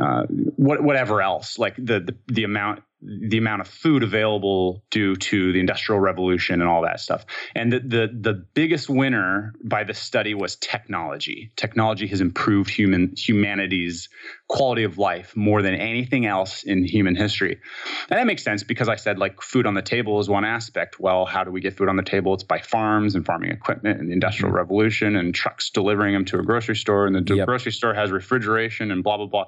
uh, 0.00 0.24
what, 0.28 0.82
whatever 0.82 1.22
else, 1.22 1.58
like 1.58 1.74
the, 1.76 2.00
the 2.00 2.16
the 2.28 2.44
amount 2.44 2.82
the 3.02 3.38
amount 3.38 3.62
of 3.62 3.68
food 3.68 4.02
available 4.02 4.84
due 4.90 5.16
to 5.16 5.52
the 5.52 5.60
industrial 5.60 6.00
revolution 6.00 6.60
and 6.60 6.68
all 6.68 6.82
that 6.82 7.00
stuff. 7.00 7.24
And 7.54 7.72
the, 7.72 7.80
the, 7.80 8.08
the 8.12 8.34
biggest 8.54 8.90
winner 8.90 9.54
by 9.64 9.84
this 9.84 9.98
study 9.98 10.34
was 10.34 10.56
technology. 10.56 11.52
Technology 11.56 12.06
has 12.08 12.20
improved 12.20 12.70
human 12.70 13.14
humanity's 13.16 14.08
quality 14.48 14.84
of 14.84 14.98
life 14.98 15.34
more 15.34 15.62
than 15.62 15.74
anything 15.74 16.26
else 16.26 16.62
in 16.62 16.84
human 16.84 17.16
history. 17.16 17.58
And 18.10 18.18
that 18.18 18.26
makes 18.26 18.44
sense 18.44 18.64
because 18.64 18.88
I 18.88 18.96
said 18.96 19.18
like 19.18 19.40
food 19.40 19.66
on 19.66 19.74
the 19.74 19.82
table 19.82 20.20
is 20.20 20.28
one 20.28 20.44
aspect. 20.44 21.00
Well, 21.00 21.24
how 21.24 21.44
do 21.44 21.50
we 21.50 21.60
get 21.60 21.76
food 21.76 21.88
on 21.88 21.96
the 21.96 22.02
table? 22.02 22.34
It's 22.34 22.44
by 22.44 22.60
farms 22.60 23.14
and 23.14 23.24
farming 23.24 23.50
equipment 23.50 24.00
and 24.00 24.10
the 24.10 24.12
industrial 24.12 24.50
mm-hmm. 24.50 24.58
revolution 24.58 25.16
and 25.16 25.34
trucks 25.34 25.70
delivering 25.70 26.12
them 26.12 26.26
to 26.26 26.38
a 26.38 26.42
grocery 26.42 26.76
store 26.76 27.06
and 27.06 27.26
the 27.26 27.34
yep. 27.34 27.46
grocery 27.46 27.72
store 27.72 27.94
has 27.94 28.10
refrigeration 28.10 28.90
and 28.90 29.02
blah 29.02 29.16
blah 29.16 29.26
blah. 29.26 29.44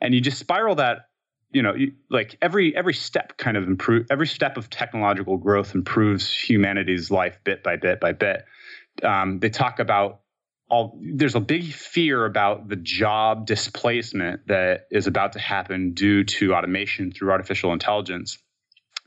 And 0.00 0.14
you 0.14 0.20
just 0.20 0.38
spiral 0.38 0.74
that 0.76 1.06
you 1.52 1.62
know 1.62 1.74
like 2.10 2.36
every 2.42 2.74
every 2.76 2.94
step 2.94 3.36
kind 3.36 3.56
of 3.56 3.64
improve 3.64 4.06
every 4.10 4.26
step 4.26 4.56
of 4.56 4.70
technological 4.70 5.36
growth 5.36 5.74
improves 5.74 6.32
humanity's 6.32 7.10
life 7.10 7.38
bit 7.44 7.62
by 7.62 7.76
bit 7.76 8.00
by 8.00 8.12
bit. 8.12 8.44
Um, 9.02 9.38
they 9.38 9.50
talk 9.50 9.78
about 9.78 10.20
all 10.68 10.98
there's 11.02 11.34
a 11.34 11.40
big 11.40 11.72
fear 11.72 12.24
about 12.24 12.68
the 12.68 12.76
job 12.76 13.46
displacement 13.46 14.46
that 14.48 14.86
is 14.90 15.06
about 15.06 15.34
to 15.34 15.38
happen 15.38 15.92
due 15.92 16.24
to 16.24 16.54
automation 16.54 17.12
through 17.12 17.30
artificial 17.30 17.72
intelligence. 17.72 18.38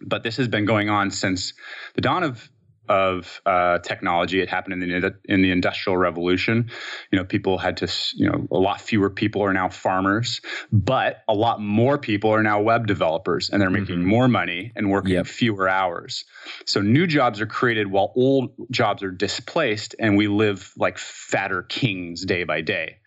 But 0.01 0.23
this 0.23 0.37
has 0.37 0.47
been 0.47 0.65
going 0.65 0.89
on 0.89 1.09
since 1.09 1.53
the 1.95 2.01
dawn 2.01 2.23
of 2.23 2.49
of 2.89 3.41
uh, 3.45 3.79
technology. 3.79 4.41
It 4.41 4.49
happened 4.49 4.83
in 4.83 5.01
the 5.01 5.15
in 5.25 5.41
the 5.41 5.51
Industrial 5.51 5.97
Revolution. 5.97 6.69
You 7.11 7.19
know, 7.19 7.25
people 7.25 7.57
had 7.57 7.77
to. 7.77 7.87
You 8.13 8.29
know, 8.29 8.47
a 8.51 8.57
lot 8.57 8.81
fewer 8.81 9.09
people 9.09 9.41
are 9.43 9.53
now 9.53 9.69
farmers, 9.69 10.41
but 10.71 11.23
a 11.27 11.33
lot 11.33 11.61
more 11.61 11.97
people 11.97 12.31
are 12.31 12.43
now 12.43 12.61
web 12.61 12.87
developers, 12.87 13.49
and 13.49 13.61
they're 13.61 13.69
making 13.69 13.97
mm-hmm. 13.97 14.07
more 14.07 14.27
money 14.27 14.71
and 14.75 14.89
working 14.89 15.13
yep. 15.13 15.27
fewer 15.27 15.67
hours. 15.67 16.25
So 16.65 16.81
new 16.81 17.07
jobs 17.07 17.41
are 17.41 17.47
created 17.47 17.87
while 17.87 18.13
old 18.15 18.51
jobs 18.71 19.03
are 19.03 19.11
displaced, 19.11 19.95
and 19.99 20.17
we 20.17 20.27
live 20.27 20.71
like 20.77 20.97
fatter 20.97 21.63
kings 21.63 22.25
day 22.25 22.43
by 22.43 22.61
day. 22.61 22.97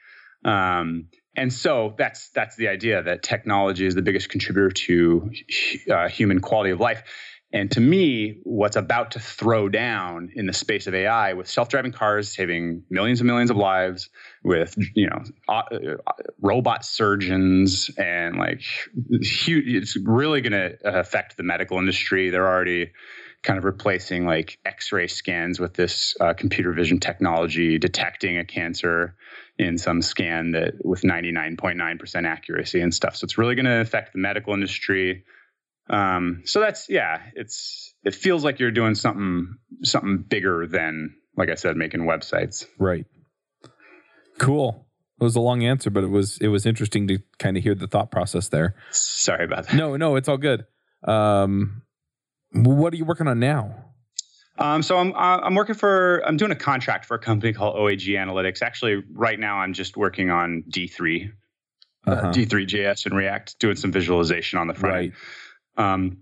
Um, 0.45 1.09
and 1.39 1.53
so 1.53 1.95
that's 1.97 2.31
that's 2.31 2.57
the 2.57 2.69
idea 2.69 3.03
that 3.03 3.23
technology 3.23 3.87
is 3.87 3.95
the 3.95 4.03
biggest 4.03 4.29
contributor 4.29 4.71
to 4.71 5.31
uh, 5.91 6.09
human 6.09 6.41
quality 6.41 6.71
of 6.71 6.81
life 6.81 7.03
and 7.53 7.71
to 7.71 7.81
me, 7.81 8.41
what's 8.43 8.77
about 8.77 9.13
to 9.13 9.21
throw 9.21 9.71
down 9.71 10.31
in 10.35 10.45
the 10.47 10.53
space 10.53 10.87
of 10.87 10.95
AI 10.95 11.33
with 11.33 11.49
self-driving 11.49 11.93
cars 11.93 12.29
saving 12.29 12.83
millions 12.91 13.21
and 13.21 13.27
millions 13.27 13.51
of 13.51 13.57
lives, 13.57 14.11
with 14.45 14.77
you 14.95 15.09
know 15.09 15.23
uh, 15.49 15.63
uh, 15.73 16.13
robot 16.43 16.85
surgeons 16.85 17.91
and 17.97 18.37
like 18.37 18.61
huge, 19.23 19.67
it's 19.67 19.97
really 19.97 20.43
going 20.43 20.53
to 20.53 20.77
affect 20.85 21.39
the 21.39 21.43
medical 21.43 21.79
industry. 21.79 22.29
They're 22.29 22.47
already 22.47 22.91
kind 23.43 23.57
of 23.57 23.65
replacing 23.65 24.27
like 24.27 24.59
X-ray 24.67 25.07
scans 25.07 25.59
with 25.59 25.73
this 25.73 26.15
uh, 26.21 26.35
computer 26.35 26.73
vision 26.73 27.01
technology, 27.01 27.79
detecting 27.79 28.37
a 28.37 28.45
cancer 28.45 29.15
in 29.59 29.79
some 29.79 30.03
scan 30.03 30.51
that 30.51 30.75
with 30.85 31.03
99.9% 31.03 32.27
accuracy 32.27 32.81
and 32.81 32.93
stuff. 32.93 33.17
So 33.17 33.25
it's 33.25 33.39
really 33.39 33.55
going 33.55 33.67
to 33.67 33.81
affect 33.81 34.13
the 34.13 34.19
medical 34.19 34.53
industry 34.53 35.25
um, 35.91 36.43
so 36.45 36.61
that's 36.61 36.89
yeah, 36.89 37.23
it's 37.35 37.95
it 38.05 38.15
feels 38.15 38.45
like 38.45 38.59
you're 38.59 38.71
doing 38.71 38.95
something 38.95 39.57
something 39.83 40.19
bigger 40.19 40.67
than 40.67 41.15
like 41.39 41.49
I 41.49 41.55
said, 41.55 41.77
making 41.77 42.01
websites. 42.01 42.67
Right. 42.79 43.07
Cool. 44.39 44.87
It 45.21 45.25
was 45.25 45.37
a 45.37 45.41
long 45.41 45.65
answer, 45.65 45.89
but 45.89 46.05
it 46.05 46.11
was 46.11 46.39
it 46.39 46.49
was 46.49 46.67
interesting 46.67 47.09
to 47.09 47.19
kind 47.39 47.57
of 47.57 47.63
hear 47.63 47.75
the 47.75 47.87
thought 47.87 48.11
process 48.11 48.49
there. 48.49 48.75
Sorry 48.91 49.45
about 49.45 49.69
that. 49.69 49.77
No, 49.77 49.97
no, 49.97 50.17
it's 50.17 50.29
all 50.29 50.37
good. 50.37 50.65
Um, 51.05 51.83
what 52.53 52.93
are 52.93 52.97
you 52.97 53.05
working 53.05 53.27
on 53.27 53.41
now? 53.41 53.85
Um, 54.59 54.83
so 54.83 54.99
I'm 54.99 55.15
uh, 55.15 55.39
I'm 55.39 55.55
working 55.55 55.75
for 55.75 56.23
I'm 56.27 56.37
doing 56.37 56.51
a 56.51 56.57
contract 56.57 57.05
for 57.05 57.15
a 57.15 57.19
company 57.19 57.53
called 57.53 57.77
OAG 57.77 58.07
Analytics. 58.07 58.63
Actually, 58.63 59.03
right 59.13 59.39
now 59.39 59.59
I'm 59.59 59.73
just 59.73 59.97
working 59.97 60.31
on 60.31 60.65
D3, 60.69 61.31
uh, 62.07 62.11
uh-huh. 62.11 62.33
D3JS 62.33 63.07
and 63.07 63.17
React, 63.17 63.59
doing 63.59 63.77
some 63.77 63.93
visualization 63.93 64.59
on 64.59 64.67
the 64.67 64.75
front. 64.75 64.95
Right. 64.95 65.13
Um, 65.79 66.19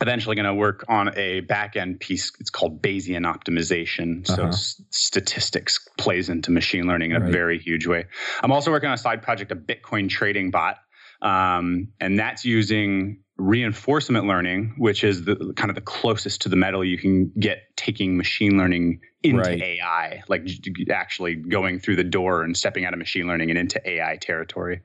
eventually 0.00 0.36
going 0.36 0.46
to 0.46 0.54
work 0.54 0.84
on 0.88 1.16
a 1.16 1.40
back-end 1.40 2.00
piece 2.00 2.32
it's 2.38 2.50
called 2.50 2.82
bayesian 2.82 3.24
optimization 3.24 4.26
so 4.26 4.34
uh-huh. 4.34 4.48
s- 4.48 4.80
statistics 4.90 5.88
plays 5.96 6.28
into 6.28 6.50
machine 6.50 6.86
learning 6.86 7.12
in 7.12 7.20
right. 7.20 7.28
a 7.28 7.32
very 7.32 7.58
huge 7.58 7.86
way 7.86 8.04
i'm 8.42 8.52
also 8.52 8.70
working 8.70 8.88
on 8.88 8.94
a 8.94 8.98
side 8.98 9.22
project 9.22 9.52
a 9.52 9.56
bitcoin 9.56 10.08
trading 10.08 10.50
bot 10.50 10.78
um, 11.22 11.88
and 11.98 12.18
that's 12.18 12.44
using 12.44 13.22
reinforcement 13.38 14.26
learning 14.26 14.74
which 14.78 15.02
is 15.02 15.24
the 15.24 15.52
kind 15.56 15.70
of 15.70 15.74
the 15.74 15.80
closest 15.80 16.42
to 16.42 16.48
the 16.48 16.56
metal 16.56 16.84
you 16.84 16.98
can 16.98 17.32
get 17.38 17.58
taking 17.76 18.16
machine 18.16 18.58
learning 18.58 19.00
into 19.22 19.40
right. 19.40 19.62
ai 19.62 20.22
like 20.28 20.46
actually 20.90 21.34
going 21.34 21.78
through 21.78 21.96
the 21.96 22.04
door 22.04 22.42
and 22.42 22.56
stepping 22.56 22.84
out 22.84 22.92
of 22.92 22.98
machine 22.98 23.26
learning 23.26 23.50
and 23.50 23.58
into 23.58 23.80
ai 23.88 24.16
territory 24.16 24.80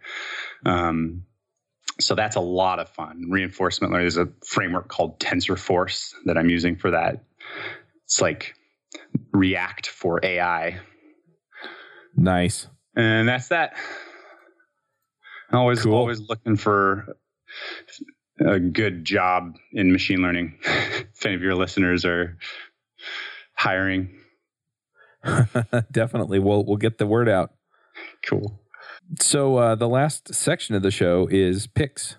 um, 0.65 1.23
so 2.01 2.15
that's 2.15 2.35
a 2.35 2.41
lot 2.41 2.79
of 2.79 2.89
fun. 2.89 3.27
Reinforcement 3.29 3.93
learning 3.93 4.07
is 4.07 4.17
a 4.17 4.27
framework 4.45 4.87
called 4.89 5.19
TensorForce 5.19 6.13
that 6.25 6.37
I'm 6.37 6.49
using 6.49 6.75
for 6.75 6.91
that. 6.91 7.23
It's 8.05 8.21
like 8.21 8.53
React 9.31 9.87
for 9.87 10.19
AI. 10.23 10.79
Nice. 12.15 12.67
And 12.95 13.27
that's 13.27 13.49
that. 13.49 13.73
Always, 15.51 15.83
cool. 15.83 15.95
always 15.95 16.21
looking 16.29 16.55
for 16.55 17.17
a 18.45 18.59
good 18.59 19.05
job 19.05 19.55
in 19.73 19.91
machine 19.91 20.21
learning. 20.21 20.57
if 20.63 21.25
any 21.25 21.35
of 21.35 21.41
your 21.41 21.55
listeners 21.55 22.05
are 22.05 22.37
hiring, 23.53 24.17
definitely, 25.91 26.39
we'll 26.39 26.65
we'll 26.65 26.77
get 26.77 26.97
the 26.97 27.05
word 27.05 27.29
out. 27.29 27.53
Cool. 28.25 28.60
So 29.19 29.57
uh, 29.57 29.75
the 29.75 29.89
last 29.89 30.33
section 30.33 30.75
of 30.75 30.83
the 30.83 30.91
show 30.91 31.27
is 31.29 31.67
picks. 31.67 32.15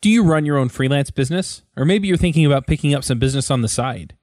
Do 0.00 0.10
you 0.10 0.22
run 0.22 0.44
your 0.44 0.58
own 0.58 0.68
freelance 0.68 1.10
business? 1.10 1.62
Or 1.76 1.84
maybe 1.84 2.08
you're 2.08 2.16
thinking 2.16 2.44
about 2.44 2.66
picking 2.66 2.94
up 2.94 3.04
some 3.04 3.18
business 3.18 3.50
on 3.50 3.62
the 3.62 3.68
side? 3.68 4.14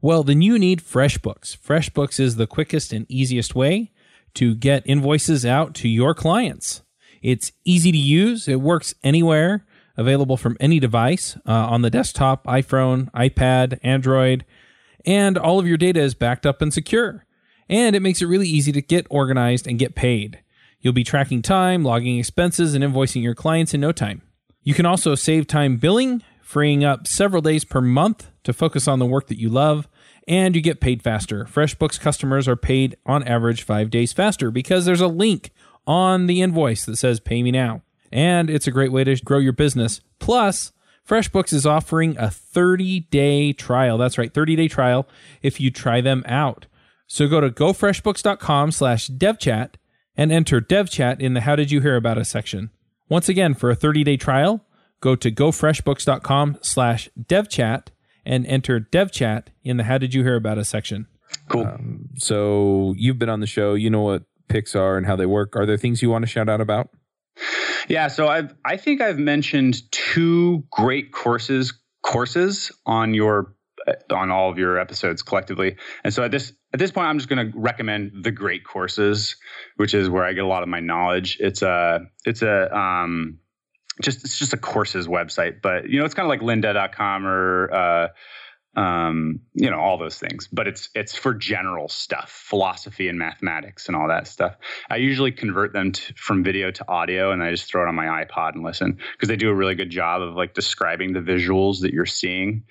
Well, 0.00 0.22
then 0.22 0.42
you 0.42 0.58
need 0.58 0.80
FreshBooks. 0.80 1.58
FreshBooks 1.58 2.20
is 2.20 2.36
the 2.36 2.46
quickest 2.46 2.92
and 2.92 3.04
easiest 3.10 3.54
way 3.54 3.90
to 4.34 4.54
get 4.54 4.86
invoices 4.86 5.44
out 5.44 5.74
to 5.74 5.88
your 5.88 6.14
clients. 6.14 6.82
It's 7.20 7.50
easy 7.64 7.90
to 7.90 7.98
use, 7.98 8.46
it 8.46 8.60
works 8.60 8.94
anywhere, 9.02 9.66
available 9.96 10.36
from 10.36 10.56
any 10.60 10.78
device 10.78 11.36
uh, 11.46 11.52
on 11.52 11.82
the 11.82 11.90
desktop, 11.90 12.46
iPhone, 12.46 13.10
iPad, 13.10 13.78
Android, 13.82 14.44
and 15.04 15.36
all 15.36 15.58
of 15.58 15.66
your 15.66 15.76
data 15.76 16.00
is 16.00 16.14
backed 16.14 16.46
up 16.46 16.62
and 16.62 16.72
secure. 16.72 17.26
And 17.68 17.96
it 17.96 18.00
makes 18.00 18.22
it 18.22 18.26
really 18.26 18.48
easy 18.48 18.70
to 18.72 18.80
get 18.80 19.06
organized 19.10 19.66
and 19.66 19.78
get 19.78 19.96
paid. 19.96 20.40
You'll 20.80 20.92
be 20.92 21.04
tracking 21.04 21.42
time, 21.42 21.82
logging 21.82 22.18
expenses, 22.18 22.74
and 22.74 22.84
invoicing 22.84 23.22
your 23.22 23.34
clients 23.34 23.74
in 23.74 23.80
no 23.80 23.92
time. 23.92 24.22
You 24.62 24.74
can 24.74 24.86
also 24.86 25.14
save 25.14 25.46
time 25.46 25.76
billing, 25.76 26.22
freeing 26.40 26.84
up 26.84 27.06
several 27.06 27.42
days 27.42 27.64
per 27.64 27.80
month 27.80 28.30
to 28.44 28.52
focus 28.52 28.86
on 28.86 28.98
the 28.98 29.06
work 29.06 29.26
that 29.26 29.40
you 29.40 29.48
love, 29.48 29.88
and 30.28 30.54
you 30.54 30.62
get 30.62 30.80
paid 30.80 31.02
faster. 31.02 31.44
FreshBooks 31.46 31.98
customers 31.98 32.46
are 32.46 32.56
paid 32.56 32.96
on 33.06 33.26
average 33.26 33.62
five 33.62 33.90
days 33.90 34.12
faster 34.12 34.50
because 34.50 34.84
there's 34.84 35.00
a 35.00 35.08
link 35.08 35.50
on 35.86 36.26
the 36.26 36.42
invoice 36.42 36.84
that 36.84 36.96
says 36.96 37.18
pay 37.18 37.42
me 37.42 37.50
now. 37.50 37.82
And 38.12 38.48
it's 38.48 38.66
a 38.66 38.72
great 38.72 38.92
way 38.92 39.04
to 39.04 39.16
grow 39.16 39.38
your 39.38 39.52
business. 39.52 40.00
Plus, 40.18 40.72
FreshBooks 41.08 41.52
is 41.52 41.66
offering 41.66 42.16
a 42.18 42.30
30 42.30 43.00
day 43.00 43.52
trial. 43.52 43.98
That's 43.98 44.18
right, 44.18 44.32
30 44.32 44.56
day 44.56 44.68
trial 44.68 45.08
if 45.42 45.60
you 45.60 45.70
try 45.70 46.00
them 46.00 46.22
out. 46.26 46.66
So 47.06 47.26
go 47.26 47.40
to 47.40 47.48
gofreshbooks.com 47.48 48.72
slash 48.72 49.08
devchat 49.08 49.74
and 50.18 50.32
enter 50.32 50.60
devchat 50.60 51.20
in 51.20 51.32
the 51.32 51.42
How 51.42 51.56
Did 51.56 51.70
You 51.70 51.80
Hear 51.80 51.96
About 51.96 52.18
Us 52.18 52.28
section. 52.28 52.70
Once 53.08 53.28
again, 53.28 53.54
for 53.54 53.70
a 53.70 53.76
30-day 53.76 54.18
trial, 54.18 54.64
go 55.00 55.14
to 55.14 55.30
gofreshbooks.com 55.30 56.58
slash 56.60 57.08
devchat 57.18 57.86
and 58.26 58.44
enter 58.46 58.80
devchat 58.80 59.44
in 59.62 59.78
the 59.78 59.84
How 59.84 59.96
Did 59.96 60.12
You 60.12 60.24
Hear 60.24 60.34
About 60.34 60.58
Us 60.58 60.68
section. 60.68 61.06
Cool. 61.48 61.66
Um, 61.66 62.08
so 62.16 62.94
you've 62.98 63.18
been 63.18 63.28
on 63.28 63.40
the 63.40 63.46
show. 63.46 63.74
You 63.74 63.88
know 63.88 64.02
what 64.02 64.24
picks 64.48 64.74
are 64.74 64.98
and 64.98 65.06
how 65.06 65.14
they 65.14 65.26
work. 65.26 65.54
Are 65.56 65.64
there 65.64 65.76
things 65.76 66.02
you 66.02 66.10
want 66.10 66.24
to 66.24 66.26
shout 66.26 66.48
out 66.48 66.60
about? 66.60 66.90
Yeah, 67.88 68.08
so 68.08 68.28
I've 68.28 68.54
I 68.64 68.76
think 68.76 69.00
I've 69.00 69.18
mentioned 69.18 69.90
two 69.92 70.64
great 70.70 71.12
courses 71.12 71.72
courses 72.02 72.72
on 72.84 73.14
your 73.14 73.54
on 74.10 74.30
all 74.30 74.50
of 74.50 74.58
your 74.58 74.78
episodes 74.78 75.22
collectively. 75.22 75.76
And 76.04 76.12
so 76.12 76.24
at 76.24 76.30
this 76.30 76.52
at 76.72 76.78
this 76.78 76.90
point, 76.90 77.06
I'm 77.06 77.18
just 77.18 77.28
going 77.28 77.50
to 77.50 77.58
recommend 77.58 78.24
the 78.24 78.30
Great 78.30 78.64
Courses, 78.64 79.36
which 79.76 79.94
is 79.94 80.10
where 80.10 80.24
I 80.24 80.32
get 80.34 80.44
a 80.44 80.46
lot 80.46 80.62
of 80.62 80.68
my 80.68 80.80
knowledge. 80.80 81.38
It's 81.40 81.62
a 81.62 82.00
it's 82.26 82.42
a 82.42 82.76
um, 82.76 83.38
just 84.02 84.24
it's 84.24 84.38
just 84.38 84.52
a 84.52 84.58
courses 84.58 85.06
website, 85.06 85.62
but 85.62 85.88
you 85.88 85.98
know 85.98 86.04
it's 86.04 86.14
kind 86.14 86.26
of 86.26 86.28
like 86.28 86.40
lynda.com 86.40 87.26
or 87.26 87.72
uh, 87.72 88.08
um, 88.78 89.40
you 89.54 89.68
know, 89.68 89.80
all 89.80 89.98
those 89.98 90.18
things. 90.18 90.48
But 90.52 90.68
it's 90.68 90.88
it's 90.94 91.16
for 91.16 91.34
general 91.34 91.88
stuff, 91.88 92.30
philosophy 92.30 93.08
and 93.08 93.18
mathematics 93.18 93.88
and 93.88 93.96
all 93.96 94.06
that 94.06 94.28
stuff. 94.28 94.56
I 94.88 94.96
usually 94.96 95.32
convert 95.32 95.72
them 95.72 95.90
to, 95.90 96.14
from 96.14 96.44
video 96.44 96.70
to 96.70 96.88
audio, 96.88 97.32
and 97.32 97.42
I 97.42 97.50
just 97.50 97.68
throw 97.68 97.82
it 97.82 97.88
on 97.88 97.96
my 97.96 98.24
iPod 98.24 98.54
and 98.54 98.62
listen 98.62 98.98
because 99.12 99.28
they 99.28 99.34
do 99.34 99.50
a 99.50 99.54
really 99.54 99.74
good 99.74 99.90
job 99.90 100.22
of 100.22 100.36
like 100.36 100.54
describing 100.54 101.12
the 101.12 101.18
visuals 101.18 101.80
that 101.80 101.92
you're 101.92 102.06
seeing. 102.06 102.62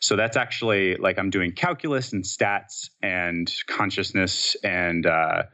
So 0.00 0.16
that's 0.16 0.36
actually 0.36 0.96
like 0.96 1.16
I'm 1.16 1.30
doing 1.30 1.52
calculus 1.52 2.12
and 2.12 2.24
stats 2.24 2.90
and 3.00 3.48
consciousness 3.68 4.56
and 4.64 5.06
uh, 5.06 5.44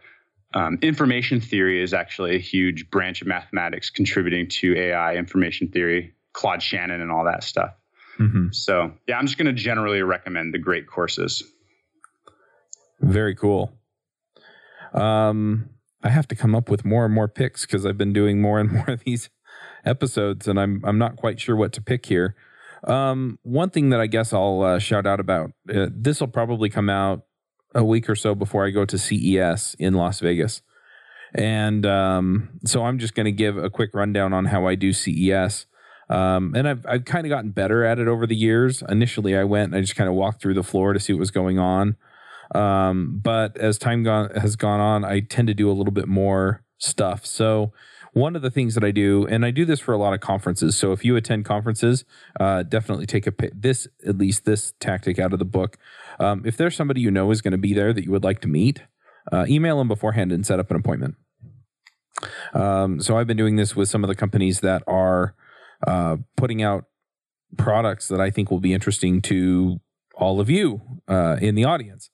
um, 0.55 0.79
information 0.81 1.43
theory 1.43 1.83
is 1.83 1.93
actually 1.93 2.35
a 2.35 2.41
huge 2.41 2.89
branch 2.89 3.21
of 3.21 3.29
mathematics 3.29 3.91
contributing 3.91 4.49
to 4.49 4.75
AI 4.75 5.17
information 5.17 5.69
theory, 5.69 6.15
Claude 6.33 6.63
Shannon, 6.63 7.03
and 7.03 7.13
all 7.13 7.27
that 7.27 7.45
stuff. 7.45 7.78
Mm-hmm. 8.21 8.49
So 8.53 8.93
yeah, 9.07 9.19
I'm 9.19 9.27
just 9.27 9.39
going 9.39 9.47
to 9.47 9.53
generally 9.53 10.03
recommend 10.03 10.53
the 10.55 10.59
great 10.59 10.87
courses. 10.87 11.43
Very 13.01 13.35
cool. 13.35 13.73
Um, 14.93 15.71
I 16.03 16.11
have 16.11 16.29
to 16.29 16.35
come 16.35 16.55
up 16.55 16.69
with 16.69 16.85
more 16.85 17.05
and 17.05 17.15
more 17.15 17.29
picks 17.29 17.67
because 17.67 17.85
I've 17.85 17.99
been 17.99 18.13
doing 18.13 18.41
more 18.41 18.59
and 18.59 18.73
more 18.73 18.91
of 18.91 19.05
these 19.05 19.31
episodes, 19.85 20.49
and 20.49 20.59
I'm 20.59 20.83
I'm 20.85 20.99
not 20.99 21.17
quite 21.17 21.41
sure 21.41 21.57
what 21.57 21.73
to 21.75 21.83
pick 21.83 22.07
here. 22.07 22.35
Um, 22.85 23.39
one 23.43 23.71
thing 23.71 23.91
that 23.91 24.01
I 24.01 24.07
guess 24.07 24.33
I'll 24.33 24.63
uh, 24.63 24.79
shout 24.79 25.07
out 25.07 25.21
about 25.21 25.53
uh, 25.73 25.87
this 25.91 26.21
will 26.21 26.29
probably 26.29 26.69
come 26.69 26.89
out 26.89 27.23
a 27.75 27.85
week 27.85 28.09
or 28.09 28.15
so 28.15 28.35
before 28.35 28.65
I 28.65 28.71
go 28.71 28.85
to 28.85 28.99
CES 28.99 29.75
in 29.79 29.95
Las 29.95 30.21
Vegas, 30.21 30.63
and 31.35 31.85
um, 31.85 32.61
so 32.65 32.85
I'm 32.85 32.99
just 32.99 33.15
going 33.15 33.27
to 33.27 33.33
give 33.33 33.57
a 33.57 33.71
quick 33.71 33.91
rundown 33.95 34.33
on 34.33 34.47
how 34.47 34.67
I 34.67 34.75
do 34.75 34.93
CES. 34.93 35.67
Um, 36.11 36.55
and 36.55 36.69
I've 36.69 36.87
I've 36.87 37.05
kind 37.05 37.27
of 37.27 37.31
gotten 37.31 37.51
better 37.51 37.85
at 37.85 37.99
it 37.99 38.09
over 38.09 38.27
the 38.27 38.37
years. 38.37 38.83
Initially, 38.89 39.37
I 39.37 39.45
went 39.45 39.67
and 39.67 39.77
I 39.77 39.81
just 39.81 39.97
kind 39.97 40.09
of 40.09 40.15
walked 40.15 40.41
through 40.41 40.55
the 40.55 40.63
floor 40.63 40.93
to 40.93 41.01
see 41.01 41.13
what 41.13 41.21
was 41.21 41.31
going 41.31 41.59
on. 41.59 41.97
Um, 42.55 43.21
but 43.23 43.57
as 43.59 43.79
time 43.79 44.03
gone 44.03 44.31
has 44.31 44.57
gone 44.57 44.81
on, 44.81 45.05
I 45.05 45.21
tend 45.21 45.49
to 45.49 45.55
do 45.55 45.71
a 45.71 45.73
little 45.73 45.93
bit 45.93 46.09
more 46.09 46.65
stuff. 46.79 47.27
So 47.27 47.73
one 48.13 48.37
of 48.37 48.43
the 48.43 48.51
things 48.51 48.75
that 48.75 48.85
I 48.85 48.91
do, 48.91 49.27
and 49.27 49.45
I 49.45 49.51
do 49.51 49.65
this 49.65 49.81
for 49.81 49.93
a 49.93 49.99
lot 49.99 50.15
of 50.15 50.21
conferences. 50.21 50.77
So 50.77 50.93
if 50.93 51.05
you 51.05 51.17
attend 51.17 51.45
conferences, 51.45 52.05
uh, 52.41 52.63
definitely 52.63 53.07
take 53.07 53.27
a 53.27 53.33
this 53.55 53.87
at 54.07 54.17
least 54.17 54.45
this 54.45 54.73
tactic 54.81 55.19
out 55.19 55.33
of 55.33 55.39
the 55.39 55.45
book. 55.45 55.77
Um, 56.19 56.43
if 56.45 56.57
there's 56.57 56.75
somebody 56.75 57.01
you 57.01 57.11
know 57.11 57.31
is 57.31 57.43
going 57.43 57.53
to 57.53 57.59
be 57.59 57.75
there 57.75 57.93
that 57.93 58.05
you 58.05 58.11
would 58.11 58.25
like 58.25 58.41
to 58.41 58.49
meet, 58.49 58.83
uh, 59.31 59.45
email 59.49 59.79
them 59.79 59.89
beforehand 59.89 60.33
and 60.33 60.47
set 60.47 60.59
up 60.59 60.71
an 60.71 60.77
appointment. 60.77 61.17
Um, 62.55 63.01
so 63.01 63.17
I've 63.17 63.27
been 63.27 63.37
doing 63.37 63.57
this 63.57 63.77
with 63.77 63.89
some 63.89 64.03
of 64.03 64.09
the 64.09 64.15
companies 64.15 64.61
that 64.61 64.83
are 64.87 65.35
uh, 65.87 66.17
putting 66.37 66.63
out 66.63 66.85
products 67.57 68.09
that 68.09 68.21
I 68.21 68.31
think 68.31 68.51
will 68.51 68.61
be 68.61 68.75
interesting 68.75 69.23
to 69.23 69.81
all 70.15 70.41
of 70.41 70.51
you 70.51 70.81
uh, 71.09 71.37
in 71.41 71.55
the 71.55 71.65
audience. 71.65 72.11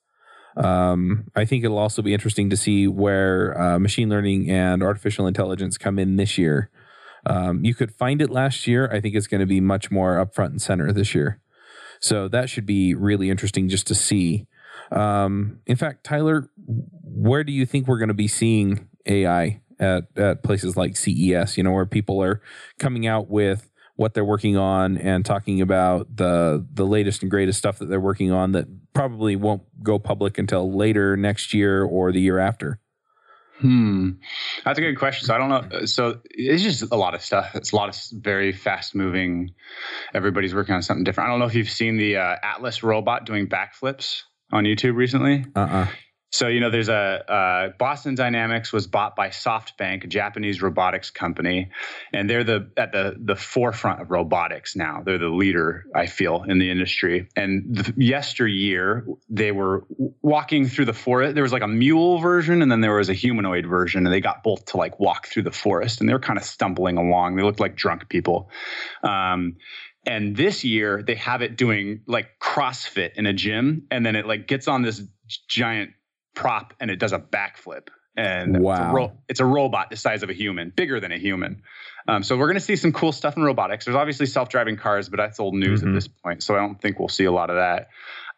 Um, 0.56 1.28
I 1.34 1.44
think 1.44 1.64
it'll 1.64 1.78
also 1.78 2.02
be 2.02 2.14
interesting 2.14 2.50
to 2.50 2.56
see 2.56 2.86
where 2.86 3.60
uh, 3.60 3.78
machine 3.78 4.08
learning 4.08 4.50
and 4.50 4.82
artificial 4.82 5.26
intelligence 5.26 5.76
come 5.78 5.98
in 5.98 6.16
this 6.16 6.38
year. 6.38 6.70
Um, 7.26 7.64
you 7.64 7.74
could 7.74 7.92
find 7.92 8.22
it 8.22 8.30
last 8.30 8.66
year. 8.66 8.88
I 8.92 9.00
think 9.00 9.14
it's 9.14 9.26
going 9.26 9.40
to 9.40 9.46
be 9.46 9.60
much 9.60 9.90
more 9.90 10.20
up 10.20 10.34
front 10.34 10.52
and 10.52 10.62
center 10.62 10.92
this 10.92 11.14
year. 11.14 11.40
So 12.00 12.28
that 12.28 12.50
should 12.50 12.66
be 12.66 12.94
really 12.94 13.30
interesting 13.30 13.68
just 13.68 13.86
to 13.88 13.94
see. 13.94 14.46
Um, 14.92 15.60
in 15.66 15.76
fact, 15.76 16.04
Tyler, 16.04 16.50
where 16.66 17.42
do 17.42 17.52
you 17.52 17.66
think 17.66 17.88
we're 17.88 17.98
going 17.98 18.08
to 18.08 18.14
be 18.14 18.28
seeing 18.28 18.88
AI 19.06 19.62
at, 19.80 20.04
at 20.16 20.42
places 20.42 20.76
like 20.76 20.96
CES, 20.96 21.56
you 21.56 21.62
know, 21.62 21.72
where 21.72 21.86
people 21.86 22.22
are 22.22 22.40
coming 22.78 23.06
out 23.06 23.28
with 23.28 23.70
what 23.96 24.14
they're 24.14 24.24
working 24.24 24.56
on 24.56 24.98
and 24.98 25.24
talking 25.24 25.60
about 25.60 26.16
the 26.16 26.66
the 26.72 26.84
latest 26.84 27.22
and 27.22 27.30
greatest 27.30 27.58
stuff 27.58 27.78
that 27.78 27.86
they're 27.86 28.00
working 28.00 28.32
on 28.32 28.52
that 28.52 28.66
probably 28.92 29.36
won't 29.36 29.62
go 29.82 29.98
public 29.98 30.38
until 30.38 30.72
later 30.72 31.16
next 31.16 31.54
year 31.54 31.84
or 31.84 32.12
the 32.12 32.20
year 32.20 32.38
after. 32.38 32.80
Hmm, 33.60 34.10
that's 34.64 34.78
a 34.78 34.82
good 34.82 34.98
question. 34.98 35.26
So 35.26 35.34
I 35.34 35.38
don't 35.38 35.48
know. 35.48 35.84
So 35.84 36.20
it's 36.30 36.62
just 36.62 36.82
a 36.90 36.96
lot 36.96 37.14
of 37.14 37.22
stuff. 37.22 37.54
It's 37.54 37.72
a 37.72 37.76
lot 37.76 37.88
of 37.88 38.20
very 38.20 38.52
fast 38.52 38.96
moving. 38.96 39.54
Everybody's 40.12 40.54
working 40.54 40.74
on 40.74 40.82
something 40.82 41.04
different. 41.04 41.28
I 41.28 41.30
don't 41.30 41.38
know 41.38 41.46
if 41.46 41.54
you've 41.54 41.70
seen 41.70 41.96
the 41.96 42.16
uh, 42.16 42.36
Atlas 42.42 42.82
robot 42.82 43.26
doing 43.26 43.48
backflips 43.48 44.22
on 44.50 44.64
YouTube 44.64 44.96
recently. 44.96 45.44
Uh 45.54 45.60
uh-uh. 45.60 45.82
uh 45.82 45.86
so 46.34 46.48
you 46.48 46.58
know, 46.58 46.68
there's 46.68 46.88
a 46.88 47.32
uh, 47.32 47.68
Boston 47.78 48.16
Dynamics 48.16 48.72
was 48.72 48.88
bought 48.88 49.14
by 49.14 49.28
SoftBank, 49.28 50.02
a 50.02 50.06
Japanese 50.08 50.60
robotics 50.60 51.10
company, 51.10 51.70
and 52.12 52.28
they're 52.28 52.42
the 52.42 52.72
at 52.76 52.90
the 52.90 53.14
the 53.16 53.36
forefront 53.36 54.00
of 54.00 54.10
robotics 54.10 54.74
now. 54.74 55.00
They're 55.06 55.18
the 55.18 55.28
leader, 55.28 55.84
I 55.94 56.06
feel, 56.06 56.42
in 56.42 56.58
the 56.58 56.72
industry. 56.72 57.28
And 57.36 57.76
the, 57.76 57.94
yesteryear, 57.96 59.06
they 59.28 59.52
were 59.52 59.86
walking 60.22 60.66
through 60.66 60.86
the 60.86 60.92
forest. 60.92 61.36
There 61.36 61.44
was 61.44 61.52
like 61.52 61.62
a 61.62 61.68
mule 61.68 62.18
version, 62.18 62.62
and 62.62 62.72
then 62.72 62.80
there 62.80 62.96
was 62.96 63.08
a 63.08 63.14
humanoid 63.14 63.66
version, 63.66 64.04
and 64.04 64.12
they 64.12 64.20
got 64.20 64.42
both 64.42 64.64
to 64.66 64.76
like 64.76 64.98
walk 64.98 65.28
through 65.28 65.44
the 65.44 65.52
forest, 65.52 66.00
and 66.00 66.08
they 66.08 66.14
were 66.14 66.18
kind 66.18 66.36
of 66.36 66.44
stumbling 66.44 66.98
along. 66.98 67.36
They 67.36 67.44
looked 67.44 67.60
like 67.60 67.76
drunk 67.76 68.08
people. 68.08 68.50
Um, 69.04 69.58
and 70.04 70.36
this 70.36 70.64
year 70.64 71.00
they 71.00 71.14
have 71.14 71.42
it 71.42 71.56
doing 71.56 72.00
like 72.08 72.40
CrossFit 72.42 73.12
in 73.14 73.26
a 73.26 73.32
gym, 73.32 73.86
and 73.92 74.04
then 74.04 74.16
it 74.16 74.26
like 74.26 74.48
gets 74.48 74.66
on 74.66 74.82
this 74.82 75.00
giant 75.48 75.90
prop 76.34 76.74
and 76.80 76.90
it 76.90 76.96
does 76.96 77.12
a 77.12 77.18
backflip. 77.18 77.88
And 78.16 78.60
wow. 78.60 78.74
it's, 78.74 78.80
a 78.80 78.92
ro- 78.92 79.12
it's 79.28 79.40
a 79.40 79.44
robot 79.44 79.90
the 79.90 79.96
size 79.96 80.22
of 80.22 80.30
a 80.30 80.34
human, 80.34 80.70
bigger 80.70 81.00
than 81.00 81.10
a 81.10 81.18
human. 81.18 81.62
Um, 82.06 82.22
so 82.22 82.36
we're 82.36 82.46
going 82.46 82.54
to 82.54 82.60
see 82.60 82.76
some 82.76 82.92
cool 82.92 83.10
stuff 83.10 83.36
in 83.36 83.42
robotics. 83.42 83.86
There's 83.86 83.96
obviously 83.96 84.26
self-driving 84.26 84.76
cars, 84.76 85.08
but 85.08 85.16
that's 85.16 85.40
old 85.40 85.54
news 85.54 85.80
mm-hmm. 85.80 85.90
at 85.90 85.94
this 85.94 86.06
point. 86.06 86.42
So 86.42 86.54
I 86.54 86.58
don't 86.58 86.80
think 86.80 86.98
we'll 86.98 87.08
see 87.08 87.24
a 87.24 87.32
lot 87.32 87.50
of 87.50 87.56
that. 87.56 87.88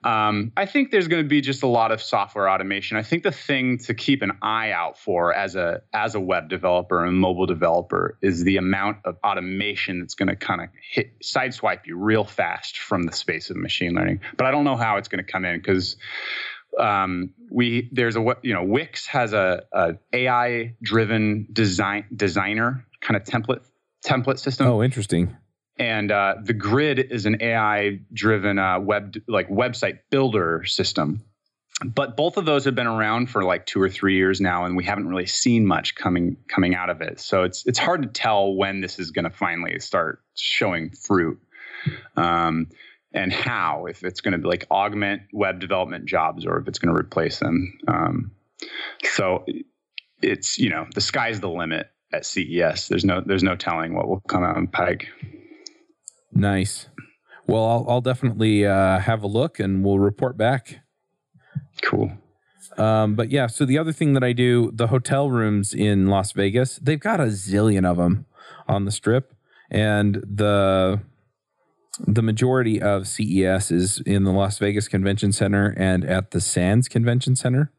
Um, 0.05 0.53
I 0.57 0.66
think 0.66 0.92
there's 0.92 1.09
going 1.09 1.24
to 1.24 1.28
be 1.28 1.40
just 1.40 1.62
a 1.62 1.66
lot 1.66 1.90
of 1.90 2.01
software 2.01 2.49
automation. 2.49 2.97
I 2.97 3.03
think 3.03 3.22
the 3.22 3.32
thing 3.32 3.78
to 3.78 3.94
keep 3.94 4.22
an 4.22 4.32
eye 4.40 4.70
out 4.70 4.99
for 4.99 5.34
as 5.34 5.57
a 5.57 5.82
as 5.92 6.14
a 6.14 6.20
web 6.20 6.49
developer 6.49 7.05
and 7.05 7.18
mobile 7.18 7.47
developer 7.47 8.16
is 8.22 8.44
the 8.44 8.59
amount 8.59 8.99
of 9.05 9.16
automation 9.24 10.01
that's 10.01 10.14
going 10.14 10.28
to 10.28 10.36
kind 10.36 10.61
of 10.61 10.68
hit 10.92 11.18
sideswipe 11.20 11.86
you 11.86 11.97
real 11.97 12.24
fast 12.24 12.78
from 12.78 13.05
the 13.05 13.12
space 13.12 13.51
of 13.51 13.57
machine 13.57 13.94
learning. 13.94 14.20
But 14.36 14.47
I 14.47 14.53
don't 14.53 14.64
know 14.64 14.76
how 14.76 14.99
it's 14.99 15.09
going 15.09 15.24
to 15.24 15.32
come 15.32 15.44
in 15.44 15.59
because 15.59 15.97
um, 16.78 17.32
we 17.50 17.88
there's 17.92 18.16
a 18.16 18.36
you 18.42 18.54
know 18.54 18.64
Wix 18.64 19.06
has 19.06 19.32
a, 19.32 19.64
a 19.72 19.94
AI 20.12 20.74
driven 20.82 21.46
design 21.52 22.04
designer 22.14 22.86
kind 23.00 23.16
of 23.16 23.24
template 23.24 23.64
template 24.04 24.38
system. 24.38 24.66
Oh, 24.66 24.82
interesting. 24.82 25.36
And 25.78 26.10
uh, 26.10 26.36
the 26.42 26.54
grid 26.54 26.98
is 26.98 27.26
an 27.26 27.36
AI 27.40 28.00
driven 28.12 28.58
uh, 28.58 28.80
web 28.80 29.14
like 29.28 29.48
website 29.48 29.98
builder 30.10 30.64
system. 30.64 31.22
But 31.84 32.16
both 32.16 32.38
of 32.38 32.46
those 32.46 32.64
have 32.64 32.74
been 32.74 32.86
around 32.86 33.28
for 33.28 33.44
like 33.44 33.66
two 33.66 33.82
or 33.82 33.90
three 33.90 34.16
years 34.16 34.40
now, 34.40 34.64
and 34.64 34.78
we 34.78 34.84
haven't 34.84 35.08
really 35.08 35.26
seen 35.26 35.66
much 35.66 35.94
coming 35.94 36.38
coming 36.48 36.74
out 36.74 36.88
of 36.88 37.02
it. 37.02 37.20
So 37.20 37.42
it's 37.42 37.66
it's 37.66 37.78
hard 37.78 38.02
to 38.02 38.08
tell 38.08 38.54
when 38.54 38.80
this 38.80 38.98
is 38.98 39.10
going 39.10 39.26
to 39.26 39.30
finally 39.30 39.78
start 39.80 40.20
showing 40.34 40.90
fruit. 40.90 41.38
Um, 42.16 42.68
and 43.16 43.32
how 43.32 43.86
if 43.86 44.04
it's 44.04 44.20
going 44.20 44.40
to 44.40 44.46
like 44.46 44.66
augment 44.70 45.22
web 45.32 45.58
development 45.58 46.04
jobs 46.04 46.46
or 46.46 46.58
if 46.58 46.68
it's 46.68 46.78
going 46.78 46.94
to 46.94 47.00
replace 47.00 47.40
them. 47.40 47.78
Um, 47.88 48.30
so 49.02 49.44
it's 50.22 50.58
you 50.58 50.70
know 50.70 50.86
the 50.94 51.00
sky's 51.00 51.40
the 51.40 51.48
limit 51.48 51.90
at 52.12 52.24
ces 52.24 52.88
there's 52.88 53.04
no 53.04 53.20
there's 53.24 53.42
no 53.42 53.56
telling 53.56 53.94
what 53.94 54.06
will 54.06 54.20
come 54.28 54.44
out 54.44 54.56
in 54.56 54.68
pike. 54.68 55.08
Nice. 56.32 56.88
Well 57.46 57.64
i'll, 57.64 57.86
I'll 57.88 58.00
definitely 58.00 58.66
uh, 58.66 58.98
have 58.98 59.22
a 59.22 59.26
look 59.26 59.58
and 59.58 59.84
we'll 59.84 59.98
report 59.98 60.36
back. 60.36 60.80
Cool. 61.82 62.12
Um, 62.76 63.14
but 63.14 63.30
yeah 63.30 63.46
so 63.46 63.64
the 63.64 63.78
other 63.78 63.92
thing 63.92 64.12
that 64.12 64.24
i 64.24 64.32
do 64.32 64.70
the 64.74 64.88
hotel 64.88 65.30
rooms 65.30 65.72
in 65.72 66.08
las 66.08 66.32
vegas 66.32 66.76
they've 66.76 67.00
got 67.00 67.20
a 67.20 67.26
zillion 67.26 67.86
of 67.86 67.96
them 67.96 68.26
on 68.68 68.84
the 68.84 68.92
strip. 68.92 69.32
And 69.70 70.22
the 70.24 71.00
the 71.99 72.22
majority 72.22 72.80
of 72.80 73.07
CES 73.07 73.70
is 73.70 74.01
in 74.05 74.24
the 74.24 74.32
Las 74.32 74.59
Vegas 74.59 74.88
Convention 74.88 75.32
Center 75.32 75.74
and 75.76 76.05
at 76.05 76.30
the 76.30 76.40
Sands 76.40 76.88
Convention 76.88 77.36
Center. 77.36 77.72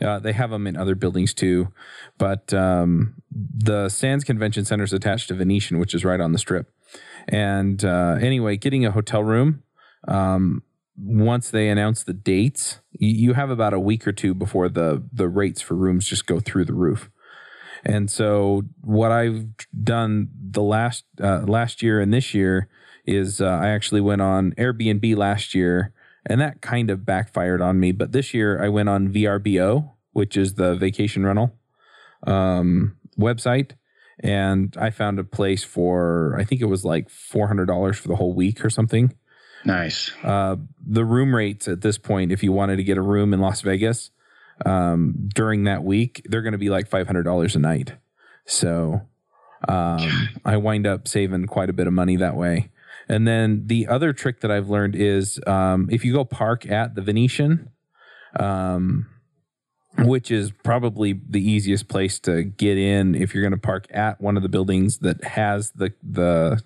Uh, 0.00 0.18
they 0.18 0.32
have 0.32 0.50
them 0.50 0.66
in 0.66 0.76
other 0.76 0.94
buildings 0.94 1.32
too, 1.32 1.68
but 2.18 2.52
um, 2.52 3.14
the 3.30 3.88
Sands 3.88 4.24
Convention 4.24 4.64
Center 4.64 4.84
is 4.84 4.92
attached 4.92 5.28
to 5.28 5.34
Venetian, 5.34 5.78
which 5.78 5.94
is 5.94 6.04
right 6.04 6.20
on 6.20 6.32
the 6.32 6.38
strip. 6.38 6.70
And 7.28 7.82
uh, 7.82 8.18
anyway, 8.20 8.56
getting 8.58 8.84
a 8.84 8.90
hotel 8.90 9.24
room, 9.24 9.62
um, 10.06 10.62
once 10.98 11.50
they 11.50 11.68
announce 11.68 12.02
the 12.02 12.12
dates, 12.12 12.80
you, 12.92 13.08
you 13.08 13.32
have 13.34 13.50
about 13.50 13.72
a 13.72 13.80
week 13.80 14.06
or 14.06 14.12
two 14.12 14.34
before 14.34 14.68
the 14.68 15.02
the 15.12 15.28
rates 15.28 15.60
for 15.60 15.74
rooms 15.74 16.06
just 16.06 16.26
go 16.26 16.40
through 16.40 16.66
the 16.66 16.74
roof. 16.74 17.10
And 17.84 18.10
so, 18.10 18.62
what 18.80 19.12
I've 19.12 19.46
done 19.82 20.28
the 20.38 20.62
last 20.62 21.04
uh, 21.20 21.40
last 21.40 21.82
year 21.82 22.00
and 22.00 22.12
this 22.12 22.34
year 22.34 22.68
is 23.06 23.40
uh, 23.40 23.46
I 23.46 23.68
actually 23.68 24.00
went 24.00 24.20
on 24.20 24.52
Airbnb 24.52 25.16
last 25.16 25.54
year 25.54 25.92
and 26.26 26.40
that 26.40 26.60
kind 26.60 26.90
of 26.90 27.06
backfired 27.06 27.62
on 27.62 27.78
me. 27.78 27.92
But 27.92 28.12
this 28.12 28.34
year 28.34 28.62
I 28.62 28.68
went 28.68 28.88
on 28.88 29.12
VRBO, 29.12 29.92
which 30.12 30.36
is 30.36 30.54
the 30.54 30.74
vacation 30.74 31.24
rental 31.24 31.56
um, 32.26 32.96
website. 33.18 33.72
And 34.20 34.74
I 34.78 34.90
found 34.90 35.18
a 35.18 35.24
place 35.24 35.62
for, 35.62 36.36
I 36.38 36.44
think 36.44 36.60
it 36.60 36.66
was 36.66 36.84
like 36.84 37.08
$400 37.08 37.94
for 37.96 38.08
the 38.08 38.16
whole 38.16 38.34
week 38.34 38.64
or 38.64 38.70
something. 38.70 39.14
Nice. 39.64 40.10
Uh, 40.22 40.56
the 40.84 41.04
room 41.04 41.34
rates 41.34 41.68
at 41.68 41.82
this 41.82 41.98
point, 41.98 42.32
if 42.32 42.42
you 42.42 42.52
wanted 42.52 42.76
to 42.76 42.84
get 42.84 42.98
a 42.98 43.02
room 43.02 43.34
in 43.34 43.40
Las 43.40 43.60
Vegas 43.60 44.10
um, 44.64 45.28
during 45.34 45.64
that 45.64 45.84
week, 45.84 46.22
they're 46.24 46.42
going 46.42 46.52
to 46.52 46.58
be 46.58 46.70
like 46.70 46.88
$500 46.88 47.54
a 47.54 47.58
night. 47.58 47.92
So 48.46 49.02
um, 49.68 50.28
I 50.44 50.56
wind 50.56 50.86
up 50.86 51.06
saving 51.06 51.46
quite 51.46 51.68
a 51.68 51.74
bit 51.74 51.86
of 51.86 51.92
money 51.92 52.16
that 52.16 52.36
way. 52.36 52.70
And 53.08 53.26
then 53.26 53.66
the 53.66 53.86
other 53.86 54.12
trick 54.12 54.40
that 54.40 54.50
I've 54.50 54.68
learned 54.68 54.96
is 54.96 55.40
um, 55.46 55.88
if 55.90 56.04
you 56.04 56.12
go 56.12 56.24
park 56.24 56.68
at 56.68 56.94
the 56.94 57.02
Venetian, 57.02 57.70
um, 58.38 59.06
which 59.98 60.30
is 60.30 60.52
probably 60.62 61.20
the 61.28 61.40
easiest 61.40 61.88
place 61.88 62.18
to 62.20 62.42
get 62.42 62.76
in 62.76 63.14
if 63.14 63.34
you're 63.34 63.42
going 63.42 63.52
to 63.52 63.58
park 63.58 63.86
at 63.90 64.20
one 64.20 64.36
of 64.36 64.42
the 64.42 64.48
buildings 64.48 64.98
that 64.98 65.22
has 65.24 65.70
the 65.72 65.92
the 66.02 66.62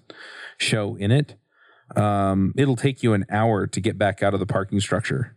show 0.59 0.97
in 0.97 1.11
it. 1.11 1.37
Um, 1.97 2.55
it'll 2.57 2.77
take 2.77 3.03
you 3.03 3.15
an 3.15 3.27
hour 3.31 3.67
to 3.67 3.81
get 3.81 3.99
back 3.99 4.23
out 4.23 4.35
of 4.35 4.41
the 4.41 4.47
parking 4.47 4.81
structure 4.81 5.37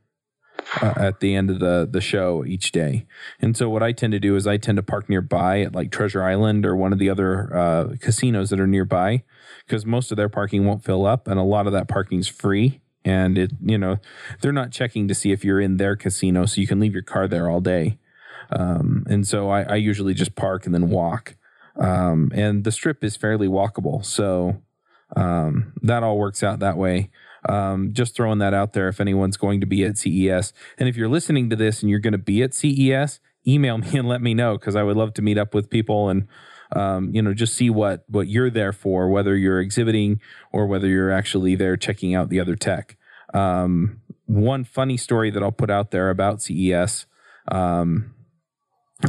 uh, 0.81 0.93
at 0.97 1.19
the 1.19 1.35
end 1.35 1.49
of 1.49 1.59
the 1.59 1.87
the 1.89 2.01
show 2.01 2.43
each 2.45 2.71
day. 2.71 3.05
And 3.39 3.55
so 3.55 3.69
what 3.69 3.83
I 3.83 3.91
tend 3.91 4.13
to 4.13 4.19
do 4.19 4.35
is 4.35 4.47
I 4.47 4.57
tend 4.57 4.77
to 4.77 4.83
park 4.83 5.09
nearby 5.09 5.61
at 5.61 5.75
like 5.75 5.91
Treasure 5.91 6.23
Island 6.23 6.65
or 6.65 6.75
one 6.75 6.93
of 6.93 6.99
the 6.99 7.09
other 7.09 7.55
uh, 7.55 7.95
casinos 7.99 8.49
that 8.49 8.59
are 8.59 8.67
nearby 8.67 9.23
because 9.65 9.85
most 9.85 10.11
of 10.11 10.17
their 10.17 10.29
parking 10.29 10.65
won't 10.65 10.83
fill 10.83 11.05
up 11.05 11.27
and 11.27 11.39
a 11.39 11.43
lot 11.43 11.67
of 11.67 11.73
that 11.73 11.87
parking's 11.87 12.27
free 12.27 12.81
and 13.05 13.37
it 13.37 13.51
you 13.61 13.77
know 13.77 13.97
they're 14.41 14.51
not 14.51 14.71
checking 14.71 15.07
to 15.07 15.15
see 15.15 15.31
if 15.31 15.43
you're 15.43 15.61
in 15.61 15.77
their 15.77 15.95
casino 15.95 16.45
so 16.45 16.61
you 16.61 16.67
can 16.67 16.79
leave 16.79 16.93
your 16.93 17.03
car 17.03 17.27
there 17.27 17.49
all 17.49 17.61
day 17.61 17.97
um, 18.51 19.05
and 19.07 19.27
so 19.27 19.49
I, 19.49 19.63
I, 19.63 19.75
usually 19.75 20.13
just 20.13 20.35
park 20.35 20.65
and 20.65 20.75
then 20.75 20.89
walk 20.89 21.35
um, 21.77 22.31
and 22.35 22.63
the 22.65 22.71
strip 22.71 23.03
is 23.03 23.15
fairly 23.15 23.47
walkable 23.47 24.05
so 24.05 24.61
um, 25.15 25.73
that 25.81 26.03
all 26.03 26.17
works 26.17 26.43
out 26.43 26.59
that 26.59 26.77
way. 26.77 27.09
Um, 27.47 27.93
just 27.93 28.15
throwing 28.15 28.39
that 28.39 28.53
out 28.53 28.73
there 28.73 28.87
if 28.87 29.01
anyone's 29.01 29.37
going 29.37 29.59
to 29.61 29.67
be 29.67 29.83
at 29.83 29.97
CES. 29.97 30.53
And 30.77 30.87
if 30.87 30.95
you're 30.95 31.09
listening 31.09 31.49
to 31.49 31.55
this 31.55 31.81
and 31.81 31.89
you're 31.89 31.99
going 31.99 32.13
to 32.13 32.17
be 32.17 32.41
at 32.41 32.53
CES, 32.53 33.19
email 33.45 33.77
me 33.77 33.97
and 33.97 34.07
let 34.07 34.21
me 34.21 34.33
know 34.33 34.57
because 34.57 34.75
I 34.75 34.83
would 34.83 34.97
love 34.97 35.13
to 35.15 35.21
meet 35.21 35.37
up 35.37 35.53
with 35.53 35.69
people 35.69 36.09
and 36.09 36.27
um, 36.75 37.13
you 37.13 37.21
know 37.21 37.33
just 37.33 37.55
see 37.55 37.69
what 37.69 38.03
what 38.07 38.27
you're 38.27 38.49
there 38.49 38.73
for, 38.73 39.09
whether 39.09 39.35
you're 39.35 39.59
exhibiting 39.59 40.19
or 40.51 40.67
whether 40.67 40.87
you're 40.87 41.11
actually 41.11 41.55
there 41.55 41.77
checking 41.77 42.15
out 42.15 42.29
the 42.29 42.39
other 42.39 42.55
tech. 42.55 42.97
Um, 43.33 44.01
one 44.25 44.63
funny 44.63 44.97
story 44.97 45.29
that 45.31 45.43
I'll 45.43 45.51
put 45.51 45.69
out 45.69 45.91
there 45.91 46.09
about 46.09 46.41
CES. 46.41 47.05
Um, 47.51 48.13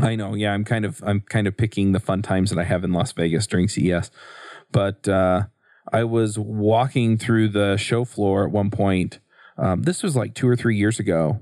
I 0.03 0.17
know, 0.17 0.35
yeah, 0.35 0.53
I'm 0.53 0.65
kind 0.65 0.85
of 0.85 1.03
I'm 1.05 1.21
kind 1.21 1.47
of 1.47 1.57
picking 1.57 1.93
the 1.93 2.01
fun 2.01 2.23
times 2.23 2.51
that 2.51 2.59
I 2.59 2.65
have 2.65 2.85
in 2.85 2.93
Las 2.93 3.13
Vegas 3.13 3.47
during 3.47 3.69
CES, 3.69 4.11
but 4.73 5.07
uh, 5.09 5.45
I 5.93 6.05
was 6.05 6.39
walking 6.39 7.19
through 7.19 7.49
the 7.49 7.77
show 7.77 8.05
floor 8.05 8.45
at 8.45 8.51
one 8.51 8.71
point. 8.71 9.21
Um, 9.57 9.83
this 9.83 10.03
was 10.03 10.17
like 10.17 10.35
two 10.35 10.49
or 10.49 10.57
three 10.57 10.77
years 10.77 10.99
ago, 10.99 11.41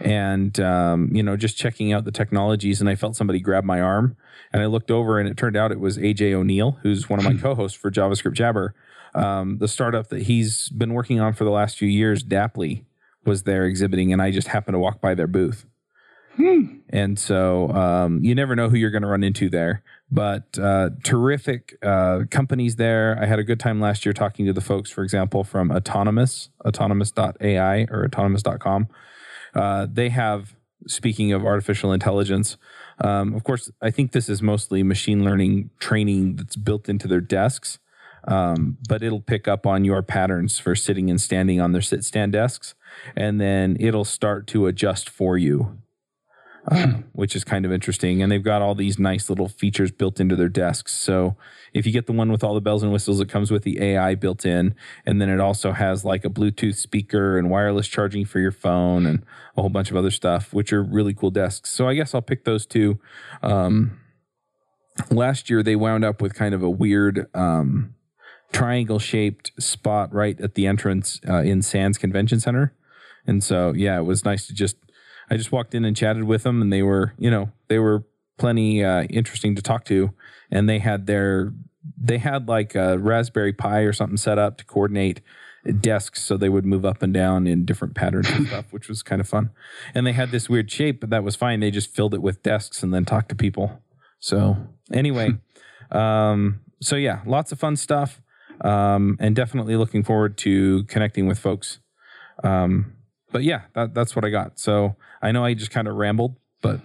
and 0.00 0.58
um, 0.60 1.10
you 1.12 1.22
know, 1.22 1.36
just 1.36 1.56
checking 1.56 1.92
out 1.92 2.04
the 2.04 2.12
technologies, 2.12 2.80
and 2.80 2.88
I 2.88 2.94
felt 2.94 3.16
somebody 3.16 3.40
grab 3.40 3.64
my 3.64 3.80
arm, 3.80 4.16
and 4.52 4.62
I 4.62 4.66
looked 4.66 4.90
over, 4.90 5.18
and 5.18 5.28
it 5.28 5.36
turned 5.36 5.56
out 5.56 5.72
it 5.72 5.80
was 5.80 5.98
AJ 5.98 6.32
O'Neal, 6.32 6.78
who's 6.82 7.08
one 7.08 7.18
of 7.18 7.24
my 7.24 7.34
co-hosts 7.40 7.78
for 7.78 7.90
JavaScript 7.90 8.34
Jabber, 8.34 8.74
um, 9.14 9.58
the 9.58 9.68
startup 9.68 10.08
that 10.08 10.22
he's 10.22 10.68
been 10.70 10.92
working 10.92 11.20
on 11.20 11.32
for 11.32 11.44
the 11.44 11.50
last 11.50 11.78
few 11.78 11.88
years. 11.88 12.22
Daplie 12.22 12.84
was 13.24 13.44
there 13.44 13.64
exhibiting, 13.64 14.12
and 14.12 14.20
I 14.20 14.30
just 14.30 14.48
happened 14.48 14.74
to 14.74 14.78
walk 14.78 15.00
by 15.00 15.14
their 15.14 15.26
booth. 15.26 15.66
Hmm. 16.36 16.78
And 16.88 17.18
so 17.18 17.70
um, 17.70 18.24
you 18.24 18.34
never 18.34 18.56
know 18.56 18.68
who 18.68 18.76
you're 18.76 18.90
going 18.90 19.02
to 19.02 19.08
run 19.08 19.22
into 19.22 19.48
there. 19.48 19.82
But 20.10 20.58
uh, 20.58 20.90
terrific 21.02 21.76
uh, 21.82 22.20
companies 22.30 22.76
there. 22.76 23.18
I 23.20 23.26
had 23.26 23.38
a 23.38 23.44
good 23.44 23.60
time 23.60 23.80
last 23.80 24.04
year 24.04 24.12
talking 24.12 24.46
to 24.46 24.52
the 24.52 24.60
folks, 24.60 24.90
for 24.90 25.02
example, 25.02 25.44
from 25.44 25.70
Autonomous, 25.70 26.50
autonomous.ai 26.64 27.86
or 27.90 28.04
autonomous.com. 28.04 28.88
Uh, 29.54 29.86
they 29.90 30.08
have, 30.08 30.56
speaking 30.86 31.32
of 31.32 31.44
artificial 31.44 31.92
intelligence, 31.92 32.56
um, 33.02 33.34
of 33.34 33.44
course, 33.44 33.70
I 33.82 33.90
think 33.90 34.12
this 34.12 34.28
is 34.28 34.42
mostly 34.42 34.82
machine 34.82 35.24
learning 35.24 35.70
training 35.80 36.36
that's 36.36 36.56
built 36.56 36.88
into 36.88 37.08
their 37.08 37.20
desks. 37.20 37.78
Um, 38.26 38.78
but 38.88 39.02
it'll 39.02 39.20
pick 39.20 39.46
up 39.46 39.66
on 39.66 39.84
your 39.84 40.02
patterns 40.02 40.58
for 40.58 40.74
sitting 40.74 41.10
and 41.10 41.20
standing 41.20 41.60
on 41.60 41.72
their 41.72 41.82
sit 41.82 42.04
stand 42.04 42.32
desks, 42.32 42.74
and 43.14 43.38
then 43.38 43.76
it'll 43.78 44.06
start 44.06 44.46
to 44.46 44.66
adjust 44.66 45.10
for 45.10 45.36
you 45.36 45.76
um, 46.70 47.04
which 47.12 47.36
is 47.36 47.44
kind 47.44 47.64
of 47.64 47.72
interesting. 47.72 48.22
And 48.22 48.30
they've 48.30 48.42
got 48.42 48.62
all 48.62 48.74
these 48.74 48.98
nice 48.98 49.28
little 49.28 49.48
features 49.48 49.90
built 49.90 50.20
into 50.20 50.36
their 50.36 50.48
desks. 50.48 50.94
So 50.94 51.36
if 51.72 51.86
you 51.86 51.92
get 51.92 52.06
the 52.06 52.12
one 52.12 52.30
with 52.30 52.42
all 52.42 52.54
the 52.54 52.60
bells 52.60 52.82
and 52.82 52.92
whistles, 52.92 53.20
it 53.20 53.28
comes 53.28 53.50
with 53.50 53.62
the 53.62 53.82
AI 53.82 54.14
built 54.14 54.46
in. 54.46 54.74
And 55.04 55.20
then 55.20 55.28
it 55.28 55.40
also 55.40 55.72
has 55.72 56.04
like 56.04 56.24
a 56.24 56.30
Bluetooth 56.30 56.76
speaker 56.76 57.38
and 57.38 57.50
wireless 57.50 57.88
charging 57.88 58.24
for 58.24 58.38
your 58.38 58.52
phone 58.52 59.06
and 59.06 59.24
a 59.56 59.60
whole 59.60 59.70
bunch 59.70 59.90
of 59.90 59.96
other 59.96 60.10
stuff, 60.10 60.52
which 60.52 60.72
are 60.72 60.82
really 60.82 61.14
cool 61.14 61.30
desks. 61.30 61.70
So 61.70 61.88
I 61.88 61.94
guess 61.94 62.14
I'll 62.14 62.22
pick 62.22 62.44
those 62.44 62.66
two. 62.66 62.98
Um, 63.42 64.00
last 65.10 65.50
year, 65.50 65.62
they 65.62 65.76
wound 65.76 66.04
up 66.04 66.22
with 66.22 66.34
kind 66.34 66.54
of 66.54 66.62
a 66.62 66.70
weird. 66.70 67.26
Um, 67.34 67.94
triangle 68.54 69.00
shaped 69.00 69.50
spot 69.60 70.14
right 70.14 70.40
at 70.40 70.54
the 70.54 70.66
entrance 70.66 71.20
uh, 71.28 71.42
in 71.42 71.60
Sands 71.60 71.98
Convention 71.98 72.38
Center. 72.38 72.72
And 73.26 73.42
so, 73.42 73.72
yeah, 73.72 73.98
it 73.98 74.04
was 74.04 74.24
nice 74.24 74.46
to 74.46 74.54
just 74.54 74.76
I 75.30 75.36
just 75.36 75.52
walked 75.52 75.74
in 75.74 75.84
and 75.84 75.96
chatted 75.96 76.24
with 76.24 76.42
them, 76.42 76.60
and 76.60 76.72
they 76.72 76.82
were, 76.82 77.14
you 77.18 77.30
know, 77.30 77.50
they 77.68 77.78
were 77.78 78.04
plenty 78.38 78.84
uh, 78.84 79.04
interesting 79.04 79.54
to 79.56 79.62
talk 79.62 79.84
to, 79.86 80.12
and 80.50 80.68
they 80.68 80.78
had 80.78 81.06
their 81.06 81.52
they 81.98 82.18
had 82.18 82.48
like 82.48 82.74
a 82.74 82.98
Raspberry 82.98 83.52
Pi 83.52 83.80
or 83.80 83.92
something 83.92 84.16
set 84.16 84.38
up 84.38 84.56
to 84.58 84.64
coordinate 84.64 85.20
desks 85.80 86.22
so 86.22 86.36
they 86.36 86.48
would 86.48 86.66
move 86.66 86.84
up 86.84 87.02
and 87.02 87.12
down 87.12 87.46
in 87.46 87.64
different 87.64 87.94
patterns 87.94 88.30
and 88.30 88.46
stuff, 88.48 88.72
which 88.72 88.88
was 88.88 89.02
kind 89.02 89.20
of 89.20 89.28
fun. 89.28 89.50
And 89.94 90.06
they 90.06 90.12
had 90.12 90.30
this 90.30 90.48
weird 90.48 90.70
shape, 90.70 91.00
but 91.00 91.10
that 91.10 91.24
was 91.24 91.36
fine. 91.36 91.60
They 91.60 91.70
just 91.70 91.94
filled 91.94 92.14
it 92.14 92.22
with 92.22 92.42
desks 92.42 92.82
and 92.82 92.92
then 92.92 93.04
talked 93.04 93.30
to 93.30 93.34
people. 93.34 93.82
So 94.18 94.56
anyway, 94.92 95.30
um, 95.90 96.60
so 96.80 96.96
yeah, 96.96 97.20
lots 97.26 97.52
of 97.52 97.58
fun 97.58 97.76
stuff, 97.76 98.20
um, 98.60 99.16
and 99.20 99.34
definitely 99.34 99.76
looking 99.76 100.02
forward 100.02 100.36
to 100.38 100.84
connecting 100.84 101.26
with 101.26 101.38
folks. 101.38 101.78
Um, 102.42 102.93
but 103.34 103.42
yeah, 103.42 103.62
that, 103.74 103.94
that's 103.94 104.14
what 104.14 104.24
I 104.24 104.30
got. 104.30 104.60
So 104.60 104.94
I 105.20 105.32
know 105.32 105.44
I 105.44 105.54
just 105.54 105.72
kind 105.72 105.88
of 105.88 105.96
rambled, 105.96 106.36
but 106.62 106.80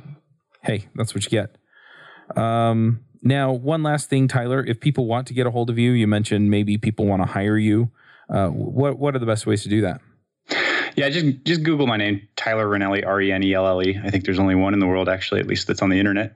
hey, 0.64 0.88
that's 0.96 1.14
what 1.14 1.24
you 1.24 1.30
get. 1.30 1.56
Um, 2.36 3.02
now, 3.22 3.52
one 3.52 3.84
last 3.84 4.10
thing, 4.10 4.28
Tyler. 4.28 4.66
If 4.66 4.80
people 4.80 5.06
want 5.06 5.28
to 5.28 5.36
get 5.36 5.46
a 5.46 5.52
hold 5.52 5.70
of 5.70 5.78
you, 5.78 5.92
you 5.92 6.08
mentioned 6.08 6.50
maybe 6.50 6.80
people 6.80 7.06
want 7.06 7.22
to 7.22 7.28
hire 7.28 7.58
you. 7.58 7.92
Uh, 8.28 8.48
what 8.48 8.98
what 8.98 9.16
are 9.16 9.20
the 9.20 9.28
best 9.28 9.46
ways 9.46 9.62
to 9.62 9.70
do 9.70 9.82
that? 9.82 10.02
Yeah, 10.96 11.10
just 11.10 11.44
just 11.44 11.62
Google 11.62 11.86
my 11.86 11.98
name, 11.98 12.28
Tyler 12.36 12.66
Renelle, 12.66 13.06
R 13.06 13.22
E 13.22 13.32
N 13.32 13.44
E 13.44 13.54
L 13.54 13.68
L 13.68 13.84
E. 13.84 14.00
I 14.04 14.10
think 14.10 14.26
there's 14.26 14.40
only 14.40 14.56
one 14.56 14.74
in 14.74 14.80
the 14.80 14.88
world, 14.88 15.08
actually, 15.08 15.42
at 15.42 15.46
least 15.46 15.68
that's 15.68 15.84
on 15.84 15.90
the 15.90 16.00
internet. 16.00 16.36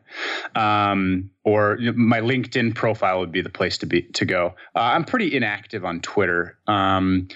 Um, 0.53 1.31
or 1.43 1.79
my 1.95 2.19
LinkedIn 2.19 2.75
profile 2.75 3.19
would 3.19 3.31
be 3.31 3.41
the 3.41 3.49
place 3.49 3.79
to 3.79 3.87
be 3.87 4.03
to 4.13 4.25
go. 4.25 4.53
Uh, 4.75 4.79
I'm 4.79 5.05
pretty 5.05 5.35
inactive 5.35 5.83
on 5.83 6.01
Twitter, 6.01 6.59
um, 6.67 7.29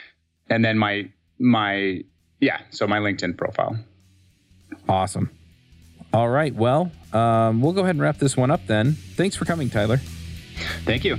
and 0.47 0.63
then 0.63 0.77
my 0.77 1.09
my 1.39 2.03
yeah, 2.39 2.61
so 2.69 2.87
my 2.87 2.99
LinkedIn 2.99 3.37
profile. 3.37 3.77
Awesome. 4.87 5.31
All 6.13 6.29
right. 6.29 6.53
Well, 6.53 6.91
um, 7.13 7.61
we'll 7.61 7.73
go 7.73 7.81
ahead 7.81 7.95
and 7.95 8.01
wrap 8.01 8.17
this 8.17 8.37
one 8.37 8.51
up 8.51 8.65
then. 8.67 8.93
Thanks 8.93 9.35
for 9.35 9.45
coming, 9.45 9.69
Tyler. 9.69 9.97
Thank 10.85 11.03
you. 11.03 11.17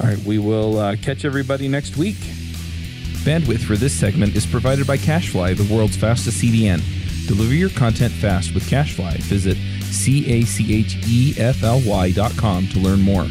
All 0.00 0.06
right. 0.06 0.18
We 0.18 0.38
will 0.38 0.78
uh, 0.78 0.96
catch 0.96 1.24
everybody 1.24 1.68
next 1.68 1.96
week. 1.96 2.16
Bandwidth 3.24 3.60
for 3.64 3.76
this 3.76 3.92
segment 3.92 4.34
is 4.34 4.46
provided 4.46 4.86
by 4.86 4.96
CacheFly, 4.96 5.56
the 5.56 5.74
world's 5.74 5.96
fastest 5.96 6.42
CDN. 6.42 6.80
Deliver 7.26 7.54
your 7.54 7.70
content 7.70 8.12
fast 8.12 8.54
with 8.54 8.64
CacheFly. 8.64 9.18
Visit 9.18 9.56
C 9.84 10.26
A 10.32 10.44
C 10.44 10.74
H 10.74 10.96
E 11.06 11.34
F 11.38 11.62
L 11.62 11.80
Y 11.86 12.12
dot 12.12 12.36
com 12.36 12.66
to 12.68 12.78
learn 12.78 13.00
more. 13.00 13.26